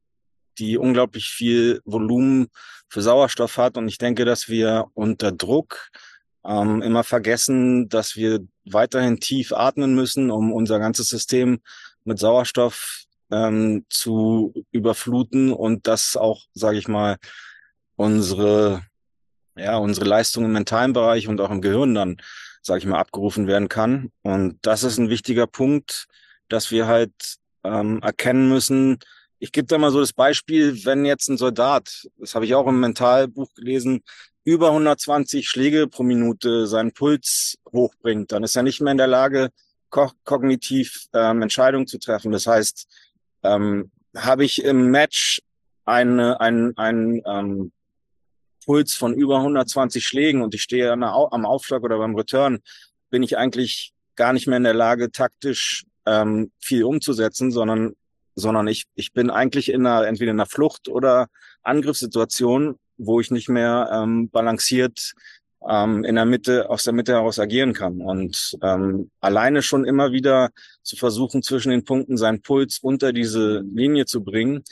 die 0.58 0.78
unglaublich 0.78 1.30
viel 1.30 1.82
Volumen 1.86 2.50
für 2.90 3.02
Sauerstoff 3.02 3.58
hat. 3.58 3.78
Und 3.78 3.88
ich 3.88 3.98
denke, 3.98 4.26
dass 4.26 4.50
wir 4.50 4.88
unter 4.94 5.32
Druck 5.32 5.90
ähm, 6.46 6.82
immer 6.82 7.04
vergessen, 7.04 7.90
dass 7.90 8.16
wir 8.16 8.42
weiterhin 8.66 9.20
tief 9.20 9.52
atmen 9.52 9.96
müssen, 9.96 10.32
um 10.32 10.54
unser 10.54 10.80
ganzes 10.80 11.10
System 11.10 11.60
mit 12.04 12.20
Sauerstoff 12.20 13.04
ähm, 13.32 13.86
zu 13.90 14.54
überfluten 14.72 15.52
und 15.52 15.88
das 15.88 16.18
auch, 16.18 16.46
sage 16.54 16.78
ich 16.78 16.88
mal, 16.88 17.18
unsere 17.96 18.82
ja 19.58 19.78
unsere 19.78 20.06
Leistung 20.06 20.46
im 20.46 20.54
mentalen 20.54 20.94
Bereich 20.94 21.28
und 21.28 21.42
auch 21.42 21.52
im 21.52 21.62
Gehirn 21.62 21.94
dann, 21.94 22.18
sage 22.62 22.80
ich 22.80 22.86
mal, 22.86 23.00
abgerufen 23.00 23.46
werden 23.48 23.68
kann. 23.68 24.12
Und 24.22 24.58
das 24.62 24.84
ist 24.84 24.98
ein 24.98 25.10
wichtiger 25.10 25.48
Punkt, 25.48 26.08
dass 26.48 26.72
wir 26.72 26.88
halt 26.88 27.12
ähm, 27.64 28.00
erkennen 28.02 28.48
müssen, 28.48 29.00
ich 29.40 29.52
gebe 29.54 29.68
da 29.68 29.78
mal 29.78 29.92
so 29.92 30.02
das 30.02 30.14
Beispiel, 30.14 30.84
wenn 30.86 31.06
jetzt 31.06 31.30
ein 31.30 31.38
Soldat, 31.38 32.08
das 32.18 32.36
habe 32.36 32.46
ich 32.46 32.54
auch 32.56 32.68
im 32.68 32.80
Mentalbuch 32.80 33.54
gelesen, 33.54 34.02
über 34.44 34.70
120 34.70 35.48
Schläge 35.48 35.88
pro 35.88 36.04
Minute 36.04 36.68
seinen 36.68 36.94
Puls 36.94 37.58
hochbringt, 37.72 38.32
dann 38.32 38.44
ist 38.44 38.56
er 38.56 38.64
nicht 38.64 38.82
mehr 38.82 38.92
in 38.92 38.98
der 38.98 39.08
Lage, 39.08 39.50
ko 39.90 40.12
kognitiv 40.24 41.08
ähm, 41.14 41.42
Entscheidungen 41.42 41.88
zu 41.88 42.00
treffen. 42.00 42.32
Das 42.32 42.48
heißt, 42.48 42.88
ähm, 43.44 43.92
habe 44.16 44.44
ich 44.46 44.64
im 44.64 44.92
Match 44.92 45.42
eine, 45.86 46.40
ein, 46.40 46.74
ein 46.78 47.22
ähm, 47.26 47.72
Puls 48.66 48.94
von 48.94 49.14
über 49.14 49.38
120 49.38 50.06
Schlägen 50.06 50.42
und 50.42 50.54
ich 50.54 50.62
stehe 50.62 50.92
am 50.92 51.04
Aufschlag 51.46 51.84
oder 51.84 51.98
beim 51.98 52.16
Return, 52.16 52.60
bin 53.10 53.24
ich 53.24 53.38
eigentlich 53.38 53.94
gar 54.16 54.34
nicht 54.34 54.48
mehr 54.48 54.58
in 54.58 54.64
der 54.64 54.74
Lage, 54.74 55.12
taktisch 55.12 55.86
ähm, 56.06 56.52
viel 56.60 56.84
umzusetzen, 56.84 57.52
sondern 57.52 57.96
sondern 58.40 58.68
ich, 58.68 58.86
ich 58.96 59.14
bin 59.14 59.30
eigentlich 59.30 59.72
in 59.72 59.86
einer, 59.86 60.08
entweder 60.08 60.32
in 60.32 60.40
einer 60.40 60.50
Flucht 60.50 60.88
oder 60.88 61.28
Angriffssituation, 61.62 62.78
wo 63.00 63.20
ich 63.20 63.32
nicht 63.32 63.50
mehr 63.50 63.90
ähm, 63.92 64.30
balanciert 64.30 65.14
ähm, 65.68 66.04
in 66.04 66.16
der 66.16 66.26
Mitte, 66.26 66.70
aus 66.70 66.84
der 66.84 66.94
Mitte 66.94 67.14
heraus 67.14 67.40
agieren 67.40 67.74
kann. 67.74 68.02
Und 68.02 68.58
ähm, 68.62 69.10
alleine 69.20 69.62
schon 69.62 69.86
immer 69.86 70.12
wieder 70.12 70.50
zu 70.84 70.96
versuchen, 70.96 71.42
zwischen 71.42 71.72
den 71.72 71.84
Punkten 71.84 72.18
seinen 72.18 72.42
Puls 72.42 72.80
unter 72.80 73.12
diese 73.14 73.62
Linie 73.62 74.06
zu 74.06 74.24
bringen. 74.24 74.64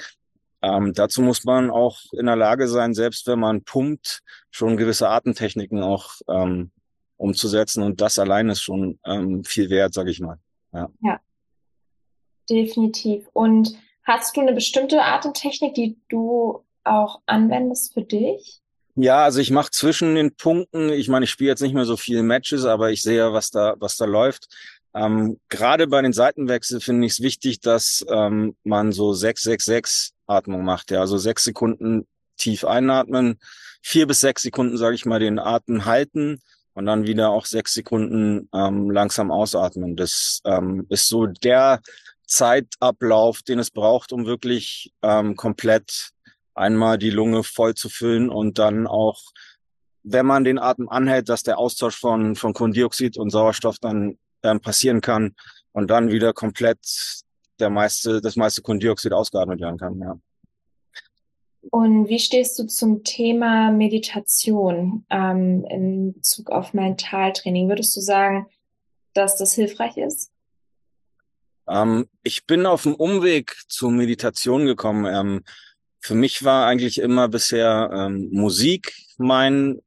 Ähm, 0.61 0.93
dazu 0.93 1.21
muss 1.21 1.43
man 1.43 1.69
auch 1.69 1.99
in 2.13 2.25
der 2.25 2.35
Lage 2.35 2.67
sein, 2.67 2.93
selbst 2.93 3.27
wenn 3.27 3.39
man 3.39 3.63
pumpt, 3.63 4.21
schon 4.49 4.77
gewisse 4.77 5.09
Atemtechniken 5.09 5.83
auch 5.83 6.13
ähm, 6.29 6.71
umzusetzen. 7.17 7.83
Und 7.83 8.01
das 8.01 8.17
allein 8.19 8.49
ist 8.49 8.61
schon 8.61 8.99
ähm, 9.05 9.43
viel 9.43 9.69
wert, 9.69 9.93
sage 9.93 10.11
ich 10.11 10.19
mal. 10.19 10.37
Ja. 10.73 10.89
ja, 11.01 11.19
definitiv. 12.49 13.27
Und 13.33 13.77
hast 14.03 14.35
du 14.35 14.41
eine 14.41 14.53
bestimmte 14.53 15.03
Atemtechnik, 15.03 15.73
die 15.73 15.97
du 16.09 16.63
auch 16.89 17.21
anwendest 17.25 17.93
für 17.93 18.03
dich? 18.03 18.61
Ja, 18.95 19.23
also 19.23 19.39
ich 19.39 19.51
mache 19.51 19.69
zwischen 19.71 20.15
den 20.15 20.35
Punkten, 20.35 20.89
ich 20.89 21.07
meine, 21.07 21.25
ich 21.25 21.31
spiele 21.31 21.51
jetzt 21.51 21.61
nicht 21.61 21.75
mehr 21.75 21.85
so 21.85 21.97
viele 21.97 22.23
Matches, 22.23 22.65
aber 22.65 22.89
ich 22.89 23.03
sehe, 23.03 23.31
was 23.31 23.51
da, 23.51 23.75
was 23.77 23.95
da 23.95 24.05
läuft. 24.05 24.47
Ähm, 24.95 25.39
Gerade 25.49 25.85
bei 25.87 26.01
den 26.01 26.13
Seitenwechseln 26.13 26.81
finde 26.81 27.05
ich 27.05 27.13
es 27.13 27.21
wichtig, 27.21 27.59
dass 27.59 28.03
ähm, 28.09 28.55
man 28.63 28.91
so 28.91 29.13
666 29.13 30.13
Atmung 30.25 30.63
macht. 30.63 30.89
Ja, 30.89 31.01
also 31.01 31.17
sechs 31.17 31.43
Sekunden 31.43 32.07
tief 32.37 32.65
einatmen, 32.65 33.39
vier 33.83 34.07
bis 34.07 34.19
sechs 34.19 34.41
Sekunden, 34.41 34.77
sage 34.77 34.95
ich 34.95 35.05
mal, 35.05 35.19
den 35.19 35.37
Atem 35.37 35.85
halten 35.85 36.41
und 36.73 36.85
dann 36.85 37.05
wieder 37.05 37.29
auch 37.29 37.45
sechs 37.45 37.73
Sekunden 37.73 38.49
ähm, 38.53 38.89
langsam 38.89 39.31
ausatmen. 39.31 39.95
Das 39.95 40.41
ähm, 40.45 40.85
ist 40.89 41.07
so 41.07 41.27
der 41.27 41.81
Zeitablauf, 42.25 43.41
den 43.41 43.59
es 43.59 43.71
braucht, 43.71 44.11
um 44.11 44.25
wirklich 44.25 44.91
ähm, 45.01 45.35
komplett 45.35 46.11
einmal 46.57 46.97
die 46.97 47.09
Lunge 47.09 47.43
voll 47.43 47.75
zu 47.75 47.89
füllen 47.89 48.29
und 48.29 48.59
dann 48.59 48.87
auch, 48.87 49.21
wenn 50.03 50.25
man 50.25 50.43
den 50.43 50.59
Atem 50.59 50.89
anhält, 50.89 51.29
dass 51.29 51.43
der 51.43 51.57
Austausch 51.57 51.97
von, 51.97 52.35
von 52.35 52.53
Kohlendioxid 52.53 53.17
und 53.17 53.29
Sauerstoff 53.29 53.77
dann, 53.79 54.17
dann 54.41 54.59
passieren 54.59 55.01
kann 55.01 55.35
und 55.71 55.89
dann 55.89 56.11
wieder 56.11 56.33
komplett 56.33 56.79
der 57.59 57.69
meiste, 57.69 58.21
das 58.21 58.35
meiste 58.35 58.61
Kohlendioxid 58.61 59.13
ausgeatmet 59.13 59.59
werden 59.59 59.77
kann, 59.77 59.99
ja. 59.99 60.17
Und 61.69 62.07
wie 62.07 62.19
stehst 62.19 62.57
du 62.59 62.65
zum 62.65 63.03
Thema 63.03 63.71
Meditation 63.71 65.05
ähm, 65.09 65.65
in 65.69 66.13
Bezug 66.13 66.49
auf 66.49 66.73
Mentaltraining? 66.73 67.67
Würdest 67.67 67.95
du 67.97 67.99
sagen, 67.99 68.47
dass 69.13 69.37
das 69.37 69.53
hilfreich 69.53 69.97
ist? 69.97 70.31
Ähm, 71.67 72.07
ich 72.23 72.45
bin 72.45 72.65
auf 72.65 72.83
dem 72.83 72.95
Umweg 72.95 73.57
zur 73.67 73.91
Meditation 73.91 74.65
gekommen. 74.65 75.05
Ähm, 75.05 75.43
für 76.07 76.15
mich 76.15 76.45
war 76.45 76.67
eigentlich 76.67 76.99
immer 76.99 77.27
bisher 77.27 77.89
ähm, 77.93 78.29
Musik 78.31 78.93
mein 79.17 79.81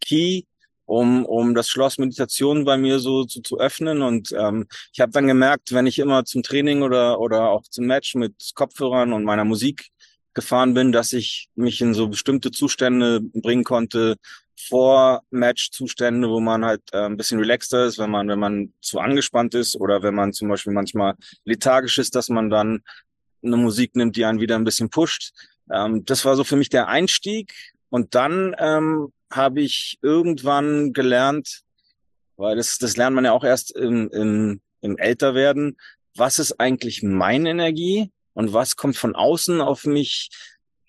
Key, 0.00 0.42
um, 0.84 1.24
um 1.24 1.54
das 1.54 1.68
Schloss 1.68 1.96
Meditation 1.96 2.66
bei 2.66 2.76
mir 2.76 2.98
so 2.98 3.24
zu, 3.24 3.40
zu 3.40 3.58
öffnen. 3.58 4.02
Und 4.02 4.32
ähm, 4.32 4.66
ich 4.92 5.00
habe 5.00 5.12
dann 5.12 5.26
gemerkt, 5.26 5.72
wenn 5.72 5.86
ich 5.86 5.98
immer 5.98 6.26
zum 6.26 6.42
Training 6.42 6.82
oder, 6.82 7.18
oder 7.18 7.48
auch 7.48 7.62
zum 7.62 7.86
Match 7.86 8.14
mit 8.14 8.34
Kopfhörern 8.54 9.14
und 9.14 9.24
meiner 9.24 9.46
Musik 9.46 9.88
gefahren 10.34 10.74
bin, 10.74 10.92
dass 10.92 11.14
ich 11.14 11.48
mich 11.54 11.80
in 11.80 11.94
so 11.94 12.08
bestimmte 12.08 12.50
Zustände 12.50 13.20
bringen 13.22 13.64
konnte, 13.64 14.16
vor 14.68 15.22
Match-Zustände, 15.30 16.28
wo 16.28 16.40
man 16.40 16.64
halt 16.64 16.82
äh, 16.92 17.06
ein 17.06 17.16
bisschen 17.16 17.40
relaxter 17.40 17.86
ist, 17.86 17.98
wenn 17.98 18.10
man, 18.10 18.28
wenn 18.28 18.38
man 18.38 18.72
zu 18.80 19.00
angespannt 19.00 19.54
ist 19.54 19.76
oder 19.76 20.02
wenn 20.02 20.14
man 20.14 20.34
zum 20.34 20.48
Beispiel 20.48 20.74
manchmal 20.74 21.14
lethargisch 21.44 21.98
ist, 21.98 22.14
dass 22.14 22.28
man 22.28 22.50
dann 22.50 22.82
eine 23.42 23.56
Musik 23.56 23.96
nimmt, 23.96 24.16
die 24.16 24.24
einen 24.24 24.40
wieder 24.40 24.56
ein 24.56 24.64
bisschen 24.64 24.90
pusht. 24.90 25.32
Ähm, 25.70 26.04
das 26.04 26.24
war 26.24 26.36
so 26.36 26.44
für 26.44 26.56
mich 26.56 26.68
der 26.68 26.88
Einstieg. 26.88 27.52
Und 27.90 28.14
dann 28.14 28.54
ähm, 28.58 29.12
habe 29.30 29.60
ich 29.60 29.98
irgendwann 30.02 30.92
gelernt, 30.92 31.62
weil 32.36 32.56
das, 32.56 32.78
das 32.78 32.96
lernt 32.96 33.14
man 33.14 33.24
ja 33.24 33.32
auch 33.32 33.44
erst 33.44 33.76
im, 33.76 34.08
im, 34.10 34.60
im 34.80 34.98
Älterwerden, 34.98 35.76
was 36.16 36.38
ist 36.38 36.58
eigentlich 36.60 37.02
meine 37.02 37.50
Energie 37.50 38.10
und 38.34 38.52
was 38.52 38.76
kommt 38.76 38.96
von 38.96 39.14
außen 39.14 39.60
auf 39.60 39.84
mich, 39.84 40.30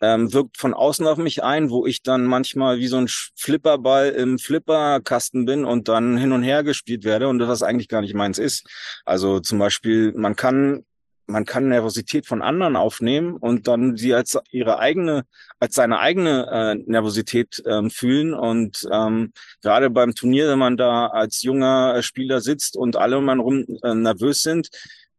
ähm, 0.02 0.34
wirkt 0.34 0.58
von 0.58 0.74
außen 0.74 1.08
auf 1.08 1.18
mich 1.18 1.44
ein, 1.44 1.70
wo 1.70 1.86
ich 1.86 2.04
dann 2.04 2.26
manchmal 2.26 2.80
wie 2.80 2.88
so 2.88 2.98
ein 2.98 3.08
Flipperball 3.08 4.10
im 4.10 4.40
Flipperkasten 4.40 5.46
bin 5.46 5.66
und 5.66 5.88
dann 5.88 6.18
hin 6.18 6.32
und 6.32 6.44
her 6.44 6.64
gespielt 6.64 7.04
werde 7.04 7.28
und 7.28 7.40
das 7.40 7.64
eigentlich 7.64 7.88
gar 7.90 8.02
nicht 8.02 8.14
meins 8.14 8.38
ist. 8.38 8.68
Also 9.06 9.40
zum 9.40 9.60
Beispiel, 9.60 10.14
man 10.14 10.36
kann 10.36 10.86
man 11.26 11.46
kann 11.46 11.70
Nervosität 11.70 12.26
von 12.28 12.42
anderen 12.42 12.76
aufnehmen 12.76 13.36
und 13.36 13.68
dann 13.68 13.98
sie 13.98 14.14
als 14.14 14.38
ihre 14.52 14.80
eigene, 14.80 15.26
als 15.60 15.76
seine 15.76 16.00
eigene 16.00 16.48
äh, 16.52 16.76
Nervosität 16.90 17.64
ähm, 17.66 17.90
fühlen. 17.90 18.34
Und 18.34 18.88
ähm, 18.92 19.32
gerade 19.62 19.90
beim 19.90 20.16
Turnier, 20.16 20.50
wenn 20.50 20.60
man 20.60 20.78
da 20.78 21.08
als 21.08 21.42
junger 21.44 22.02
Spieler 22.02 22.42
sitzt 22.42 22.76
und 22.76 22.98
alle 22.98 23.18
um 23.18 23.30
einen 23.30 23.42
rum 23.42 23.66
äh, 23.84 23.94
nervös 23.94 24.42
sind, 24.42 24.70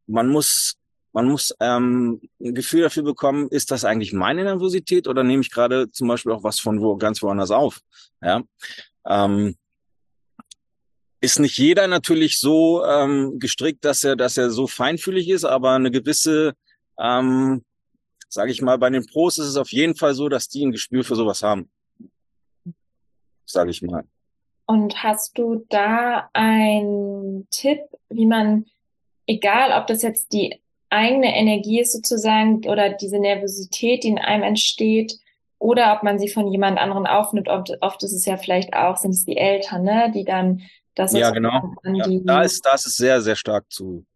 man 0.06 0.28
muss 0.28 0.76
man 1.14 1.28
muss 1.28 1.54
ähm, 1.60 2.20
ein 2.40 2.54
Gefühl 2.54 2.82
dafür 2.82 3.04
bekommen, 3.04 3.46
ist 3.48 3.70
das 3.70 3.84
eigentlich 3.84 4.12
meine 4.12 4.42
Nervosität 4.42 5.06
oder 5.06 5.22
nehme 5.22 5.42
ich 5.42 5.50
gerade 5.52 5.88
zum 5.92 6.08
Beispiel 6.08 6.32
auch 6.32 6.42
was 6.42 6.58
von 6.58 6.80
wo 6.80 6.96
ganz 6.96 7.22
woanders 7.22 7.52
auf? 7.52 7.78
Ja. 8.20 8.42
Ähm, 9.06 9.54
ist 11.24 11.38
nicht 11.38 11.58
jeder 11.58 11.86
natürlich 11.88 12.38
so 12.38 12.84
ähm, 12.84 13.38
gestrickt, 13.38 13.84
dass 13.84 14.04
er, 14.04 14.16
dass 14.16 14.36
er 14.36 14.50
so 14.50 14.66
feinfühlig 14.66 15.28
ist, 15.28 15.44
aber 15.44 15.72
eine 15.72 15.90
gewisse, 15.90 16.54
ähm, 16.98 17.64
sage 18.28 18.50
ich 18.50 18.62
mal, 18.62 18.78
bei 18.78 18.90
den 18.90 19.06
Pros 19.06 19.38
ist 19.38 19.46
es 19.46 19.56
auf 19.56 19.72
jeden 19.72 19.96
Fall 19.96 20.14
so, 20.14 20.28
dass 20.28 20.48
die 20.48 20.64
ein 20.64 20.72
Gespür 20.72 21.02
für 21.04 21.16
sowas 21.16 21.42
haben. 21.42 21.70
Sage 23.46 23.70
ich 23.70 23.82
mal. 23.82 24.04
Und 24.66 25.02
hast 25.02 25.36
du 25.38 25.66
da 25.68 26.30
einen 26.32 27.48
Tipp, 27.50 27.80
wie 28.08 28.26
man, 28.26 28.66
egal 29.26 29.78
ob 29.78 29.86
das 29.86 30.02
jetzt 30.02 30.32
die 30.32 30.60
eigene 30.90 31.36
Energie 31.36 31.80
ist 31.80 31.92
sozusagen 31.92 32.66
oder 32.66 32.90
diese 32.90 33.18
Nervosität, 33.18 34.04
die 34.04 34.08
in 34.08 34.18
einem 34.18 34.42
entsteht, 34.42 35.18
oder 35.58 35.94
ob 35.94 36.02
man 36.02 36.18
sie 36.18 36.28
von 36.28 36.46
jemand 36.48 36.78
anderen 36.78 37.06
aufnimmt. 37.06 37.48
Oft, 37.48 37.70
oft 37.80 38.02
ist 38.02 38.12
es 38.12 38.26
ja 38.26 38.36
vielleicht 38.36 38.74
auch, 38.74 38.98
sind 38.98 39.12
es 39.12 39.24
die 39.24 39.38
Eltern, 39.38 39.82
ne, 39.82 40.12
die 40.14 40.24
dann 40.24 40.60
das 40.94 41.12
ja, 41.12 41.30
genau. 41.30 41.74
Ja, 41.84 42.06
da 42.22 42.42
ist, 42.42 42.64
das 42.64 42.86
ist 42.86 42.96
sehr, 42.96 43.20
sehr 43.20 43.36
stark 43.36 43.64
zu, 43.70 44.06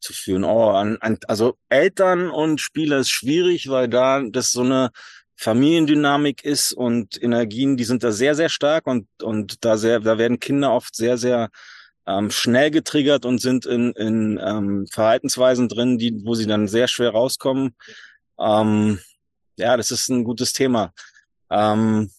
zu 0.00 0.12
führen. 0.12 0.44
Oh, 0.44 0.70
an, 0.70 0.98
an, 1.00 1.18
also 1.28 1.56
Eltern 1.68 2.30
und 2.30 2.60
Spieler 2.60 2.98
ist 2.98 3.10
schwierig, 3.10 3.68
weil 3.68 3.88
da 3.88 4.22
das 4.22 4.52
so 4.52 4.62
eine 4.62 4.90
Familiendynamik 5.36 6.44
ist 6.44 6.72
und 6.72 7.20
Energien, 7.22 7.76
die 7.76 7.84
sind 7.84 8.04
da 8.04 8.12
sehr, 8.12 8.34
sehr 8.34 8.48
stark 8.48 8.86
und, 8.86 9.08
und 9.22 9.64
da 9.64 9.76
sehr, 9.76 10.00
da 10.00 10.18
werden 10.18 10.40
Kinder 10.40 10.72
oft 10.72 10.94
sehr, 10.94 11.18
sehr 11.18 11.50
ähm, 12.06 12.30
schnell 12.30 12.70
getriggert 12.70 13.24
und 13.24 13.40
sind 13.40 13.66
in, 13.66 13.92
in 13.92 14.40
ähm, 14.42 14.86
Verhaltensweisen 14.90 15.68
drin, 15.68 15.98
die, 15.98 16.24
wo 16.24 16.34
sie 16.34 16.46
dann 16.46 16.68
sehr 16.68 16.88
schwer 16.88 17.10
rauskommen. 17.10 17.74
Ähm, 18.38 19.00
ja, 19.56 19.76
das 19.76 19.90
ist 19.90 20.08
ein 20.08 20.24
gutes 20.24 20.52
Thema. 20.52 20.92
Ähm, 21.50 22.10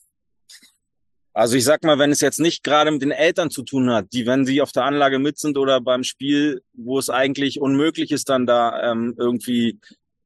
also 1.36 1.58
ich 1.58 1.66
sag 1.66 1.84
mal, 1.84 2.00
wenn 2.00 2.12
es 2.12 2.22
jetzt 2.22 2.40
nicht 2.40 2.64
gerade 2.64 2.90
mit 2.92 3.02
den 3.02 3.12
Eltern 3.12 3.52
zu 3.52 3.64
tun 3.64 3.92
hat, 3.92 4.14
die, 4.14 4.26
wenn 4.26 4.46
sie 4.46 4.62
auf 4.62 4.72
der 4.72 4.86
Anlage 4.86 5.20
mit 5.20 5.38
sind 5.38 5.58
oder 5.58 5.82
beim 5.82 6.06
Spiel, 6.06 6.64
wo 6.72 6.98
es 6.98 7.10
eigentlich 7.10 7.60
unmöglich 7.60 8.12
ist, 8.12 8.30
dann 8.30 8.46
da 8.46 8.92
ähm, 8.92 9.16
irgendwie 9.18 9.78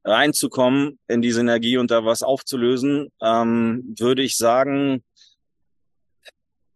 reinzukommen 0.06 1.00
in 1.08 1.24
diese 1.24 1.42
Energie 1.42 1.78
und 1.78 1.90
da 1.90 2.06
was 2.06 2.22
aufzulösen, 2.22 3.12
ähm, 3.24 3.96
würde 3.98 4.22
ich 4.22 4.38
sagen, 4.38 5.04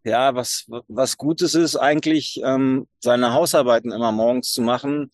ja, 0.02 0.34
was, 0.34 0.66
was 0.88 1.16
Gutes 1.16 1.54
ist 1.54 1.76
eigentlich, 1.76 2.40
ähm, 2.44 2.88
seine 2.98 3.34
Hausarbeiten 3.34 3.92
immer 3.92 4.10
morgens 4.10 4.52
zu 4.52 4.62
machen, 4.62 5.12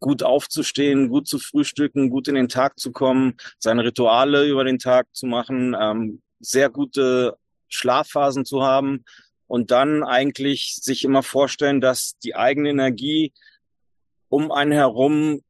gut 0.00 0.22
aufzustehen, 0.22 1.10
gut 1.10 1.28
zu 1.28 1.38
frühstücken, 1.38 2.08
gut 2.08 2.26
in 2.26 2.36
den 2.36 2.48
Tag 2.48 2.78
zu 2.78 2.90
kommen, 2.90 3.34
seine 3.58 3.84
Rituale 3.84 4.46
über 4.48 4.64
den 4.64 4.78
Tag 4.78 5.08
zu 5.12 5.26
machen, 5.26 5.76
ähm, 5.78 6.22
sehr 6.40 6.70
gute 6.70 7.36
Schlafphasen 7.74 8.44
zu 8.44 8.62
haben 8.62 9.04
und 9.46 9.70
dann 9.70 10.02
eigentlich 10.02 10.76
sich 10.80 11.04
immer 11.04 11.22
vorstellen, 11.22 11.80
dass 11.80 12.18
die 12.18 12.34
eigene 12.34 12.70
Energie 12.70 13.32
um 14.28 14.50
einen 14.50 14.72
herum 14.72 15.42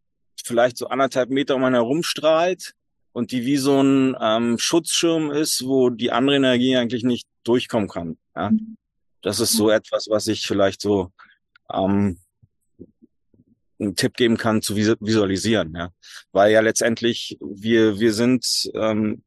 vielleicht 0.45 0.77
so 0.77 0.89
anderthalb 0.89 1.31
Meter 1.31 1.55
um 1.55 1.65
einen 1.65 1.77
herum 1.77 2.03
strahlt 2.03 2.75
und 3.13 3.31
die 3.31 3.45
wie 3.45 3.59
so 3.59 3.81
ein 3.81 4.17
ähm, 4.21 4.59
Schutzschirm 4.59 5.31
ist, 5.31 5.65
wo 5.65 5.91
die 5.91 6.11
andere 6.11 6.37
Energie 6.37 6.77
eigentlich 6.77 7.05
nicht 7.05 7.29
durchkommen 7.45 7.89
kann. 7.89 8.19
Ja? 8.35 8.51
Mhm. 8.51 8.77
Das 9.23 9.39
ist 9.39 9.53
so 9.53 9.71
etwas, 9.71 10.09
was 10.11 10.27
ich 10.27 10.47
vielleicht 10.47 10.81
so 10.81 11.13
ähm, 11.73 12.19
einen 13.79 13.97
Tipp 13.97 14.17
geben 14.17 14.37
kann 14.37 14.63
zu 14.63 14.77
visualisieren, 14.77 15.75
ja, 15.77 15.91
weil 16.33 16.53
ja 16.53 16.61
letztendlich 16.61 17.37
wir 17.41 17.99
wir 17.99 18.13
sind 18.13 18.71
ähm, 18.75 19.23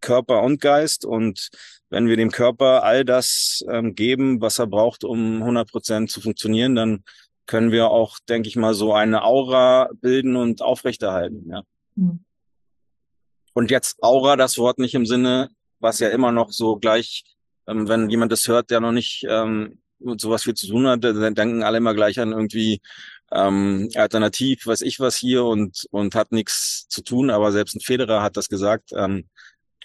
Körper 0.00 0.42
und 0.42 0.60
Geist 0.60 1.04
und 1.04 1.50
wenn 1.90 2.06
wir 2.06 2.16
dem 2.16 2.30
Körper 2.30 2.84
all 2.84 3.04
das 3.04 3.64
ähm, 3.68 3.94
geben, 3.94 4.40
was 4.40 4.58
er 4.58 4.66
braucht, 4.66 5.04
um 5.04 5.42
100 5.42 5.70
Prozent 5.70 6.10
zu 6.10 6.20
funktionieren, 6.20 6.74
dann 6.74 7.04
können 7.46 7.72
wir 7.72 7.90
auch, 7.90 8.18
denke 8.28 8.48
ich 8.48 8.56
mal, 8.56 8.74
so 8.74 8.94
eine 8.94 9.24
Aura 9.24 9.90
bilden 10.00 10.36
und 10.36 10.62
aufrechterhalten. 10.62 11.50
Ja. 11.50 11.62
Mhm. 11.96 12.24
Und 13.52 13.70
jetzt 13.72 14.02
Aura, 14.02 14.36
das 14.36 14.56
Wort 14.56 14.78
nicht 14.78 14.94
im 14.94 15.04
Sinne, 15.04 15.50
was 15.80 15.98
ja 15.98 16.08
immer 16.10 16.30
noch 16.30 16.52
so 16.52 16.76
gleich, 16.76 17.24
ähm, 17.66 17.88
wenn 17.88 18.08
jemand 18.08 18.30
das 18.30 18.46
hört, 18.46 18.70
der 18.70 18.80
noch 18.80 18.92
nicht 18.92 19.26
ähm, 19.28 19.80
mit 19.98 20.20
sowas 20.20 20.44
viel 20.44 20.54
zu 20.54 20.68
tun 20.68 20.86
hat, 20.86 21.02
dann 21.02 21.34
denken 21.34 21.62
alle 21.62 21.78
immer 21.78 21.94
gleich 21.94 22.20
an 22.20 22.32
irgendwie 22.32 22.80
ähm, 23.32 23.88
alternativ, 23.96 24.66
weiß 24.66 24.82
ich 24.82 25.00
was 25.00 25.16
hier 25.16 25.44
und 25.44 25.86
und 25.90 26.14
hat 26.14 26.32
nichts 26.32 26.86
zu 26.88 27.02
tun. 27.02 27.30
Aber 27.30 27.52
selbst 27.52 27.74
ein 27.76 27.80
Federer 27.80 28.22
hat 28.22 28.36
das 28.36 28.48
gesagt. 28.48 28.92
Ähm, 28.94 29.28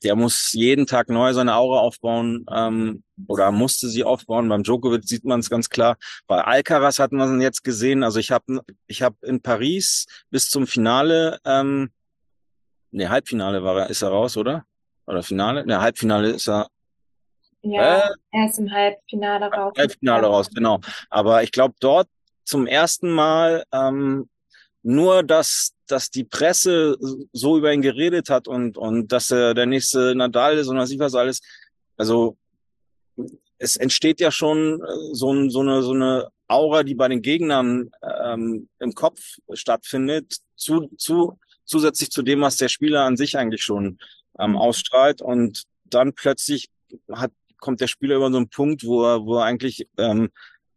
der 0.04 0.16
muss 0.16 0.52
jeden 0.54 0.86
Tag 0.86 1.10
neu 1.10 1.34
seine 1.34 1.56
Aura 1.56 1.80
aufbauen 1.80 2.46
ähm, 2.52 3.04
oder 3.28 3.52
musste 3.52 3.88
sie 3.88 4.04
aufbauen. 4.04 4.50
Beim 4.50 4.64
Djokovic 4.64 5.04
sieht 5.06 5.24
man 5.24 5.40
es 5.40 5.50
ganz 5.50 5.70
klar. 5.70 5.98
Bei 6.28 6.44
Alcaraz 6.44 7.00
hat 7.00 7.12
man 7.12 7.42
jetzt 7.42 7.64
gesehen. 7.64 8.04
Also 8.04 8.20
ich 8.20 8.32
habe 8.32 8.62
ich 8.88 9.02
hab 9.02 9.16
in 9.24 9.42
Paris 9.42 10.06
bis 10.30 10.50
zum 10.50 10.68
Finale, 10.68 11.40
ähm, 11.46 11.92
ne 12.92 13.10
Halbfinale 13.10 13.64
war 13.64 13.82
er, 13.82 13.90
ist 13.90 14.02
er 14.02 14.10
raus, 14.10 14.38
oder? 14.38 14.66
Oder 15.08 15.24
Finale? 15.24 15.66
Ne 15.66 15.80
Halbfinale 15.80 16.32
ist 16.32 16.50
er. 16.50 16.68
Ja, 17.62 18.10
äh, 18.10 18.14
er 18.32 18.46
ist 18.48 18.60
im 18.60 18.72
Halbfinale 18.72 19.48
raus. 19.48 19.74
Halbfinale 19.78 20.28
raus, 20.28 20.50
genau. 20.54 20.80
Aber 21.10 21.42
ich 21.44 21.52
glaube 21.52 21.76
dort 21.80 22.08
zum 22.44 22.68
ersten 22.68 23.10
Mal 23.10 23.64
ähm, 23.72 24.30
nur, 24.84 25.24
dass, 25.24 25.75
dass 25.88 26.10
die 26.10 26.24
Presse 26.24 26.98
so 27.32 27.58
über 27.58 27.74
ihn 27.74 27.82
geredet 27.82 28.30
hat 28.30 28.48
und, 28.48 28.78
und 28.78 29.12
dass 29.12 29.32
er 29.32 29.54
der 29.54 29.66
nächste 29.66 30.16
Nadal 30.16 30.58
ist 30.58 30.68
und 30.68 30.78
was 30.78 30.92
ich 30.92 31.00
was 31.00 31.16
alles. 31.16 31.42
Also 31.98 32.38
es 33.58 33.78
entsteht 33.78 34.20
ja 34.20 34.32
schon 34.32 34.82
äh, 34.82 35.14
so, 35.14 35.50
so, 35.50 35.62
eine, 35.62 35.82
so 35.82 35.94
eine 35.94 36.30
Aura, 36.48 36.84
die 36.84 36.96
bei 36.96 37.08
den 37.08 37.22
Gegnern 37.22 37.90
ähm, 38.24 38.70
im 38.80 38.94
Kopf 38.94 39.38
stattfindet, 39.54 40.38
zu, 40.56 40.90
zu, 40.98 41.40
zusätzlich 41.66 42.12
zu 42.12 42.22
dem, 42.22 42.42
was 42.42 42.58
der 42.58 42.70
Spieler 42.70 43.04
an 43.04 43.18
sich 43.18 43.38
eigentlich 43.38 43.64
schon 43.64 43.98
ähm, 44.40 44.52
mhm. 44.52 44.58
ausstrahlt. 44.58 45.22
Und 45.22 45.64
dann 45.86 46.14
plötzlich 46.14 46.70
hat, 47.12 47.32
kommt 47.60 47.82
der 47.82 47.88
Spieler 47.88 48.18
über 48.18 48.30
so 48.32 48.38
einen 48.38 48.50
Punkt, 48.50 48.86
wo 48.86 49.04
er, 49.04 49.26
wo 49.26 49.38
er 49.38 49.46
eigentlich 49.46 49.88
ähm, 49.98 50.30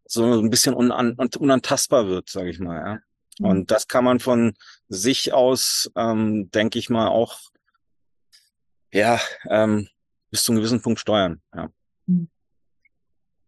so 0.07 0.25
ein 0.25 0.51
bisschen 0.51 0.75
unan, 0.75 1.15
unantastbar 1.39 2.09
wird, 2.09 2.31
sage 2.31 2.51
ich 2.51 2.59
mal. 2.59 2.77
Ja. 2.77 2.99
Mhm. 3.39 3.47
Und 3.47 3.71
das 3.71 3.89
kann 3.89 4.05
man 4.05 4.21
von 4.21 4.55
sich 4.89 5.33
aus, 5.33 5.91
ähm, 5.97 6.51
denke 6.51 6.79
ich 6.79 6.91
mal, 6.91 7.09
auch 7.09 7.39
ja 8.93 9.21
ähm, 9.49 9.89
bis 10.31 10.45
zu 10.45 10.53
einem 10.53 10.61
gewissen 10.61 10.83
Punkt 10.83 11.01
steuern. 11.01 11.41
Ja. 11.55 11.71
Mhm. 12.07 12.29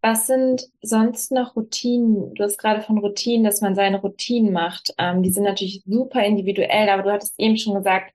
Was 0.03 0.26
sind 0.26 0.66
sonst 0.81 1.31
noch 1.31 1.57
Routinen? 1.57 2.35
Du 2.35 2.42
hast 2.42 2.57
gerade 2.57 2.81
von 2.81 2.98
Routinen, 2.98 3.44
dass 3.44 3.61
man 3.61 3.74
seine 3.74 4.00
Routinen 4.00 4.50
macht. 4.50 4.94
Ähm, 4.96 5.22
die 5.22 5.31
sind 5.31 5.44
natürlich 5.44 5.83
super 5.85 6.24
individuell, 6.24 6.88
aber 6.88 7.03
du 7.03 7.12
hattest 7.12 7.35
eben 7.38 7.59
schon 7.59 7.74
gesagt, 7.74 8.14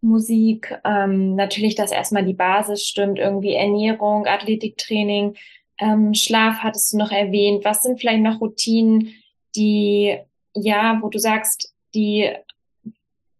Musik, 0.00 0.76
ähm, 0.84 1.36
natürlich, 1.36 1.76
dass 1.76 1.92
erstmal 1.92 2.24
die 2.24 2.34
Basis 2.34 2.84
stimmt, 2.84 3.20
irgendwie 3.20 3.54
Ernährung, 3.54 4.26
Athletiktraining, 4.26 5.36
ähm, 5.78 6.12
Schlaf 6.14 6.58
hattest 6.58 6.92
du 6.92 6.98
noch 6.98 7.12
erwähnt. 7.12 7.64
Was 7.64 7.82
sind 7.82 8.00
vielleicht 8.00 8.22
noch 8.22 8.40
Routinen, 8.40 9.14
die 9.54 10.18
ja, 10.54 10.98
wo 11.00 11.08
du 11.08 11.18
sagst, 11.18 11.72
die 11.94 12.30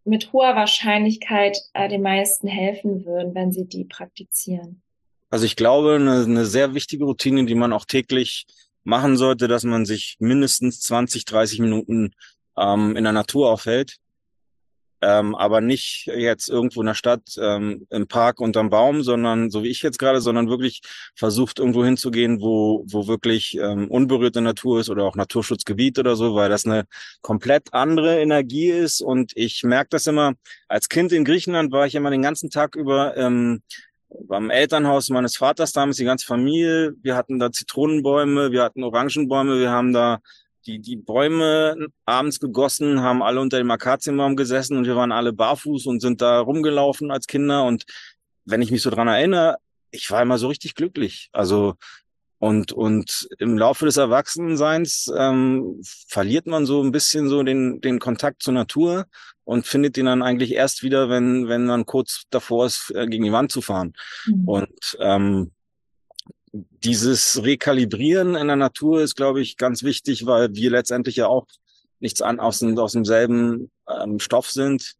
mit 0.05 0.33
hoher 0.33 0.55
Wahrscheinlichkeit 0.55 1.57
äh, 1.73 1.87
den 1.87 2.01
meisten 2.01 2.47
helfen 2.47 3.05
würden, 3.05 3.33
wenn 3.33 3.51
sie 3.51 3.65
die 3.65 3.85
praktizieren? 3.85 4.81
Also 5.29 5.45
ich 5.45 5.55
glaube, 5.55 5.95
eine, 5.95 6.23
eine 6.23 6.45
sehr 6.45 6.73
wichtige 6.73 7.05
Routine, 7.05 7.45
die 7.45 7.55
man 7.55 7.73
auch 7.73 7.85
täglich 7.85 8.45
machen 8.83 9.17
sollte, 9.17 9.47
dass 9.47 9.63
man 9.63 9.85
sich 9.85 10.17
mindestens 10.19 10.81
20, 10.81 11.25
30 11.25 11.59
Minuten 11.59 12.11
ähm, 12.57 12.95
in 12.95 13.03
der 13.03 13.13
Natur 13.13 13.49
aufhält. 13.49 13.97
Ähm, 15.03 15.35
aber 15.35 15.59
nicht 15.61 16.05
jetzt 16.07 16.49
irgendwo 16.49 16.81
in 16.81 16.87
der 16.87 16.93
Stadt 16.93 17.21
ähm, 17.37 17.85
im 17.89 18.07
Park 18.07 18.39
unterm 18.39 18.69
Baum, 18.69 19.03
sondern 19.03 19.51
so 19.51 19.63
wie 19.63 19.67
ich 19.69 19.81
jetzt 19.81 19.99
gerade, 19.99 20.21
sondern 20.21 20.49
wirklich 20.49 20.81
versucht 21.15 21.59
irgendwo 21.59 21.83
hinzugehen, 21.83 22.41
wo 22.41 22.85
wo 22.87 23.07
wirklich 23.07 23.57
ähm, 23.57 23.89
unberührte 23.89 24.41
Natur 24.41 24.79
ist 24.79 24.89
oder 24.89 25.03
auch 25.03 25.15
Naturschutzgebiet 25.15 25.99
oder 25.99 26.15
so, 26.15 26.35
weil 26.35 26.49
das 26.49 26.65
eine 26.65 26.85
komplett 27.21 27.73
andere 27.73 28.21
Energie 28.21 28.69
ist 28.69 29.01
und 29.01 29.33
ich 29.35 29.63
merke 29.63 29.89
das 29.91 30.07
immer. 30.07 30.33
Als 30.67 30.89
Kind 30.89 31.11
in 31.11 31.25
Griechenland 31.25 31.71
war 31.71 31.85
ich 31.85 31.95
immer 31.95 32.09
den 32.09 32.21
ganzen 32.21 32.49
Tag 32.49 32.75
über 32.75 33.17
ähm, 33.17 33.61
beim 34.27 34.49
Elternhaus 34.49 35.09
meines 35.09 35.35
Vaters 35.37 35.71
damals 35.73 35.97
die 35.97 36.05
ganze 36.05 36.25
Familie. 36.25 36.93
Wir 37.01 37.15
hatten 37.15 37.39
da 37.39 37.51
Zitronenbäume, 37.51 38.51
wir 38.51 38.63
hatten 38.63 38.83
Orangenbäume, 38.83 39.59
wir 39.59 39.71
haben 39.71 39.93
da 39.93 40.19
die, 40.65 40.79
die 40.79 40.95
Bäume 40.95 41.87
abends 42.05 42.39
gegossen, 42.39 43.01
haben 43.01 43.21
alle 43.21 43.41
unter 43.41 43.57
dem 43.57 43.71
Akazienbaum 43.71 44.35
gesessen 44.35 44.77
und 44.77 44.85
wir 44.85 44.95
waren 44.95 45.11
alle 45.11 45.33
barfuß 45.33 45.85
und 45.87 45.99
sind 45.99 46.21
da 46.21 46.39
rumgelaufen 46.39 47.11
als 47.11 47.27
Kinder. 47.27 47.65
Und 47.65 47.85
wenn 48.45 48.61
ich 48.61 48.71
mich 48.71 48.81
so 48.81 48.89
dran 48.89 49.07
erinnere, 49.07 49.57
ich 49.91 50.09
war 50.11 50.21
immer 50.21 50.37
so 50.37 50.47
richtig 50.47 50.75
glücklich. 50.75 51.29
Also 51.31 51.75
und, 52.43 52.73
und 52.73 53.29
im 53.39 53.57
Laufe 53.57 53.85
des 53.85 53.95
Erwachsenseins 53.95 55.09
ähm, 55.17 55.79
verliert 56.09 56.45
man 56.45 56.65
so 56.65 56.83
ein 56.83 56.91
bisschen 56.91 57.29
so 57.29 57.41
den, 57.41 57.79
den 57.79 57.99
Kontakt 57.99 58.43
zur 58.43 58.53
Natur 58.53 59.05
und 59.45 59.65
findet 59.65 59.97
ihn 59.97 60.07
dann 60.07 60.21
eigentlich 60.21 60.51
erst 60.51 60.83
wieder, 60.83 61.07
wenn, 61.07 61.47
wenn 61.47 61.65
man 61.65 61.85
kurz 61.85 62.23
davor 62.31 62.65
ist, 62.65 62.91
äh, 62.93 63.07
gegen 63.07 63.23
die 63.23 63.31
Wand 63.31 63.53
zu 63.53 63.61
fahren. 63.61 63.93
Mhm. 64.25 64.45
Und 64.45 64.97
ähm, 64.99 65.51
dieses 66.53 67.43
Rekalibrieren 67.43 68.35
in 68.35 68.47
der 68.47 68.55
Natur 68.55 69.01
ist, 69.01 69.15
glaube 69.15 69.41
ich, 69.41 69.57
ganz 69.57 69.83
wichtig, 69.83 70.25
weil 70.25 70.53
wir 70.53 70.69
letztendlich 70.69 71.15
ja 71.15 71.27
auch 71.27 71.47
nichts 71.99 72.21
an 72.21 72.39
aus, 72.39 72.61
aus 72.63 72.91
demselben 72.91 73.71
ähm, 73.89 74.19
Stoff 74.19 74.51
sind 74.51 74.93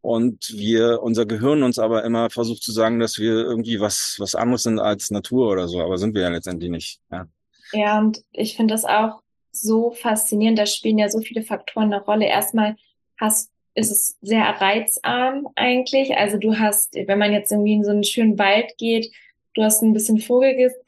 und 0.00 0.52
wir 0.52 1.02
unser 1.02 1.26
Gehirn 1.26 1.62
uns 1.62 1.78
aber 1.78 2.04
immer 2.04 2.30
versucht 2.30 2.62
zu 2.62 2.72
sagen, 2.72 2.98
dass 2.98 3.18
wir 3.18 3.32
irgendwie 3.32 3.80
was 3.80 4.16
was 4.18 4.34
anderes 4.34 4.64
sind 4.64 4.80
als 4.80 5.10
Natur 5.10 5.50
oder 5.50 5.68
so, 5.68 5.80
aber 5.80 5.98
sind 5.98 6.14
wir 6.14 6.22
ja 6.22 6.28
letztendlich 6.28 6.70
nicht. 6.70 7.00
Ja, 7.10 7.26
ja 7.72 7.98
und 7.98 8.22
ich 8.32 8.56
finde 8.56 8.74
das 8.74 8.84
auch 8.84 9.22
so 9.52 9.92
faszinierend. 9.92 10.58
Da 10.58 10.66
spielen 10.66 10.98
ja 10.98 11.08
so 11.08 11.20
viele 11.20 11.42
Faktoren 11.42 11.92
eine 11.92 12.02
Rolle. 12.02 12.26
Erstmal 12.26 12.76
hast 13.18 13.50
ist 13.74 13.90
es 13.90 14.16
sehr 14.22 14.44
reizarm 14.44 15.48
eigentlich. 15.54 16.16
Also 16.16 16.38
du 16.38 16.58
hast, 16.58 16.94
wenn 16.94 17.18
man 17.18 17.32
jetzt 17.32 17.52
irgendwie 17.52 17.74
in 17.74 17.84
so 17.84 17.90
einen 17.90 18.04
schönen 18.04 18.38
Wald 18.38 18.72
geht, 18.78 19.12
du 19.54 19.62
hast 19.62 19.82
ein 19.82 19.92
bisschen 19.92 20.18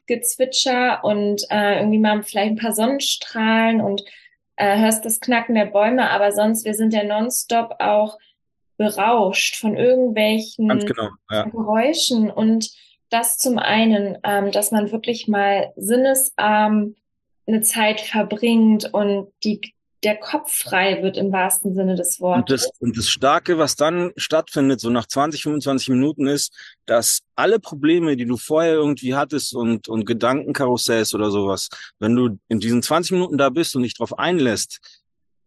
Vogelgezwitscher 0.08 1.04
und 1.04 1.44
äh, 1.50 1.78
irgendwie 1.78 1.98
mal 1.98 2.22
vielleicht 2.22 2.52
ein 2.52 2.56
paar 2.56 2.72
Sonnenstrahlen 2.72 3.80
und 3.80 4.04
äh, 4.56 4.78
hörst 4.78 5.04
das 5.04 5.20
Knacken 5.20 5.54
der 5.54 5.66
Bäume, 5.66 6.10
aber 6.10 6.32
sonst, 6.32 6.64
wir 6.64 6.74
sind 6.74 6.92
ja 6.92 7.04
nonstop 7.04 7.76
auch 7.78 8.18
berauscht 8.76 9.56
von 9.56 9.76
irgendwelchen 9.76 10.68
genau, 10.68 11.08
ja. 11.30 11.44
Geräuschen 11.44 12.30
und 12.30 12.70
das 13.10 13.38
zum 13.38 13.58
einen, 13.58 14.18
ähm, 14.24 14.50
dass 14.50 14.70
man 14.70 14.92
wirklich 14.92 15.28
mal 15.28 15.72
sinnesarm 15.76 16.94
eine 17.46 17.60
Zeit 17.62 18.00
verbringt 18.00 18.92
und 18.92 19.32
die 19.42 19.74
der 20.04 20.16
Kopf 20.16 20.52
frei 20.52 21.02
wird 21.02 21.16
im 21.16 21.32
wahrsten 21.32 21.74
Sinne 21.74 21.96
des 21.96 22.20
Wortes. 22.20 22.38
Und 22.38 22.50
das, 22.50 22.70
und 22.80 22.96
das 22.96 23.08
Starke, 23.08 23.58
was 23.58 23.74
dann 23.74 24.12
stattfindet, 24.16 24.80
so 24.80 24.90
nach 24.90 25.06
20, 25.06 25.42
25 25.42 25.88
Minuten 25.88 26.26
ist, 26.26 26.54
dass 26.86 27.20
alle 27.34 27.58
Probleme, 27.58 28.16
die 28.16 28.26
du 28.26 28.36
vorher 28.36 28.74
irgendwie 28.74 29.14
hattest 29.14 29.54
und, 29.54 29.88
und 29.88 30.04
Gedankenkarussells 30.04 31.14
oder 31.14 31.30
sowas, 31.30 31.68
wenn 31.98 32.14
du 32.14 32.38
in 32.48 32.60
diesen 32.60 32.82
20 32.82 33.12
Minuten 33.12 33.38
da 33.38 33.50
bist 33.50 33.74
und 33.74 33.82
dich 33.82 33.94
drauf 33.94 34.18
einlässt, 34.18 34.78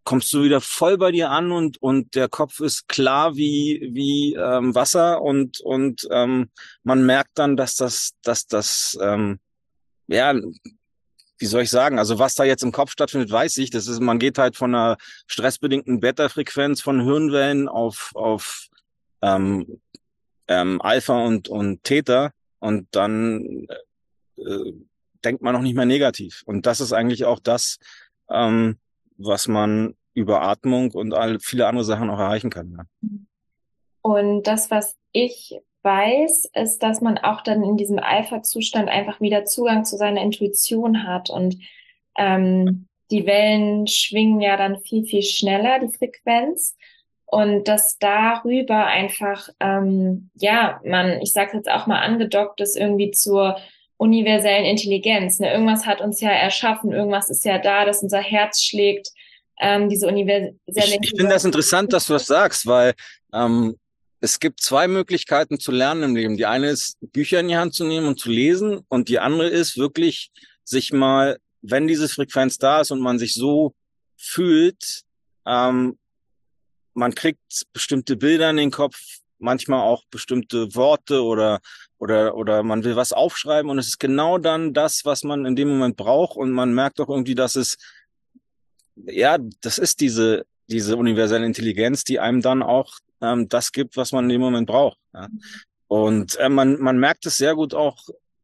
kommst 0.03 0.33
du 0.33 0.43
wieder 0.43 0.61
voll 0.61 0.97
bei 0.97 1.11
dir 1.11 1.29
an 1.29 1.51
und, 1.51 1.81
und 1.81 2.15
der 2.15 2.27
Kopf 2.27 2.59
ist 2.59 2.87
klar 2.87 3.35
wie, 3.35 3.89
wie 3.93 4.33
ähm, 4.33 4.75
Wasser 4.75 5.21
und, 5.21 5.61
und 5.61 6.07
ähm, 6.11 6.49
man 6.83 7.05
merkt 7.05 7.31
dann, 7.35 7.55
dass 7.55 7.75
das, 7.75 8.13
dass 8.23 8.47
das 8.47 8.97
ähm, 9.01 9.39
ja 10.07 10.33
wie 11.41 11.47
soll 11.47 11.63
ich 11.63 11.71
sagen, 11.71 11.97
also 11.97 12.19
was 12.19 12.35
da 12.35 12.43
jetzt 12.43 12.63
im 12.63 12.71
Kopf 12.71 12.91
stattfindet, 12.91 13.31
weiß 13.31 13.57
ich. 13.57 13.71
Das 13.71 13.87
ist, 13.87 13.99
man 13.99 14.19
geht 14.19 14.37
halt 14.37 14.55
von 14.55 14.75
einer 14.75 14.97
stressbedingten 15.25 15.99
Beta-Frequenz 15.99 16.81
von 16.81 17.01
Hirnwellen 17.01 17.67
auf, 17.67 18.11
auf 18.13 18.67
ähm, 19.23 19.81
ähm, 20.47 20.81
Alpha 20.81 21.17
und, 21.17 21.49
und 21.49 21.83
Theta 21.83 22.31
und 22.59 22.87
dann 22.91 23.67
äh, 24.37 24.71
denkt 25.23 25.41
man 25.41 25.53
noch 25.53 25.61
nicht 25.61 25.75
mehr 25.75 25.85
negativ. 25.85 26.43
Und 26.45 26.67
das 26.67 26.79
ist 26.79 26.93
eigentlich 26.93 27.25
auch 27.25 27.39
das, 27.39 27.77
ähm, 28.29 28.77
was 29.17 29.47
man 29.47 29.95
über 30.13 30.43
Atmung 30.43 30.91
und 30.91 31.13
all, 31.13 31.39
viele 31.39 31.67
andere 31.67 31.85
Sachen 31.85 32.09
auch 32.09 32.19
erreichen 32.19 32.49
kann. 32.49 32.71
Ja. 32.71 32.85
Und 34.01 34.43
das, 34.43 34.69
was 34.69 34.95
ich 35.11 35.55
weiß, 35.83 36.51
ist, 36.53 36.83
dass 36.83 37.01
man 37.01 37.17
auch 37.17 37.41
dann 37.41 37.63
in 37.63 37.77
diesem 37.77 37.99
Alpha-Zustand 37.99 38.89
einfach 38.89 39.21
wieder 39.21 39.45
Zugang 39.45 39.85
zu 39.85 39.97
seiner 39.97 40.21
Intuition 40.21 41.05
hat 41.07 41.29
und 41.29 41.57
ähm, 42.17 42.87
die 43.11 43.25
Wellen 43.25 43.87
schwingen 43.87 44.41
ja 44.41 44.57
dann 44.57 44.79
viel, 44.79 45.03
viel 45.03 45.23
schneller, 45.23 45.79
die 45.79 45.95
Frequenz. 45.95 46.75
Und 47.25 47.67
dass 47.67 47.97
darüber 47.97 48.87
einfach, 48.87 49.47
ähm, 49.59 50.29
ja, 50.35 50.81
man, 50.83 51.21
ich 51.21 51.31
sage 51.31 51.55
jetzt 51.57 51.69
auch 51.69 51.87
mal 51.87 51.99
angedockt 51.99 52.59
ist 52.59 52.77
irgendwie 52.77 53.11
zur 53.11 53.57
universellen 53.95 54.65
Intelligenz. 54.65 55.39
Ne? 55.39 55.51
Irgendwas 55.53 55.85
hat 55.85 56.01
uns 56.01 56.19
ja 56.19 56.31
erschaffen, 56.31 56.91
irgendwas 56.91 57.29
ist 57.29 57.45
ja 57.45 57.57
da, 57.57 57.85
dass 57.85 58.03
unser 58.03 58.19
Herz 58.19 58.61
schlägt. 58.61 59.09
Ähm, 59.61 59.87
diese 59.89 60.07
universelle 60.07 60.57
Ich, 60.65 60.99
ich 61.01 61.09
finde 61.11 61.33
das 61.33 61.45
interessant, 61.45 61.93
dass 61.93 62.07
du 62.07 62.13
das 62.13 62.25
sagst, 62.25 62.65
weil 62.65 62.93
ähm, 63.33 63.77
es 64.21 64.39
gibt 64.39 64.61
zwei 64.61 64.87
Möglichkeiten 64.87 65.59
zu 65.59 65.71
lernen 65.71 66.03
im 66.03 66.15
Leben. 66.15 66.37
Die 66.37 66.45
eine 66.45 66.69
ist, 66.69 66.97
Bücher 67.01 67.39
in 67.39 67.47
die 67.47 67.57
Hand 67.57 67.73
zu 67.73 67.83
nehmen 67.83 68.05
und 68.05 68.19
zu 68.19 68.29
lesen. 68.29 68.81
Und 68.87 69.09
die 69.09 69.19
andere 69.19 69.49
ist 69.49 69.77
wirklich, 69.77 70.31
sich 70.63 70.93
mal, 70.93 71.39
wenn 71.63 71.87
diese 71.87 72.07
Frequenz 72.07 72.57
da 72.57 72.81
ist 72.81 72.91
und 72.91 73.01
man 73.01 73.17
sich 73.17 73.33
so 73.33 73.73
fühlt, 74.15 75.01
ähm, 75.47 75.97
man 76.93 77.15
kriegt 77.15 77.65
bestimmte 77.73 78.15
Bilder 78.15 78.51
in 78.51 78.57
den 78.57 78.71
Kopf, 78.71 78.97
manchmal 79.39 79.81
auch 79.81 80.03
bestimmte 80.11 80.75
Worte 80.75 81.23
oder, 81.23 81.59
oder, 81.97 82.35
oder 82.35 82.61
man 82.61 82.83
will 82.83 82.95
was 82.95 83.13
aufschreiben 83.13 83.71
und 83.71 83.79
es 83.79 83.87
ist 83.87 83.99
genau 83.99 84.37
dann 84.37 84.73
das, 84.73 85.03
was 85.03 85.23
man 85.23 85.45
in 85.45 85.55
dem 85.55 85.69
Moment 85.69 85.97
braucht 85.97 86.37
und 86.37 86.51
man 86.51 86.73
merkt 86.75 86.99
auch 86.99 87.09
irgendwie, 87.09 87.33
dass 87.33 87.55
es, 87.55 87.77
ja, 88.95 89.39
das 89.61 89.79
ist 89.79 89.99
diese, 89.99 90.45
diese 90.67 90.95
universelle 90.95 91.45
Intelligenz, 91.45 92.03
die 92.03 92.19
einem 92.19 92.41
dann 92.41 92.61
auch 92.61 92.99
ähm, 93.21 93.47
das 93.49 93.71
gibt, 93.71 93.97
was 93.97 94.11
man 94.11 94.25
in 94.25 94.29
dem 94.29 94.41
Moment 94.41 94.67
braucht. 94.67 94.97
Ja. 95.13 95.27
Und 95.87 96.35
äh, 96.37 96.49
man, 96.49 96.79
man 96.79 96.97
merkt 96.99 97.25
es 97.25 97.37
sehr 97.37 97.55
gut 97.55 97.73
auch, 97.73 97.97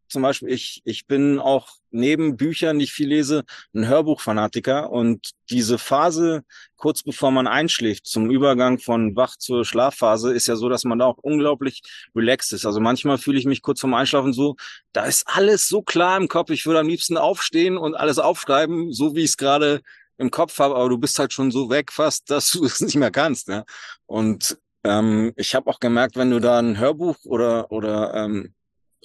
zum 0.10 0.22
Beispiel, 0.22 0.50
ich, 0.50 0.82
ich 0.86 1.06
bin 1.06 1.40
auch 1.40 1.70
neben 1.92 2.38
Büchern, 2.38 2.80
die 2.80 2.86
ich 2.86 2.94
viel 2.94 3.10
lese, 3.10 3.44
ein 3.74 3.88
Hörbuchfanatiker. 3.88 4.90
Und 4.90 5.32
diese 5.50 5.78
Phase, 5.78 6.44
kurz 6.76 7.04
bevor 7.04 7.32
man 7.32 7.48
einschläft, 7.48 8.06
zum 8.06 8.30
Übergang 8.30 8.80
von 8.80 9.16
Wach 9.16 9.36
zur 9.38 9.66
Schlafphase, 9.66 10.34
ist 10.34 10.48
ja 10.48 10.56
so, 10.56 10.70
dass 10.70 10.86
man 10.86 11.00
da 11.00 11.06
auch 11.06 11.18
unglaublich 11.18 11.82
relaxed 12.16 12.54
ist. 12.54 12.66
Also 12.66 12.80
manchmal 12.80 13.18
fühle 13.18 13.40
ich 13.40 13.46
mich 13.46 13.62
kurz 13.62 13.82
vorm 13.82 13.94
Einschlafen 13.94 14.34
so, 14.34 14.56
da 14.94 15.06
ist 15.06 15.28
alles 15.28 15.68
so 15.68 15.82
klar 15.82 16.18
im 16.18 16.28
Kopf. 16.28 16.52
Ich 16.52 16.66
würde 16.66 16.80
am 16.80 16.88
liebsten 16.88 17.18
aufstehen 17.18 17.78
und 17.78 17.96
alles 17.96 18.20
aufschreiben, 18.20 18.94
so 18.94 19.16
wie 19.16 19.24
ich 19.24 19.32
es 19.32 19.38
gerade 19.38 19.82
im 20.18 20.32
Kopf 20.32 20.58
habe, 20.60 20.76
aber 20.76 20.90
du 20.90 20.98
bist 20.98 21.20
halt 21.20 21.32
schon 21.32 21.52
so 21.52 21.70
weg 21.70 21.92
fast, 21.92 22.30
dass 22.30 22.52
du 22.52 22.66
es 22.66 22.80
nicht 22.80 22.96
mehr 22.96 23.12
kannst. 23.12 23.50
Ja? 23.50 23.66
Und 24.06 24.58
ähm, 24.84 25.34
ich 25.36 25.56
habe 25.56 25.70
auch 25.70 25.80
gemerkt, 25.80 26.16
wenn 26.16 26.32
du 26.32 26.40
da 26.40 26.60
ein 26.60 26.78
Hörbuch 26.78 27.18
oder 27.26 27.72
oder 27.72 28.14
ähm, 28.14 28.54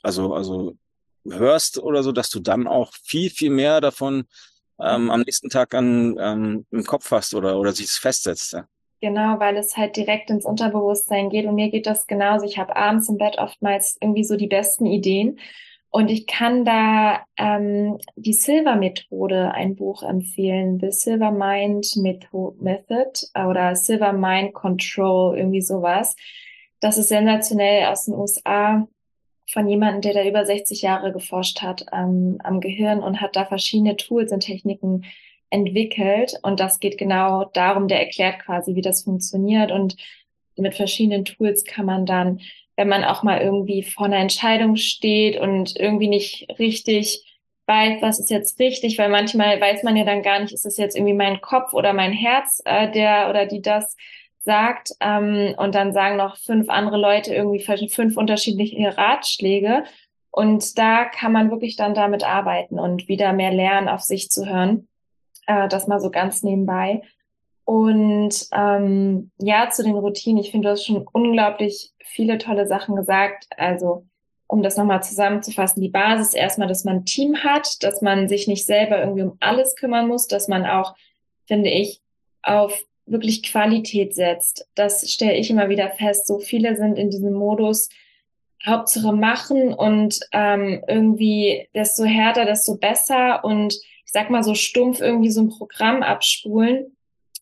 also 0.03 0.35
also 0.35 0.77
hörst 1.25 1.79
oder 1.79 2.03
so, 2.03 2.13
dass 2.13 2.31
du 2.31 2.41
dann 2.41 2.67
auch 2.67 2.93
viel 3.05 3.31
viel 3.31 3.51
mehr 3.51 3.81
davon 3.81 4.25
ähm, 4.81 5.11
am 5.11 5.21
nächsten 5.21 5.49
Tag 5.49 5.75
an 5.75 6.17
ähm, 6.19 6.67
im 6.71 6.85
Kopf 6.85 7.11
hast 7.11 7.35
oder 7.35 7.59
oder 7.59 7.73
sich 7.73 7.91
festsetzt. 7.91 8.53
Ja. 8.53 8.67
Genau, 9.01 9.41
weil 9.41 9.57
es 9.57 9.77
halt 9.77 9.97
direkt 9.97 10.31
ins 10.31 10.45
Unterbewusstsein 10.45 11.29
geht 11.29 11.47
und 11.47 11.57
mir 11.57 11.71
geht 11.71 11.87
das 11.87 12.07
genauso. 12.07 12.47
Ich 12.47 12.57
habe 12.59 12.77
abends 12.77 13.09
im 13.09 13.19
Bett 13.19 13.37
oftmals 13.39 13.97
irgendwie 14.01 14.23
so 14.23 14.37
die 14.37 14.47
besten 14.47 14.87
Ideen 14.87 15.41
und 15.95 16.09
ich 16.11 16.27
kann 16.27 16.65
da 16.65 17.21
ähm, 17.37 17.99
die 18.17 18.33
Silver-Methode, 18.33 19.53
ein 19.53 19.77
Buch 19.77 20.03
empfehlen, 20.03 20.81
The 20.81 20.91
Silver 20.91 21.31
Mind 21.31 21.87
Method 21.97 23.27
oder 23.35 23.77
Silver 23.77 24.15
Mind 24.15 24.55
Control, 24.55 25.37
irgendwie 25.37 25.61
sowas. 25.61 26.17
Das 26.81 26.97
ist 26.97 27.09
sensationell 27.09 27.89
aus 27.89 28.07
den 28.07 28.15
USA 28.15 28.89
von 29.51 29.69
jemandem, 29.69 30.01
der 30.01 30.15
da 30.15 30.27
über 30.27 30.47
60 30.47 30.81
Jahre 30.81 31.13
geforscht 31.13 31.61
hat 31.61 31.85
ähm, 31.93 32.39
am 32.43 32.61
Gehirn 32.61 33.01
und 33.01 33.21
hat 33.21 33.37
da 33.37 33.45
verschiedene 33.45 33.99
Tools 33.99 34.33
und 34.33 34.41
Techniken 34.41 35.05
entwickelt. 35.51 36.39
Und 36.43 36.59
das 36.59 36.81
geht 36.81 36.97
genau 36.97 37.51
darum, 37.53 37.87
der 37.87 38.01
erklärt 38.01 38.39
quasi, 38.39 38.75
wie 38.77 38.81
das 38.81 39.03
funktioniert. 39.03 39.71
Und 39.71 39.97
mit 40.57 40.75
verschiedenen 40.75 41.27
Tools 41.27 41.65
kann 41.65 41.85
man 41.85 42.07
dann 42.07 42.41
wenn 42.83 42.89
man 42.89 43.05
auch 43.05 43.23
mal 43.23 43.41
irgendwie 43.41 43.85
vor 43.85 44.07
einer 44.07 44.17
Entscheidung 44.17 44.75
steht 44.75 45.39
und 45.39 45.79
irgendwie 45.79 46.09
nicht 46.09 46.49
richtig 46.59 47.25
weiß, 47.69 48.03
was 48.03 48.19
ist 48.19 48.29
jetzt 48.29 48.59
richtig, 48.59 48.99
weil 48.99 49.09
manchmal 49.09 49.61
weiß 49.61 49.85
man 49.85 49.95
ja 49.95 50.05
dann 50.05 50.25
gar 50.25 50.41
nicht, 50.41 50.53
ist 50.53 50.65
das 50.65 50.77
jetzt 50.79 50.97
irgendwie 50.97 51.15
mein 51.15 51.41
Kopf 51.41 51.75
oder 51.75 51.93
mein 51.93 52.11
Herz, 52.11 52.61
äh, 52.65 52.91
der 52.91 53.31
oder 53.31 53.47
die 53.47 53.63
das 53.63 53.97
sagt 54.41 54.91
ähm, 54.99 55.55
und 55.59 55.77
dann 55.77 55.93
sagen 55.93 56.17
noch 56.17 56.37
fünf 56.39 56.69
andere 56.71 56.97
Leute 56.97 57.33
irgendwie 57.33 57.61
fünf 57.89 58.17
unterschiedliche 58.17 58.99
Ratschläge. 58.99 59.85
Und 60.33 60.77
da 60.77 61.05
kann 61.05 61.31
man 61.31 61.53
wirklich 61.53 61.77
dann 61.77 61.95
damit 61.95 62.25
arbeiten 62.25 62.81
und 62.81 63.07
wieder 63.07 63.33
mehr 63.33 63.53
lernen, 63.53 63.89
auf 63.89 64.01
sich 64.01 64.29
zu 64.29 64.45
hören. 64.45 64.89
Äh, 65.47 65.69
das 65.69 65.87
mal 65.87 66.01
so 66.01 66.11
ganz 66.11 66.43
nebenbei. 66.43 67.03
Und 67.73 68.49
ähm, 68.53 69.31
ja, 69.39 69.71
zu 69.71 69.83
den 69.83 69.95
Routinen. 69.95 70.43
Ich 70.45 70.51
finde, 70.51 70.69
du 70.69 70.73
hast 70.73 70.85
schon 70.85 71.07
unglaublich 71.11 71.93
viele 72.05 72.37
tolle 72.37 72.67
Sachen 72.67 72.97
gesagt. 72.97 73.47
Also, 73.57 74.05
um 74.47 74.63
das 74.63 74.77
nochmal 74.77 75.03
zusammenzufassen, 75.03 75.81
die 75.81 75.89
Basis 75.89 76.35
erstmal, 76.35 76.69
dass 76.69 76.85
man 76.85 76.97
ein 76.97 77.05
Team 77.07 77.35
hat, 77.43 77.83
dass 77.83 78.03
man 78.03 78.29
sich 78.29 78.47
nicht 78.47 78.67
selber 78.67 79.01
irgendwie 79.01 79.23
um 79.23 79.39
alles 79.41 79.75
kümmern 79.75 80.07
muss, 80.07 80.27
dass 80.27 80.49
man 80.49 80.67
auch, 80.67 80.95
finde 81.47 81.71
ich, 81.71 82.03
auf 82.43 82.79
wirklich 83.07 83.43
Qualität 83.43 84.15
setzt. 84.15 84.69
Das 84.75 85.11
stelle 85.11 85.39
ich 85.39 85.49
immer 85.49 85.71
wieder 85.71 85.89
fest. 85.93 86.27
So 86.27 86.41
viele 86.41 86.77
sind 86.77 86.99
in 86.99 87.09
diesem 87.09 87.33
Modus, 87.33 87.89
Hauptsache 88.67 89.15
machen 89.15 89.73
und 89.73 90.21
ähm, 90.33 90.85
irgendwie 90.87 91.71
desto 91.75 92.05
härter, 92.05 92.45
desto 92.45 92.77
besser 92.77 93.43
und 93.47 93.73
ich 93.73 94.13
sag 94.13 94.29
mal 94.29 94.45
so 94.45 94.55
stumpf 94.55 95.01
irgendwie 95.01 95.31
so 95.31 95.41
ein 95.41 95.49
Programm 95.49 96.03
abspulen. 96.03 96.95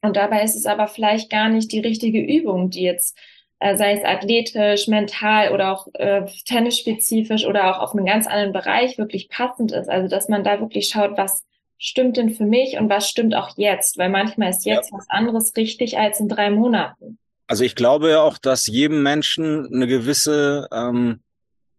Und 0.03 0.17
dabei 0.17 0.43
ist 0.43 0.57
es 0.57 0.67
aber 0.67 0.87
vielleicht 0.87 1.31
gar 1.31 1.49
nicht 1.49 1.73
die 1.73 1.81
richtige 1.81 2.21
Übung, 2.21 2.71
die 2.71 2.83
jetzt, 2.83 3.17
äh, 3.59 3.77
sei 3.77 3.93
es 3.93 4.05
athletisch, 4.05 4.89
mental 4.89 5.53
oder 5.53 5.73
auch 5.73 5.89
äh, 5.95 6.25
tennisspezifisch 6.47 7.47
oder 7.47 7.71
auch 7.71 7.83
auf 7.83 7.95
einen 7.95 8.07
ganz 8.07 8.27
anderen 8.27 8.53
Bereich 8.53 8.97
wirklich 8.99 9.29
passend 9.29 9.73
ist. 9.73 9.89
Also 9.89 10.09
dass 10.09 10.29
man 10.29 10.45
da 10.45 10.61
wirklich 10.61 10.89
schaut, 10.89 11.19
was 11.19 11.45
stimmt 11.77 12.17
denn 12.17 12.31
für 12.31 12.45
mich 12.45 12.79
und 12.79 12.89
was 12.89 13.09
stimmt 13.09 13.35
auch 13.35 13.57
jetzt? 13.57 13.99
Weil 13.99 14.11
manchmal 14.11 14.51
ist 14.51 14.65
jetzt 14.65 14.91
ja. 14.91 14.99
was 14.99 15.09
anderes 15.09 15.57
richtig 15.57 15.99
als 15.99 16.21
in 16.21 16.29
drei 16.29 16.51
Monaten. 16.51 17.19
Also 17.47 17.65
ich 17.65 17.75
glaube 17.75 18.11
ja 18.11 18.23
auch, 18.23 18.39
dass 18.39 18.67
jedem 18.67 19.03
Menschen 19.03 19.67
eine 19.75 19.89
gewisse, 19.89 20.69
ähm, 20.73 21.21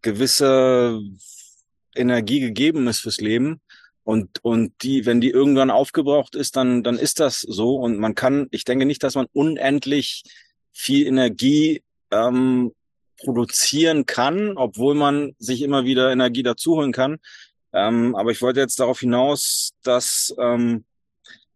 gewisse 0.02 1.00
Energie 1.94 2.40
gegeben 2.40 2.88
ist 2.88 3.00
fürs 3.00 3.22
Leben. 3.22 3.61
Und, 4.04 4.44
und 4.44 4.72
die, 4.82 5.06
wenn 5.06 5.20
die 5.20 5.30
irgendwann 5.30 5.70
aufgebraucht 5.70 6.34
ist, 6.34 6.56
dann, 6.56 6.82
dann 6.82 6.98
ist 6.98 7.20
das 7.20 7.40
so. 7.40 7.76
Und 7.76 7.98
man 7.98 8.14
kann, 8.14 8.48
ich 8.50 8.64
denke 8.64 8.84
nicht, 8.84 9.02
dass 9.02 9.14
man 9.14 9.26
unendlich 9.32 10.24
viel 10.72 11.06
Energie 11.06 11.82
ähm, 12.10 12.72
produzieren 13.18 14.04
kann, 14.06 14.56
obwohl 14.56 14.94
man 14.94 15.34
sich 15.38 15.62
immer 15.62 15.84
wieder 15.84 16.10
Energie 16.10 16.42
dazuholen 16.42 16.92
kann. 16.92 17.18
Ähm, 17.72 18.16
aber 18.16 18.32
ich 18.32 18.42
wollte 18.42 18.60
jetzt 18.60 18.80
darauf 18.80 19.00
hinaus, 19.00 19.72
dass, 19.82 20.34
ähm, 20.38 20.84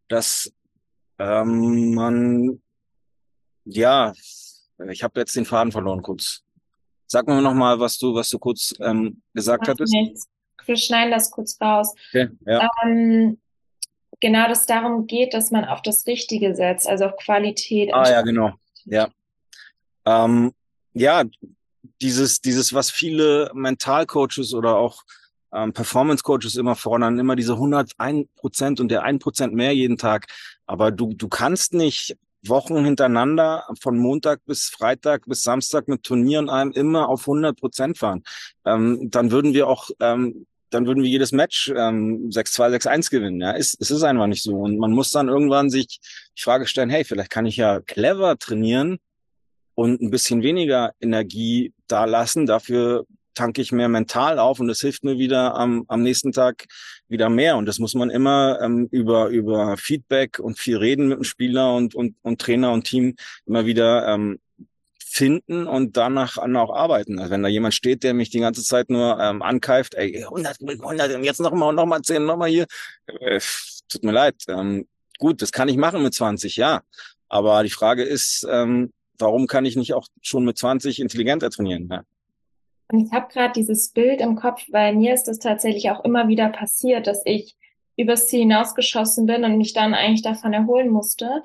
dass 0.09 0.53
ähm, 1.19 1.95
man, 1.95 2.63
ja, 3.65 4.13
ich 4.91 5.03
habe 5.03 5.21
jetzt 5.21 5.35
den 5.35 5.45
Faden 5.45 5.73
verloren 5.73 6.03
kurz. 6.03 6.43
Sag 7.07 7.27
mir 7.27 7.41
noch 7.41 7.55
mal, 7.55 7.79
was 7.81 7.99
du, 7.99 8.15
was 8.15 8.29
du 8.29 8.39
kurz 8.39 8.75
ähm, 8.81 9.23
gesagt 9.33 9.63
Macht 9.63 9.71
hattest. 9.71 9.93
Nichts. 9.93 10.29
Wir 10.67 10.77
schneiden 10.77 11.11
das 11.11 11.31
kurz 11.31 11.61
raus. 11.61 11.95
Okay, 12.11 12.29
ja. 12.47 12.69
Ähm, 12.85 13.39
genau, 14.21 14.49
dass 14.49 14.61
es 14.61 14.67
darum 14.67 15.07
geht, 15.07 15.35
dass 15.35 15.51
man 15.51 15.65
auf 15.65 15.83
das 15.83 16.07
Richtige 16.07 16.55
setzt, 16.55 16.89
also 16.89 17.07
auf 17.07 17.17
Qualität. 17.17 17.93
Ah 17.93 18.11
ja, 18.11 18.23
genau. 18.23 18.53
Ja. 18.85 19.09
Ähm, 20.05 20.53
ja, 20.93 21.25
dieses, 22.01 22.41
dieses, 22.41 22.73
was 22.75 22.91
viele 22.91 23.51
Mentalcoaches 23.55 24.55
oder 24.55 24.77
auch 24.77 25.03
ähm, 25.53 25.73
Performance 25.73 26.23
Coaches 26.23 26.57
immer 26.57 26.75
fordern, 26.75 27.19
immer 27.19 27.37
diese 27.37 27.55
101 27.55 28.29
Prozent 28.37 28.81
und 28.81 28.89
der 28.89 29.03
1 29.03 29.23
Prozent 29.23 29.55
mehr 29.55 29.73
jeden 29.73 29.97
Tag. 29.97 30.27
Aber 30.67 30.91
du, 30.91 31.15
du 31.15 31.29
kannst 31.29 31.75
nicht 31.75 32.17
Wochen 32.49 32.85
hintereinander 32.85 33.65
von 33.81 33.97
Montag 33.99 34.45
bis 34.45 34.69
Freitag 34.69 35.27
bis 35.27 35.43
Samstag 35.43 35.89
mit 35.89 36.03
Turnieren 36.03 36.49
einem 36.49 36.73
immer 36.73 37.09
auf 37.09 37.23
100 37.23 37.59
Prozent 37.59 37.99
fahren. 37.99 38.23
Ähm, 38.65 39.11
dann 39.11 39.31
würden 39.31 39.55
wir 39.55 39.67
auch, 39.69 39.91
ähm, 40.01 40.47
dann 40.71 40.87
würden 40.87 41.03
wir 41.03 41.11
jedes 41.11 41.33
Match 41.33 41.73
ähm, 41.77 42.29
6-2, 42.31 42.77
6-1 42.77 43.11
gewinnen. 43.11 43.41
Ja, 43.41 43.57
es, 43.57 43.77
es 43.79 43.91
ist 43.91 44.03
einfach 44.03 44.27
nicht 44.27 44.43
so. 44.43 44.57
Und 44.57 44.79
man 44.79 44.93
muss 44.93 45.11
dann 45.11 45.29
irgendwann 45.29 45.71
sich 45.71 46.01
die 46.37 46.43
Frage 46.43 46.67
stellen, 46.67 46.91
hey, 46.91 47.05
vielleicht 47.05 47.31
kann 47.31 47.47
ich 47.47 47.57
ja 47.57 47.81
clever 47.81 48.37
trainieren 48.39 48.99
und 49.75 50.01
ein 50.01 50.11
bisschen 50.11 50.43
weniger 50.43 50.93
Energie 51.01 51.73
da 51.87 52.05
lassen. 52.05 52.47
Dafür 52.47 53.07
tanke 53.35 53.63
ich 53.63 53.71
mehr 53.71 53.89
mental 53.89 54.39
auf 54.39 54.59
und 54.59 54.67
das 54.67 54.81
hilft 54.81 55.05
mir 55.05 55.19
wieder 55.19 55.55
am, 55.55 55.85
am 55.89 56.03
nächsten 56.03 56.33
Tag 56.33 56.65
wieder 57.07 57.29
mehr. 57.29 57.57
Und 57.57 57.67
das 57.67 57.79
muss 57.79 57.95
man 57.95 58.11
immer 58.11 58.59
ähm, 58.61 58.89
über, 58.91 59.29
über 59.29 59.77
Feedback 59.77 60.41
und 60.41 60.59
viel 60.59 60.79
reden 60.79 61.09
mit 61.09 61.19
dem 61.19 61.25
Spieler 61.25 61.75
und, 61.75 61.95
und, 61.95 62.17
und 62.23 62.41
Trainer 62.41 62.73
und 62.73 62.85
Team 62.85 63.15
immer 63.45 63.67
wieder 63.67 64.09
ähm, 64.09 64.41
finden 65.17 65.67
und 65.67 65.97
danach 65.97 66.37
an 66.37 66.57
auch 66.57 66.75
arbeiten. 66.75 67.19
Also 67.19 67.31
wenn 67.31 67.43
da 67.43 67.49
jemand 67.49 67.75
steht, 67.75 68.03
der 68.03 68.13
mich 68.13 68.29
die 68.29 68.41
ganze 68.41 68.63
Zeit 68.63 68.91
nur 68.91 69.19
ähm, 69.19 69.41
ankeift, 69.41 69.95
ey, 69.95 70.25
100, 70.25 70.59
100, 70.61 71.15
und 71.15 71.25
jetzt 71.25 71.41
noch 71.41 71.53
mal, 71.53 71.73
noch 71.73 71.87
mal 71.87 72.03
10, 72.03 72.25
noch 72.25 72.37
mal 72.37 72.49
hier, 72.49 72.67
äh, 73.07 73.41
tut 73.89 74.05
mir 74.05 74.13
leid. 74.13 74.35
Ähm, 74.49 74.87
gut, 75.19 75.41
das 75.41 75.53
kann 75.53 75.69
ich 75.69 75.79
machen 75.79 76.03
mit 76.03 76.13
20, 76.13 76.57
ja. 76.57 76.83
Aber 77.29 77.63
die 77.63 77.71
Frage 77.71 78.03
ist, 78.03 78.47
ähm, 78.51 78.93
warum 79.19 79.47
kann 79.47 79.65
ich 79.65 79.75
nicht 79.77 79.95
auch 79.95 80.07
schon 80.21 80.45
mit 80.45 80.59
20 80.59 81.01
intelligenter 81.01 81.49
trainieren? 81.49 81.89
Ja? 81.91 82.03
Und 82.93 83.07
ich 83.07 83.13
habe 83.13 83.33
gerade 83.33 83.55
dieses 83.55 83.89
Bild 83.89 84.21
im 84.21 84.37
Kopf, 84.37 84.65
weil 84.71 84.95
mir 84.95 85.15
ist 85.15 85.25
das 85.25 85.39
tatsächlich 85.39 85.91
auch 85.91 86.05
immer 86.05 86.29
wieder 86.29 86.51
passiert, 86.51 87.07
dass 87.07 87.23
ich 87.25 87.57
übers 87.97 88.29
Ziel 88.29 88.41
hinausgeschossen 88.41 89.25
bin 89.25 89.45
und 89.45 89.57
mich 89.57 89.73
dann 89.73 89.95
eigentlich 89.95 90.23
davon 90.23 90.53
erholen 90.53 90.91
musste. 90.91 91.43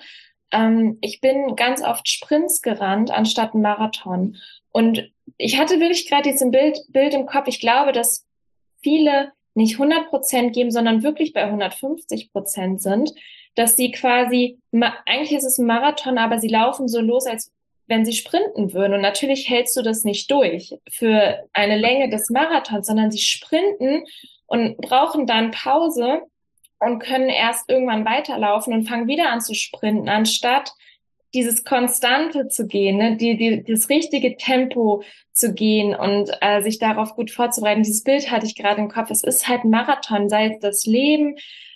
Ähm, 0.52 0.98
ich 1.02 1.22
bin 1.22 1.56
ganz 1.56 1.82
oft 1.82 2.08
Sprints 2.08 2.62
gerannt 2.62 3.12
anstatt 3.12 3.54
einen 3.54 3.64
Marathon. 3.64 4.38
Und 4.72 5.12
ich 5.38 5.60
hatte 5.60 5.80
wirklich 5.80 6.08
gerade 6.08 6.30
diesen 6.30 6.52
Bild, 6.52 6.80
Bild 6.90 7.14
im 7.14 7.26
Kopf. 7.26 7.48
Ich 7.48 7.60
glaube, 7.60 7.92
dass 7.92 8.26
viele 8.82 9.32
nicht 9.54 9.74
100 9.74 10.10
Prozent 10.10 10.54
geben, 10.54 10.72
sondern 10.72 11.04
wirklich 11.04 11.34
bei 11.34 11.44
150 11.44 12.32
Prozent 12.32 12.82
sind, 12.82 13.14
dass 13.56 13.76
sie 13.76 13.92
quasi, 13.92 14.60
eigentlich 15.06 15.34
ist 15.34 15.44
es 15.44 15.58
ein 15.58 15.66
Marathon, 15.66 16.18
aber 16.18 16.40
sie 16.40 16.48
laufen 16.48 16.88
so 16.88 17.02
los, 17.02 17.26
als 17.26 17.52
wenn 17.88 18.06
sie 18.06 18.14
sprinten 18.14 18.74
würden. 18.74 18.94
Und 18.94 19.02
natürlich 19.02 19.50
hältst 19.50 19.76
du 19.76 19.82
das 19.82 20.04
nicht 20.04 20.32
durch 20.32 20.74
für 20.90 21.44
eine 21.52 21.78
Länge 21.78 22.10
des 22.10 22.30
Marathons, 22.30 22.88
sondern 22.88 23.12
sie 23.12 23.20
sprinten 23.20 24.06
und 24.48 24.78
brauchen 24.78 25.28
dann 25.28 25.52
Pause 25.52 26.22
und 26.82 27.00
können 27.00 27.30
erst 27.30 27.70
irgendwann 27.70 28.06
weiterlaufen 28.06 28.74
und 28.74 28.90
fangen 28.90 29.08
wieder 29.08 29.32
an 29.32 29.40
zu 29.40 29.54
sprinten, 29.54 30.10
anstatt 30.10 30.74
dieses 31.34 31.64
Konstante 31.64 32.50
zu 32.50 32.68
gehen, 32.68 32.98
ne? 32.98 33.16
die, 33.16 33.38
die, 33.38 33.64
das 33.64 33.88
richtige 33.88 34.36
Tempo 34.36 35.04
zu 35.32 35.54
gehen 35.54 35.96
und 35.96 36.30
äh, 36.42 36.62
sich 36.62 36.80
darauf 36.80 37.16
gut 37.16 37.32
vorzubereiten. 37.32 37.84
Dieses 37.84 38.04
Bild 38.04 38.30
hatte 38.32 38.46
ich 38.46 38.56
gerade 38.56 38.82
im 38.82 38.90
Kopf. 38.90 39.12
Es 39.12 39.24
ist 39.24 39.48
halt 39.48 39.64
Marathon, 39.64 40.28
sei 40.28 40.48
es 40.48 40.60
das 40.60 40.86
Leben, 40.86 41.36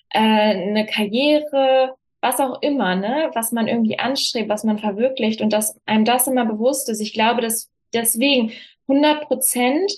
äh, 0.09 0.19
eine 0.19 0.85
Karriere, 0.85 1.95
was 2.19 2.39
auch 2.39 2.61
immer, 2.61 2.95
ne, 2.95 3.29
was 3.33 3.51
man 3.51 3.67
irgendwie 3.67 3.99
anstrebt, 3.99 4.49
was 4.49 4.63
man 4.63 4.79
verwirklicht 4.79 5.39
und 5.39 5.53
dass 5.53 5.79
einem 5.85 6.03
das 6.03 6.27
immer 6.27 6.45
bewusst 6.45 6.89
ist. 6.89 6.99
Ich 6.99 7.13
glaube, 7.13 7.41
dass 7.41 7.69
deswegen 7.93 8.51
100 8.87 9.21
Prozent 9.21 9.91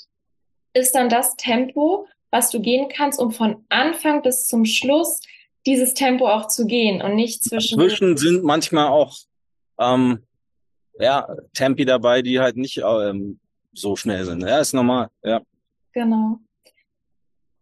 ist 0.74 0.94
dann 0.94 1.10
das 1.10 1.36
Tempo, 1.38 2.06
was 2.32 2.50
du 2.50 2.62
gehen 2.62 2.90
kannst, 2.90 3.20
um 3.20 3.32
von 3.32 3.66
Anfang 3.70 4.22
bis 4.22 4.48
zum 4.48 4.66
Schluss 4.66 5.22
dieses 5.66 5.94
Tempo 5.94 6.28
auch 6.28 6.48
zu 6.48 6.66
gehen 6.66 7.02
und 7.02 7.16
nicht 7.16 7.44
zwischen. 7.44 7.80
Zwischen 7.80 8.18
sind 8.18 8.44
manchmal 8.44 8.88
auch 8.88 9.16
ähm, 9.80 10.20
ja 11.00 11.28
Tempi 11.54 11.86
dabei, 11.86 12.22
die 12.22 12.40
halt 12.40 12.58
nicht 12.58 12.78
ähm, 12.78 13.40
so 13.74 13.96
schnell 13.96 14.26
sind. 14.26 14.42
Ja, 14.42 14.60
ist 14.60 14.74
normal. 14.74 15.10
Ja. 15.24 15.42
Genau. 15.94 16.40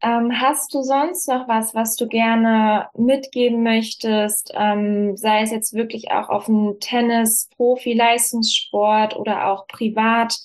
Ähm, 0.02 0.40
hast 0.40 0.74
du 0.74 0.84
sonst 0.84 1.28
noch 1.28 1.48
was, 1.48 1.74
was 1.74 1.96
du 1.96 2.08
gerne 2.08 2.90
mitgeben 2.96 3.64
möchtest? 3.64 4.52
Ähm, 4.54 5.18
sei 5.18 5.42
es 5.42 5.52
jetzt 5.52 5.74
wirklich 5.74 6.12
auch 6.12 6.30
auf 6.30 6.46
dem 6.46 6.78
Tennis, 6.80 7.50
Profi, 7.56 7.94
Leistungssport 7.94 9.16
oder 9.16 9.48
auch 9.48 9.68
privat, 9.68 10.38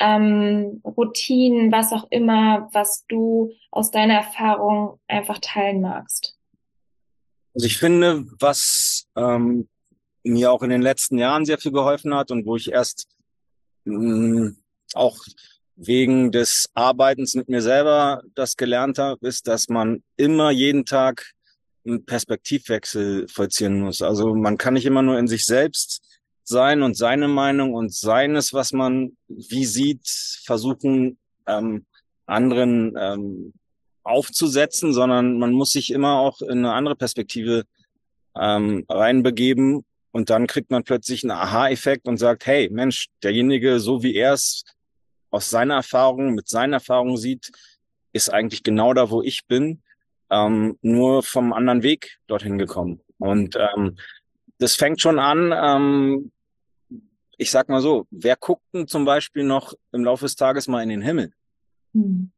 ähm, 0.00 0.80
Routinen, 0.84 1.70
was 1.70 1.92
auch 1.92 2.06
immer, 2.10 2.68
was 2.72 3.04
du 3.08 3.52
aus 3.70 3.90
deiner 3.90 4.14
Erfahrung 4.14 4.98
einfach 5.06 5.38
teilen 5.38 5.80
magst? 5.80 6.36
Also 7.54 7.66
ich 7.66 7.78
finde, 7.78 8.26
was 8.38 9.06
ähm, 9.16 9.68
mir 10.22 10.52
auch 10.52 10.62
in 10.62 10.70
den 10.70 10.82
letzten 10.82 11.18
Jahren 11.18 11.44
sehr 11.44 11.58
viel 11.58 11.72
geholfen 11.72 12.14
hat 12.14 12.30
und 12.30 12.46
wo 12.46 12.56
ich 12.56 12.72
erst 12.72 13.08
mh, 13.84 13.98
mm, 13.98 14.56
auch 14.94 15.18
wegen 15.76 16.30
des 16.30 16.68
Arbeitens 16.74 17.34
mit 17.34 17.48
mir 17.48 17.62
selber 17.62 18.22
das 18.34 18.56
gelernt 18.56 18.98
habe, 18.98 19.26
ist, 19.26 19.48
dass 19.48 19.68
man 19.68 20.02
immer 20.16 20.50
jeden 20.50 20.84
Tag 20.84 21.32
einen 21.86 22.04
Perspektivwechsel 22.04 23.26
vollziehen 23.28 23.80
muss. 23.80 24.02
Also 24.02 24.34
man 24.34 24.58
kann 24.58 24.74
nicht 24.74 24.84
immer 24.84 25.02
nur 25.02 25.18
in 25.18 25.26
sich 25.26 25.46
selbst 25.46 26.02
sein 26.44 26.82
und 26.82 26.96
seine 26.96 27.28
Meinung 27.28 27.74
und 27.74 27.92
seines, 27.92 28.52
was 28.52 28.72
man 28.72 29.16
wie 29.28 29.64
sieht, 29.64 30.08
versuchen, 30.44 31.18
ähm, 31.46 31.86
anderen 32.26 32.94
ähm, 32.98 33.52
aufzusetzen, 34.02 34.92
sondern 34.92 35.38
man 35.38 35.52
muss 35.52 35.70
sich 35.70 35.92
immer 35.92 36.20
auch 36.20 36.40
in 36.42 36.58
eine 36.58 36.72
andere 36.72 36.96
Perspektive 36.96 37.64
ähm, 38.36 38.84
reinbegeben 38.88 39.84
und 40.12 40.30
dann 40.30 40.46
kriegt 40.46 40.70
man 40.70 40.84
plötzlich 40.84 41.22
einen 41.22 41.32
Aha-Effekt 41.32 42.08
und 42.08 42.16
sagt, 42.18 42.46
hey, 42.46 42.68
Mensch, 42.70 43.08
derjenige, 43.22 43.78
so 43.78 44.02
wie 44.02 44.14
er 44.14 44.32
es 44.32 44.64
aus 45.30 45.50
seiner 45.50 45.74
Erfahrung, 45.74 46.34
mit 46.34 46.48
seiner 46.48 46.76
Erfahrung 46.76 47.16
sieht, 47.16 47.52
ist 48.12 48.32
eigentlich 48.32 48.62
genau 48.62 48.92
da, 48.92 49.10
wo 49.10 49.22
ich 49.22 49.46
bin, 49.46 49.82
ähm, 50.30 50.78
nur 50.82 51.22
vom 51.22 51.52
anderen 51.52 51.82
Weg 51.82 52.18
dorthin 52.26 52.58
gekommen. 52.58 53.00
Und 53.18 53.56
ähm, 53.56 53.96
das 54.60 54.74
fängt 54.74 55.00
schon 55.00 55.18
an, 55.18 55.52
ähm, 55.52 56.30
ich 57.36 57.50
sag 57.50 57.68
mal 57.68 57.80
so, 57.80 58.06
wer 58.10 58.36
guckt 58.36 58.62
denn 58.74 58.86
zum 58.86 59.04
Beispiel 59.04 59.42
noch 59.42 59.72
im 59.92 60.04
Laufe 60.04 60.26
des 60.26 60.36
Tages 60.36 60.68
mal 60.68 60.82
in 60.82 60.90
den 60.90 61.02
Himmel? 61.02 61.32
Hm. 61.94 62.30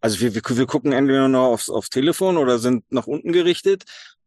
Also 0.00 0.20
wir, 0.20 0.34
wir, 0.34 0.42
wir 0.44 0.66
gucken 0.66 0.92
entweder 0.92 1.28
nur 1.28 1.42
aufs, 1.42 1.68
aufs 1.68 1.90
Telefon 1.90 2.36
oder 2.36 2.58
sind 2.58 2.84
nach 2.92 3.06
unten 3.06 3.32
gerichtet. 3.32 3.84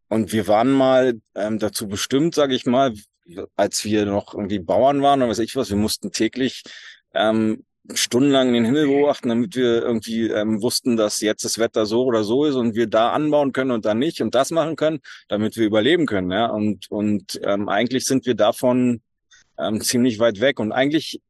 Und 0.10 0.34
wir 0.34 0.47
waren 0.47 0.72
mal 0.72 1.22
ähm, 1.36 1.60
dazu 1.60 1.88
bestimmt, 1.88 2.36
sage 2.36 2.55
ich 2.55 2.66
mal, 2.66 2.93
als 3.55 3.86
wir 3.86 4.05
noch 4.05 4.34
irgendwie 4.34 4.60
Bauern 4.60 5.01
waren 5.01 5.22
oder 5.22 5.30
weiß 5.30 5.39
ich 5.39 5.55
was, 5.55 5.70
wir 5.70 5.78
mussten 5.78 6.12
täglich 6.12 6.64
ähm, 7.14 7.64
stundenlang 7.94 8.54
den 8.54 8.66
Himmel 8.66 8.88
beobachten, 8.88 9.30
damit 9.30 9.56
wir 9.56 9.82
irgendwie 9.82 10.28
ähm, 10.28 10.62
wussten, 10.62 10.98
dass 10.98 11.22
jetzt 11.22 11.46
das 11.46 11.58
Wetter 11.58 11.86
so 11.86 12.04
oder 12.04 12.24
so 12.24 12.46
ist 12.46 12.56
und 12.56 12.76
wir 12.76 12.88
da 12.88 13.12
anbauen 13.12 13.54
können 13.54 13.72
und 13.72 13.86
da 13.86 13.94
nicht 13.94 14.22
und 14.22 14.36
das 14.36 14.52
machen 14.52 14.76
können, 14.76 15.00
damit 15.28 15.56
wir 15.58 15.66
überleben 15.66 16.06
können. 16.06 16.32
Ja? 16.32 16.48
Und, 16.48 16.90
und 16.92 17.40
ähm, 17.44 17.70
eigentlich 17.70 18.06
sind 18.06 18.26
wir 18.26 18.36
davon 18.36 19.02
ähm, 19.58 19.82
ziemlich 19.82 20.20
weit 20.20 20.42
weg. 20.42 20.60
Und 20.60 20.72
eigentlich 20.72 21.22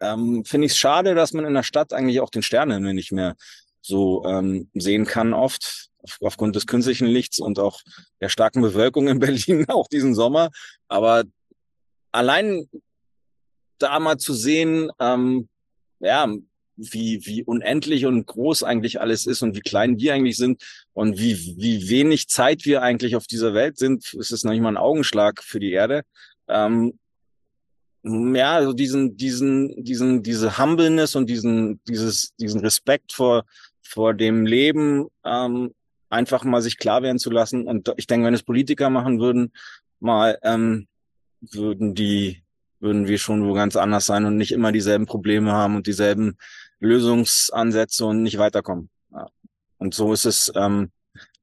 ähm, 0.00 0.44
finde 0.44 0.66
ich 0.66 0.72
es 0.72 0.78
schade, 0.78 1.14
dass 1.14 1.32
man 1.32 1.44
in 1.44 1.54
der 1.54 1.62
Stadt 1.62 1.92
eigentlich 1.92 2.20
auch 2.20 2.30
den 2.30 2.42
Sternenhimmel 2.42 2.94
nicht 2.94 3.12
mehr 3.12 3.36
so 3.80 4.24
ähm, 4.26 4.70
sehen 4.74 5.06
kann 5.06 5.32
oft 5.32 5.90
auf, 6.02 6.18
aufgrund 6.20 6.56
des 6.56 6.66
künstlichen 6.66 7.06
Lichts 7.06 7.38
und 7.38 7.58
auch 7.58 7.80
der 8.20 8.28
starken 8.28 8.62
Bewölkung 8.62 9.08
in 9.08 9.18
Berlin 9.20 9.66
auch 9.68 9.88
diesen 9.88 10.14
Sommer. 10.14 10.50
Aber 10.88 11.24
allein 12.10 12.68
da 13.78 13.98
mal 13.98 14.18
zu 14.18 14.34
sehen, 14.34 14.90
ähm, 15.00 15.48
ja, 16.02 16.28
wie, 16.76 17.24
wie 17.26 17.42
unendlich 17.44 18.06
und 18.06 18.26
groß 18.26 18.62
eigentlich 18.62 19.00
alles 19.00 19.26
ist 19.26 19.42
und 19.42 19.54
wie 19.54 19.60
klein 19.60 19.98
wir 19.98 20.14
eigentlich 20.14 20.36
sind 20.36 20.62
und 20.92 21.18
wie, 21.18 21.36
wie 21.58 21.88
wenig 21.88 22.28
Zeit 22.28 22.64
wir 22.64 22.82
eigentlich 22.82 23.16
auf 23.16 23.26
dieser 23.26 23.54
Welt 23.54 23.78
sind, 23.78 24.12
ist 24.14 24.32
es 24.32 24.44
noch 24.44 24.52
nicht 24.52 24.62
mal 24.62 24.70
ein 24.70 24.76
Augenschlag 24.76 25.42
für 25.42 25.60
die 25.60 25.72
Erde. 25.72 26.02
Ähm, 26.48 26.98
ja, 28.04 28.54
also 28.56 28.72
diesen, 28.72 29.16
diesen, 29.16 29.84
diesen, 29.84 30.22
diese 30.22 30.58
Humbleness 30.58 31.14
und 31.14 31.30
diesen, 31.30 31.80
dieses, 31.86 32.34
diesen 32.36 32.60
Respekt 32.60 33.12
vor, 33.12 33.44
vor 33.80 34.14
dem 34.14 34.44
Leben, 34.44 35.06
ähm, 35.24 35.72
einfach 36.08 36.44
mal 36.44 36.62
sich 36.62 36.78
klar 36.78 37.02
werden 37.02 37.18
zu 37.18 37.30
lassen. 37.30 37.66
Und 37.66 37.92
ich 37.96 38.06
denke, 38.06 38.26
wenn 38.26 38.34
es 38.34 38.42
Politiker 38.42 38.90
machen 38.90 39.20
würden, 39.20 39.52
mal, 40.00 40.38
ähm, 40.42 40.88
würden 41.40 41.94
die, 41.94 42.41
würden 42.82 43.06
wir 43.06 43.18
schon 43.18 43.46
wo 43.46 43.54
ganz 43.54 43.76
anders 43.76 44.04
sein 44.04 44.24
und 44.26 44.36
nicht 44.36 44.52
immer 44.52 44.72
dieselben 44.72 45.06
Probleme 45.06 45.52
haben 45.52 45.76
und 45.76 45.86
dieselben 45.86 46.36
Lösungsansätze 46.80 48.04
und 48.04 48.22
nicht 48.22 48.38
weiterkommen. 48.38 48.90
Ja. 49.12 49.28
Und 49.78 49.94
so 49.94 50.12
ist 50.12 50.26
es, 50.26 50.52
ähm, 50.56 50.90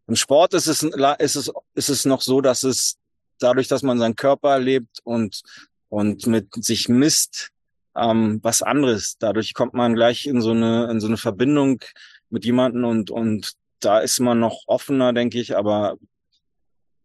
im 0.06 0.16
Sport 0.16 0.54
ist 0.54 0.68
es, 0.68 0.84
ist 0.84 1.36
es, 1.36 1.52
ist 1.76 1.90
es 1.90 2.06
noch 2.06 2.22
so, 2.22 2.42
dass 2.42 2.64
es 2.64 2.98
dadurch, 3.40 3.68
dass 3.68 3.84
man 3.84 4.00
seinen 4.00 4.16
Körper 4.16 4.52
erlebt 4.52 5.00
und 5.04 5.42
und 5.88 6.28
mit 6.28 6.54
sich 6.64 6.88
misst 6.88 7.50
ähm, 7.96 8.40
was 8.44 8.62
anderes. 8.62 9.18
Dadurch 9.18 9.54
kommt 9.54 9.74
man 9.74 9.96
gleich 9.96 10.28
in 10.28 10.42
so 10.42 10.52
eine 10.52 10.92
in 10.92 11.00
so 11.00 11.08
eine 11.08 11.18
Verbindung 11.18 11.82
mit 12.30 12.46
jemanden 12.46 12.84
und 12.84 13.12
und 13.12 13.54
da 13.80 14.00
ist 14.00 14.20
man 14.20 14.40
noch 14.40 14.64
offener, 14.68 15.14
denke 15.14 15.40
ich. 15.40 15.56
Aber 15.56 15.98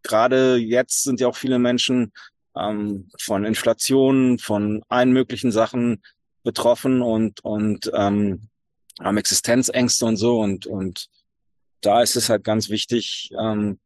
gerade 0.02 0.56
jetzt 0.56 1.04
sind 1.04 1.20
ja 1.20 1.28
auch 1.28 1.36
viele 1.36 1.58
Menschen 1.58 2.12
ähm, 2.56 3.08
von 3.18 3.44
Inflation, 3.44 4.38
von 4.38 4.82
allen 4.88 5.12
möglichen 5.12 5.52
Sachen 5.52 6.02
betroffen 6.42 7.02
und 7.02 7.44
und 7.44 7.90
ähm, 7.94 8.48
haben 9.00 9.16
Existenzängste 9.16 10.06
und 10.06 10.16
so 10.16 10.40
und 10.40 10.66
und 10.66 11.08
da 11.80 12.02
ist 12.02 12.16
es 12.16 12.30
halt 12.30 12.44
ganz 12.44 12.70
wichtig, 12.70 13.30
ähm, 13.38 13.78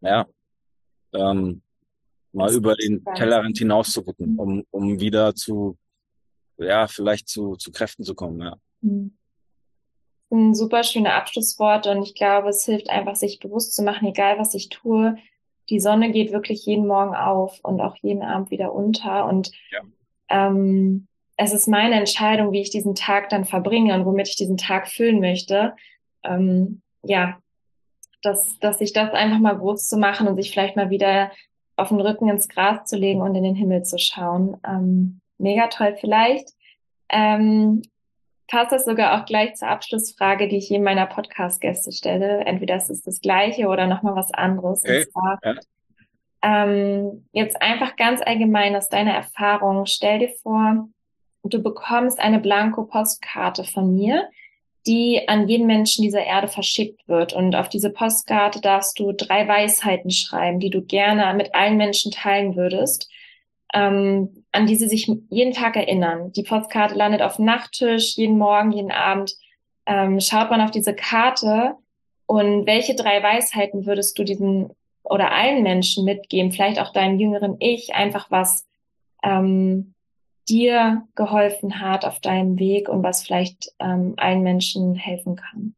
ja, 0.00 0.26
ähm, 1.12 1.62
mal 2.32 2.52
über 2.52 2.74
den 2.74 3.04
Tellerrand 3.14 3.58
hinaus 3.58 3.92
zu 3.92 4.02
gucken, 4.02 4.38
um, 4.38 4.64
um 4.70 5.00
wieder 5.00 5.34
zu, 5.34 5.76
ja, 6.58 6.86
vielleicht 6.86 7.28
zu, 7.28 7.56
zu 7.56 7.72
Kräften 7.72 8.04
zu 8.04 8.14
kommen, 8.14 8.40
ja. 8.40 8.56
Mhm. 8.80 9.16
Ein 10.30 10.54
super 10.54 10.82
schöne 10.82 11.12
Abschlusswort 11.12 11.86
und 11.86 12.02
ich 12.02 12.14
glaube, 12.14 12.48
es 12.48 12.64
hilft 12.64 12.90
einfach, 12.90 13.14
sich 13.14 13.38
bewusst 13.38 13.74
zu 13.74 13.82
machen, 13.82 14.08
egal 14.08 14.38
was 14.38 14.54
ich 14.54 14.68
tue, 14.68 15.16
die 15.70 15.80
Sonne 15.80 16.10
geht 16.10 16.32
wirklich 16.32 16.66
jeden 16.66 16.86
Morgen 16.86 17.14
auf 17.14 17.60
und 17.62 17.80
auch 17.80 17.96
jeden 17.96 18.22
Abend 18.22 18.50
wieder 18.50 18.72
unter 18.72 19.26
und 19.26 19.50
ja. 19.70 19.80
ähm, 20.28 21.06
es 21.36 21.52
ist 21.52 21.66
meine 21.66 21.96
Entscheidung, 21.96 22.52
wie 22.52 22.60
ich 22.60 22.70
diesen 22.70 22.94
Tag 22.94 23.28
dann 23.28 23.44
verbringe 23.44 23.94
und 23.94 24.04
womit 24.06 24.28
ich 24.28 24.36
diesen 24.36 24.56
Tag 24.56 24.88
füllen 24.88 25.20
möchte. 25.20 25.74
Ähm, 26.22 26.80
ja, 27.02 27.38
dass, 28.22 28.58
dass 28.60 28.78
sich 28.78 28.92
das 28.92 29.12
einfach 29.12 29.40
mal 29.40 29.56
bewusst 29.56 29.90
zu 29.90 29.98
machen 29.98 30.28
und 30.28 30.36
sich 30.36 30.52
vielleicht 30.52 30.76
mal 30.76 30.90
wieder 30.90 31.32
auf 31.76 31.88
den 31.88 32.00
Rücken 32.00 32.28
ins 32.28 32.48
Gras 32.48 32.84
zu 32.84 32.96
legen 32.96 33.20
und 33.20 33.34
in 33.34 33.42
den 33.42 33.56
Himmel 33.56 33.82
zu 33.82 33.98
schauen. 33.98 34.56
Ähm, 34.66 35.20
mega 35.38 35.66
toll 35.66 35.96
vielleicht. 35.98 36.50
Ähm, 37.08 37.82
passt 38.48 38.72
das 38.72 38.84
sogar 38.84 39.18
auch 39.20 39.26
gleich 39.26 39.54
zur 39.54 39.68
Abschlussfrage, 39.68 40.48
die 40.48 40.58
ich 40.58 40.68
jedem 40.68 40.84
meiner 40.84 41.06
Podcast-Gäste 41.06 41.92
stelle. 41.92 42.44
Entweder 42.44 42.76
ist 42.76 42.90
es 42.90 43.02
das 43.02 43.20
Gleiche 43.20 43.68
oder 43.68 43.86
nochmal 43.86 44.16
was 44.16 44.32
anderes. 44.32 44.82
Okay. 44.84 45.06
Zwar, 45.10 45.38
ja. 45.42 45.54
ähm, 46.42 47.26
jetzt 47.32 47.60
einfach 47.60 47.96
ganz 47.96 48.20
allgemein 48.24 48.76
aus 48.76 48.88
deiner 48.88 49.14
Erfahrung, 49.14 49.86
stell 49.86 50.18
dir 50.18 50.32
vor, 50.42 50.88
du 51.42 51.62
bekommst 51.62 52.20
eine 52.20 52.40
Blanko-Postkarte 52.40 53.64
von 53.64 53.94
mir, 53.94 54.28
die 54.86 55.28
an 55.28 55.48
jeden 55.48 55.66
Menschen 55.66 56.02
dieser 56.02 56.24
Erde 56.24 56.48
verschickt 56.48 57.08
wird. 57.08 57.32
Und 57.32 57.56
auf 57.56 57.68
diese 57.68 57.90
Postkarte 57.90 58.60
darfst 58.60 58.98
du 58.98 59.12
drei 59.12 59.48
Weisheiten 59.48 60.10
schreiben, 60.10 60.60
die 60.60 60.70
du 60.70 60.82
gerne 60.82 61.32
mit 61.34 61.54
allen 61.54 61.76
Menschen 61.76 62.12
teilen 62.12 62.56
würdest, 62.56 63.10
ähm, 63.72 64.44
an 64.52 64.66
die 64.66 64.76
sie 64.76 64.88
sich 64.88 65.10
jeden 65.30 65.52
Tag 65.52 65.76
erinnern. 65.76 66.32
Die 66.32 66.42
Postkarte 66.42 66.94
landet 66.94 67.22
auf 67.22 67.36
dem 67.36 67.44
Nachttisch, 67.44 68.16
jeden 68.16 68.38
Morgen, 68.38 68.72
jeden 68.72 68.92
Abend. 68.92 69.34
Ähm, 69.86 70.20
schaut 70.20 70.50
man 70.50 70.60
auf 70.60 70.70
diese 70.70 70.94
Karte 70.94 71.74
und 72.26 72.66
welche 72.66 72.94
drei 72.94 73.22
Weisheiten 73.22 73.86
würdest 73.86 74.18
du 74.18 74.24
diesen 74.24 74.70
oder 75.02 75.32
allen 75.32 75.62
Menschen 75.62 76.04
mitgeben, 76.04 76.52
vielleicht 76.52 76.80
auch 76.80 76.92
deinem 76.92 77.18
jüngeren 77.18 77.56
Ich, 77.60 77.94
einfach 77.94 78.30
was, 78.30 78.64
ähm, 79.22 79.94
dir 80.48 81.06
geholfen 81.14 81.80
hat 81.80 82.04
auf 82.04 82.20
deinem 82.20 82.58
Weg 82.58 82.88
und 82.88 83.02
was 83.02 83.22
vielleicht 83.22 83.72
ähm, 83.78 84.14
allen 84.16 84.42
Menschen 84.42 84.94
helfen 84.94 85.36
kann? 85.36 85.74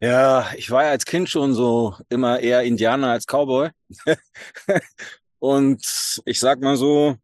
Ja, 0.00 0.46
ich 0.56 0.70
war 0.70 0.84
ja 0.84 0.90
als 0.90 1.04
Kind 1.04 1.28
schon 1.28 1.52
so 1.52 1.94
immer 2.08 2.40
eher 2.40 2.62
Indianer 2.62 3.10
als 3.10 3.26
Cowboy. 3.26 3.70
und 5.40 6.22
ich 6.24 6.38
sag 6.38 6.60
mal 6.60 6.76
so, 6.76 7.16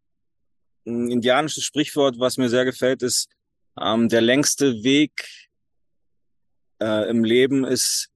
ein 0.85 1.09
indianisches 1.09 1.63
Sprichwort, 1.63 2.19
was 2.19 2.37
mir 2.37 2.49
sehr 2.49 2.65
gefällt, 2.65 3.03
ist, 3.03 3.29
ähm, 3.79 4.09
der 4.09 4.21
längste 4.21 4.83
Weg 4.83 5.11
äh, 6.81 7.09
im 7.09 7.23
Leben 7.23 7.63
ist 7.63 8.09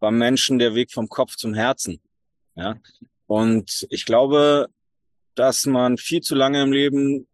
beim 0.00 0.18
Menschen 0.18 0.58
der 0.58 0.74
Weg 0.74 0.92
vom 0.92 1.08
Kopf 1.08 1.36
zum 1.36 1.54
Herzen. 1.54 2.00
Ja. 2.54 2.76
Und 3.26 3.86
ich 3.90 4.04
glaube, 4.04 4.68
dass 5.34 5.66
man 5.66 5.96
viel 5.96 6.20
zu 6.20 6.34
lange 6.34 6.62
im 6.62 6.72
Leben 6.72 7.26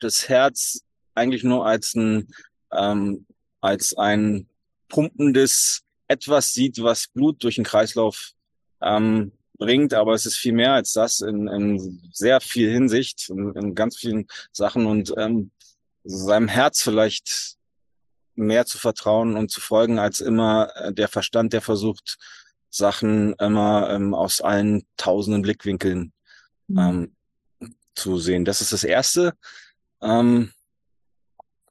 das 0.00 0.28
Herz 0.28 0.80
eigentlich 1.14 1.42
nur 1.42 1.66
als 1.66 1.94
ein, 1.94 2.28
ähm, 2.72 3.26
als 3.60 3.96
ein 3.96 4.48
pumpendes 4.88 5.82
etwas 6.08 6.52
sieht, 6.52 6.82
was 6.82 7.08
Blut 7.08 7.42
durch 7.42 7.56
den 7.56 7.64
Kreislauf 7.64 8.32
ähm, 8.82 9.32
bringt, 9.58 9.94
aber 9.94 10.14
es 10.14 10.26
ist 10.26 10.36
viel 10.36 10.52
mehr 10.52 10.72
als 10.72 10.92
das 10.92 11.20
in, 11.20 11.48
in 11.48 12.10
sehr 12.12 12.40
viel 12.40 12.70
Hinsicht, 12.70 13.28
in, 13.30 13.54
in 13.54 13.74
ganz 13.74 13.96
vielen 13.96 14.26
Sachen 14.52 14.86
und 14.86 15.14
ähm, 15.16 15.50
seinem 16.04 16.48
Herz 16.48 16.82
vielleicht 16.82 17.56
mehr 18.34 18.66
zu 18.66 18.78
vertrauen 18.78 19.36
und 19.36 19.50
zu 19.50 19.60
folgen, 19.60 19.98
als 19.98 20.20
immer 20.20 20.70
äh, 20.76 20.92
der 20.92 21.08
Verstand, 21.08 21.52
der 21.52 21.62
versucht, 21.62 22.18
Sachen 22.70 23.32
immer 23.34 23.90
ähm, 23.90 24.14
aus 24.14 24.40
allen 24.40 24.86
tausenden 24.96 25.42
Blickwinkeln 25.42 26.12
mhm. 26.68 26.78
ähm, 26.78 27.16
zu 27.94 28.18
sehen. 28.18 28.44
Das 28.44 28.60
ist 28.60 28.72
das 28.72 28.84
Erste. 28.84 29.32
Ähm, 30.02 30.52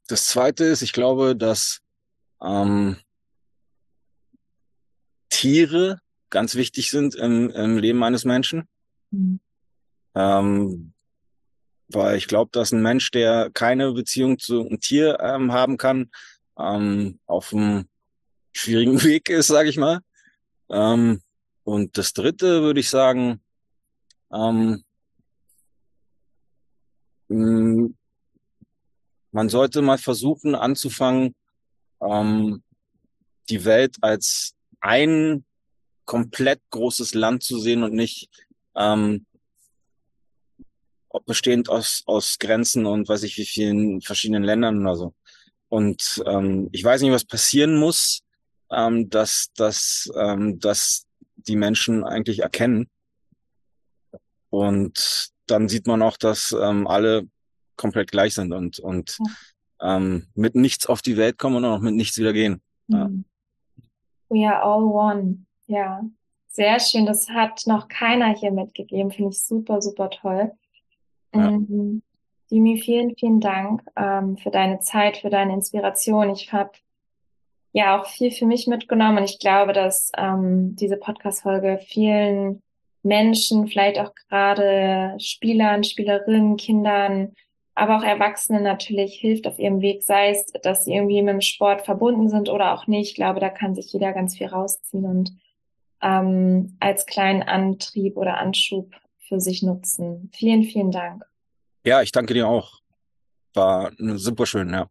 das 0.08 0.28
Zweite 0.28 0.66
ist, 0.66 0.82
ich 0.82 0.94
glaube, 0.94 1.36
dass 1.36 1.82
ähm, 2.42 2.98
Tiere 5.30 6.00
ganz 6.30 6.56
wichtig 6.56 6.90
sind 6.90 7.16
im, 7.16 7.50
im 7.50 7.78
Leben 7.78 8.04
eines 8.04 8.26
Menschen. 8.26 8.68
Mhm. 9.12 9.40
Ähm, 10.16 10.94
weil 11.88 12.18
ich 12.18 12.28
glaube, 12.28 12.50
dass 12.52 12.72
ein 12.72 12.82
Mensch, 12.82 13.12
der 13.12 13.52
keine 13.54 13.92
Beziehung 13.92 14.40
zu 14.40 14.62
einem 14.62 14.80
Tier 14.80 15.20
ähm, 15.22 15.52
haben 15.52 15.78
kann, 15.78 16.10
ähm, 16.58 17.20
auf 17.26 17.54
einem 17.54 17.88
schwierigen 18.54 19.02
Weg 19.04 19.30
ist, 19.30 19.48
sage 19.48 19.70
ich 19.70 19.78
mal. 19.78 20.00
Ähm, 20.70 21.22
und 21.64 21.98
das 21.98 22.14
Dritte 22.14 22.62
würde 22.62 22.80
ich 22.80 22.90
sagen, 22.90 23.42
Ähm, 24.34 24.84
man 29.32 29.50
sollte 29.50 29.82
mal 29.82 29.98
versuchen 29.98 30.56
anzufangen, 30.56 31.36
ähm, 32.02 32.64
die 33.50 33.66
Welt 33.66 33.98
als 34.02 34.56
ein 34.80 35.46
komplett 36.06 36.62
großes 36.70 37.14
Land 37.14 37.44
zu 37.44 37.60
sehen 37.60 37.84
und 37.84 37.94
nicht 37.94 38.30
ähm, 38.76 39.26
bestehend 41.26 41.70
aus, 41.70 42.04
aus 42.06 42.38
Grenzen 42.40 42.86
und 42.86 43.08
weiß 43.08 43.24
ich 43.24 43.38
wie 43.38 43.46
vielen 43.46 44.02
verschiedenen 44.02 44.44
Ländern 44.44 44.82
oder 44.82 44.96
so. 44.96 45.14
Und 45.70 46.24
ähm, 46.26 46.70
ich 46.72 46.84
weiß 46.84 47.02
nicht, 47.02 47.12
was 47.12 47.26
passieren 47.26 47.78
muss, 47.78 48.22
ähm, 48.72 49.10
dass, 49.10 49.52
dass, 49.56 50.12
ähm, 50.16 50.60
dass 50.60 51.06
die 51.36 51.56
Menschen 51.56 52.04
eigentlich 52.04 52.40
erkennen. 52.40 52.90
Und 54.50 55.30
dann 55.48 55.70
sieht 55.70 55.88
man 55.88 56.02
auch, 56.02 56.18
dass 56.18 56.56
ähm, 56.60 56.88
alle 56.88 57.28
komplett 57.76 58.12
gleich 58.12 58.34
sind 58.34 58.54
und, 58.54 58.80
und 58.80 59.18
ja. 59.82 59.98
ähm, 59.98 60.28
mit 60.34 60.56
nichts 60.56 60.86
auf 60.86 61.02
die 61.02 61.18
Welt 61.18 61.38
kommen 61.38 61.58
und 61.58 61.66
auch 61.66 61.82
mit 61.82 61.96
nichts 61.96 62.18
wieder 62.18 62.34
gehen. 62.34 62.62
Ja. 62.88 63.08
Mhm. 63.08 63.26
We 64.30 64.48
are 64.48 64.62
all 64.64 64.84
one. 64.84 65.45
Ja, 65.68 66.04
sehr 66.48 66.80
schön. 66.80 67.06
Das 67.06 67.30
hat 67.30 67.64
noch 67.66 67.88
keiner 67.88 68.36
hier 68.36 68.52
mitgegeben. 68.52 69.12
Finde 69.12 69.32
ich 69.32 69.44
super, 69.44 69.82
super 69.82 70.10
toll. 70.10 70.52
Ja. 71.34 71.50
Ähm, 71.50 72.02
Dimi, 72.52 72.78
vielen, 72.78 73.16
vielen 73.16 73.40
Dank 73.40 73.84
ähm, 73.96 74.38
für 74.38 74.52
deine 74.52 74.80
Zeit, 74.80 75.18
für 75.18 75.30
deine 75.30 75.54
Inspiration. 75.54 76.30
Ich 76.30 76.54
habe 76.54 76.72
ja 77.74 78.00
auch 78.00 78.06
viel 78.06 78.32
für 78.32 78.46
mich 78.46 78.68
mitgenommen 78.68 79.18
und 79.18 79.24
ich 79.26 79.40
glaube, 79.40 79.74
dass 79.74 80.12
ähm, 80.16 80.76
diese 80.76 80.98
Podcast-Folge 80.98 81.80
vielen 81.86 82.62
Menschen, 83.04 83.68
vielleicht 83.68 84.00
auch 84.00 84.14
gerade 84.30 85.16
Spielern, 85.20 85.84
Spielerinnen, 85.84 86.58
Kindern, 86.58 87.34
aber 87.74 87.98
auch 87.98 88.04
Erwachsenen 88.04 88.64
natürlich 88.64 89.16
hilft 89.16 89.48
auf 89.48 89.60
ihrem 89.60 89.82
Weg, 89.82 90.04
sei 90.04 90.30
es, 90.30 90.46
dass 90.64 90.86
sie 90.86 90.94
irgendwie 90.94 91.22
mit 91.22 91.34
dem 91.34 91.42
Sport 91.42 91.82
verbunden 91.82 92.30
sind 92.30 92.50
oder 92.50 92.74
auch 92.74 92.88
nicht. 92.88 93.10
Ich 93.10 93.16
glaube, 93.16 93.42
da 93.42 93.50
kann 93.50 93.76
sich 93.76 93.92
jeder 93.92 94.14
ganz 94.14 94.38
viel 94.38 94.48
rausziehen 94.48 95.06
und 95.06 95.34
ähm, 96.02 96.78
als 96.80 97.06
kleinen 97.06 97.44
Antrieb 97.44 98.18
oder 98.18 98.38
Anschub 98.38 98.94
für 99.20 99.40
sich 99.40 99.64
nutzen. 99.64 100.30
Vielen, 100.34 100.64
vielen 100.64 100.92
Dank. 100.92 101.24
Ja, 101.84 102.02
ich 102.02 102.12
danke 102.12 102.34
dir 102.34 102.48
auch. 102.48 102.80
War 103.54 103.92
super 103.98 104.46
schön, 104.46 104.70
ja. 104.70 104.90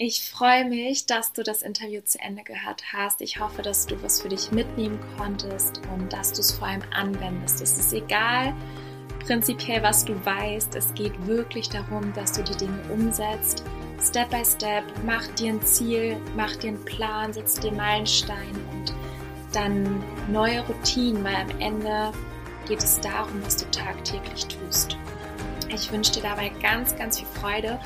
Ich 0.00 0.30
freue 0.30 0.64
mich, 0.64 1.06
dass 1.06 1.32
du 1.32 1.42
das 1.42 1.62
Interview 1.62 2.00
zu 2.02 2.20
Ende 2.20 2.44
gehört 2.44 2.92
hast. 2.92 3.20
Ich 3.20 3.40
hoffe, 3.40 3.62
dass 3.62 3.84
du 3.86 4.00
was 4.00 4.22
für 4.22 4.28
dich 4.28 4.52
mitnehmen 4.52 5.00
konntest 5.16 5.80
und 5.92 6.12
dass 6.12 6.32
du 6.32 6.40
es 6.40 6.52
vor 6.52 6.68
allem 6.68 6.84
anwendest. 6.92 7.60
Es 7.60 7.76
ist 7.78 7.92
egal, 7.92 8.54
prinzipiell, 9.26 9.82
was 9.82 10.04
du 10.04 10.14
weißt. 10.24 10.76
Es 10.76 10.94
geht 10.94 11.26
wirklich 11.26 11.68
darum, 11.68 12.12
dass 12.12 12.32
du 12.32 12.44
die 12.44 12.56
Dinge 12.56 12.80
umsetzt. 12.92 13.64
Step 14.00 14.30
by 14.30 14.44
Step, 14.44 14.84
mach 15.04 15.26
dir 15.34 15.54
ein 15.54 15.62
Ziel, 15.62 16.16
mach 16.36 16.54
dir 16.54 16.68
einen 16.68 16.84
Plan, 16.84 17.32
setz 17.32 17.58
dir 17.58 17.72
Meilensteine 17.72 18.58
und 18.70 18.94
dann 19.52 20.02
neue 20.30 20.60
Routinen, 20.66 21.24
weil 21.24 21.36
am 21.36 21.60
Ende 21.60 22.12
geht 22.66 22.82
es 22.82 23.00
darum, 23.00 23.42
was 23.42 23.56
du 23.56 23.70
tagtäglich 23.70 24.46
tust. 24.46 24.96
Ich 25.70 25.92
wünsche 25.92 26.12
dir 26.12 26.22
dabei 26.22 26.50
ganz, 26.62 26.96
ganz 26.96 27.18
viel 27.18 27.28
Freude 27.28 27.78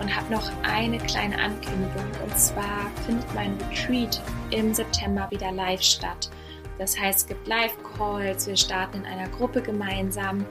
und 0.00 0.14
habe 0.14 0.32
noch 0.32 0.50
eine 0.64 0.98
kleine 0.98 1.38
Ankündigung. 1.38 2.04
Und 2.24 2.36
zwar 2.36 2.90
findet 3.06 3.32
mein 3.34 3.56
Retreat 3.70 4.20
im 4.50 4.74
September 4.74 5.28
wieder 5.30 5.52
live 5.52 5.82
statt. 5.82 6.30
Das 6.78 6.98
heißt, 6.98 7.20
es 7.20 7.26
gibt 7.26 7.46
Live-Calls, 7.46 8.46
wir 8.46 8.56
starten 8.56 8.98
in 8.98 9.06
einer 9.06 9.28
Gruppe 9.28 9.62
gemeinsam 9.62 10.44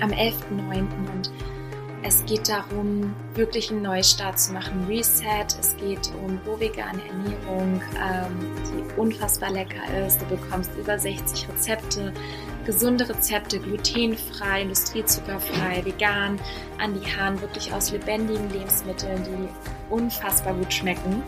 am 0.00 0.10
11.09. 0.10 0.80
und 1.14 1.30
es 2.06 2.24
geht 2.24 2.48
darum, 2.48 3.14
wirklich 3.34 3.70
einen 3.70 3.82
Neustart 3.82 4.38
zu 4.38 4.52
machen, 4.52 4.86
Reset. 4.88 5.46
Es 5.58 5.76
geht 5.76 6.10
um 6.24 6.38
rohvegane 6.46 7.02
Ernährung, 7.08 7.82
ähm, 7.96 8.54
die 8.64 9.00
unfassbar 9.00 9.50
lecker 9.50 10.06
ist. 10.06 10.20
Du 10.22 10.26
bekommst 10.26 10.70
über 10.78 10.98
60 10.98 11.48
Rezepte 11.48 12.12
gesunde 12.64 13.08
Rezepte, 13.08 13.60
glutenfrei, 13.60 14.62
industriezuckerfrei, 14.62 15.84
vegan 15.84 16.38
an 16.78 17.00
die 17.00 17.06
Hand, 17.16 17.40
wirklich 17.40 17.72
aus 17.72 17.92
lebendigen 17.92 18.50
Lebensmitteln, 18.50 19.22
die 19.24 19.92
unfassbar 19.94 20.54
gut 20.54 20.72
schmecken. 20.72 21.22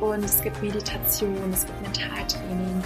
Und 0.00 0.24
es 0.24 0.40
gibt 0.40 0.60
Meditation, 0.62 1.50
es 1.52 1.66
gibt 1.66 1.82
Mentaltraining, 1.82 2.82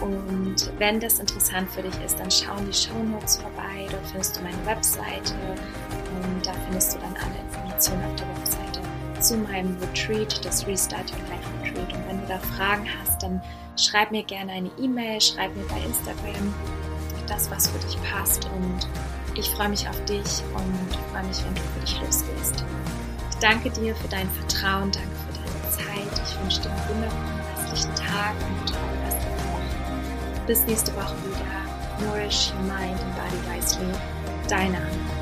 Und 0.00 0.72
wenn 0.78 1.00
das 1.00 1.18
interessant 1.18 1.68
für 1.70 1.82
dich 1.82 1.94
ist, 2.04 2.20
dann 2.20 2.30
schau 2.30 2.56
in 2.58 2.66
die 2.66 2.72
Show 2.72 3.02
Notes 3.02 3.38
vorbei. 3.38 3.86
Dort 3.90 4.06
findest 4.06 4.36
du 4.36 4.42
meine 4.42 4.66
Webseite 4.66 5.34
und 5.34 6.46
da 6.46 6.52
findest 6.66 6.94
du 6.94 6.98
dann 7.00 7.16
alle 7.16 7.40
Informationen 7.48 8.04
auf 8.04 8.16
der 8.16 8.28
Webseite 8.28 8.80
zu 9.20 9.36
meinem 9.38 9.76
Retreat, 9.80 10.44
das 10.44 10.66
Restart 10.66 11.10
Your 11.10 11.28
Life 11.28 11.48
Retreat. 11.64 11.92
Und 11.94 12.08
wenn 12.08 12.20
du 12.20 12.26
da 12.28 12.38
Fragen 12.38 12.86
hast, 13.00 13.22
dann 13.22 13.42
schreib 13.76 14.12
mir 14.12 14.22
gerne 14.22 14.52
eine 14.52 14.70
E-Mail, 14.78 15.20
schreib 15.20 15.56
mir 15.56 15.64
bei 15.64 15.80
Instagram 15.80 16.54
das, 17.26 17.50
was 17.50 17.68
für 17.68 17.78
dich 17.78 17.98
passt. 18.02 18.48
Und 18.54 18.86
ich 19.34 19.50
freue 19.50 19.68
mich 19.68 19.88
auf 19.88 20.04
dich 20.04 20.42
und 20.54 20.96
freue 21.12 21.24
mich, 21.24 21.44
wenn 21.44 21.54
du 21.54 21.60
für 21.60 21.80
dich 21.80 22.00
losgehst. 22.00 22.64
Ich 23.30 23.36
danke 23.38 23.70
dir 23.70 23.94
für 23.94 24.08
dein 24.08 24.28
Vertrauen, 24.30 24.90
danke 24.90 25.16
für 25.26 25.32
deine 25.34 25.70
Zeit. 25.70 26.22
Ich 26.28 26.40
wünsche 26.40 26.60
dir 26.62 26.70
einen 26.70 26.88
wundervollen 26.88 27.40
restlichen 27.56 27.94
Tag 27.94 28.34
und 28.40 28.56
eine 28.56 28.64
tolle 28.66 29.06
restliche 29.06 29.36
Woche. 29.52 30.46
Bis 30.46 30.66
nächste 30.66 30.94
Woche 30.96 31.14
wieder. 31.24 32.06
Nourish 32.06 32.52
your 32.52 32.62
mind 32.62 32.98
and 33.00 33.14
body 33.16 33.60
wisely. 33.60 33.92
Deine 34.48 34.78
Anna. 34.78 35.17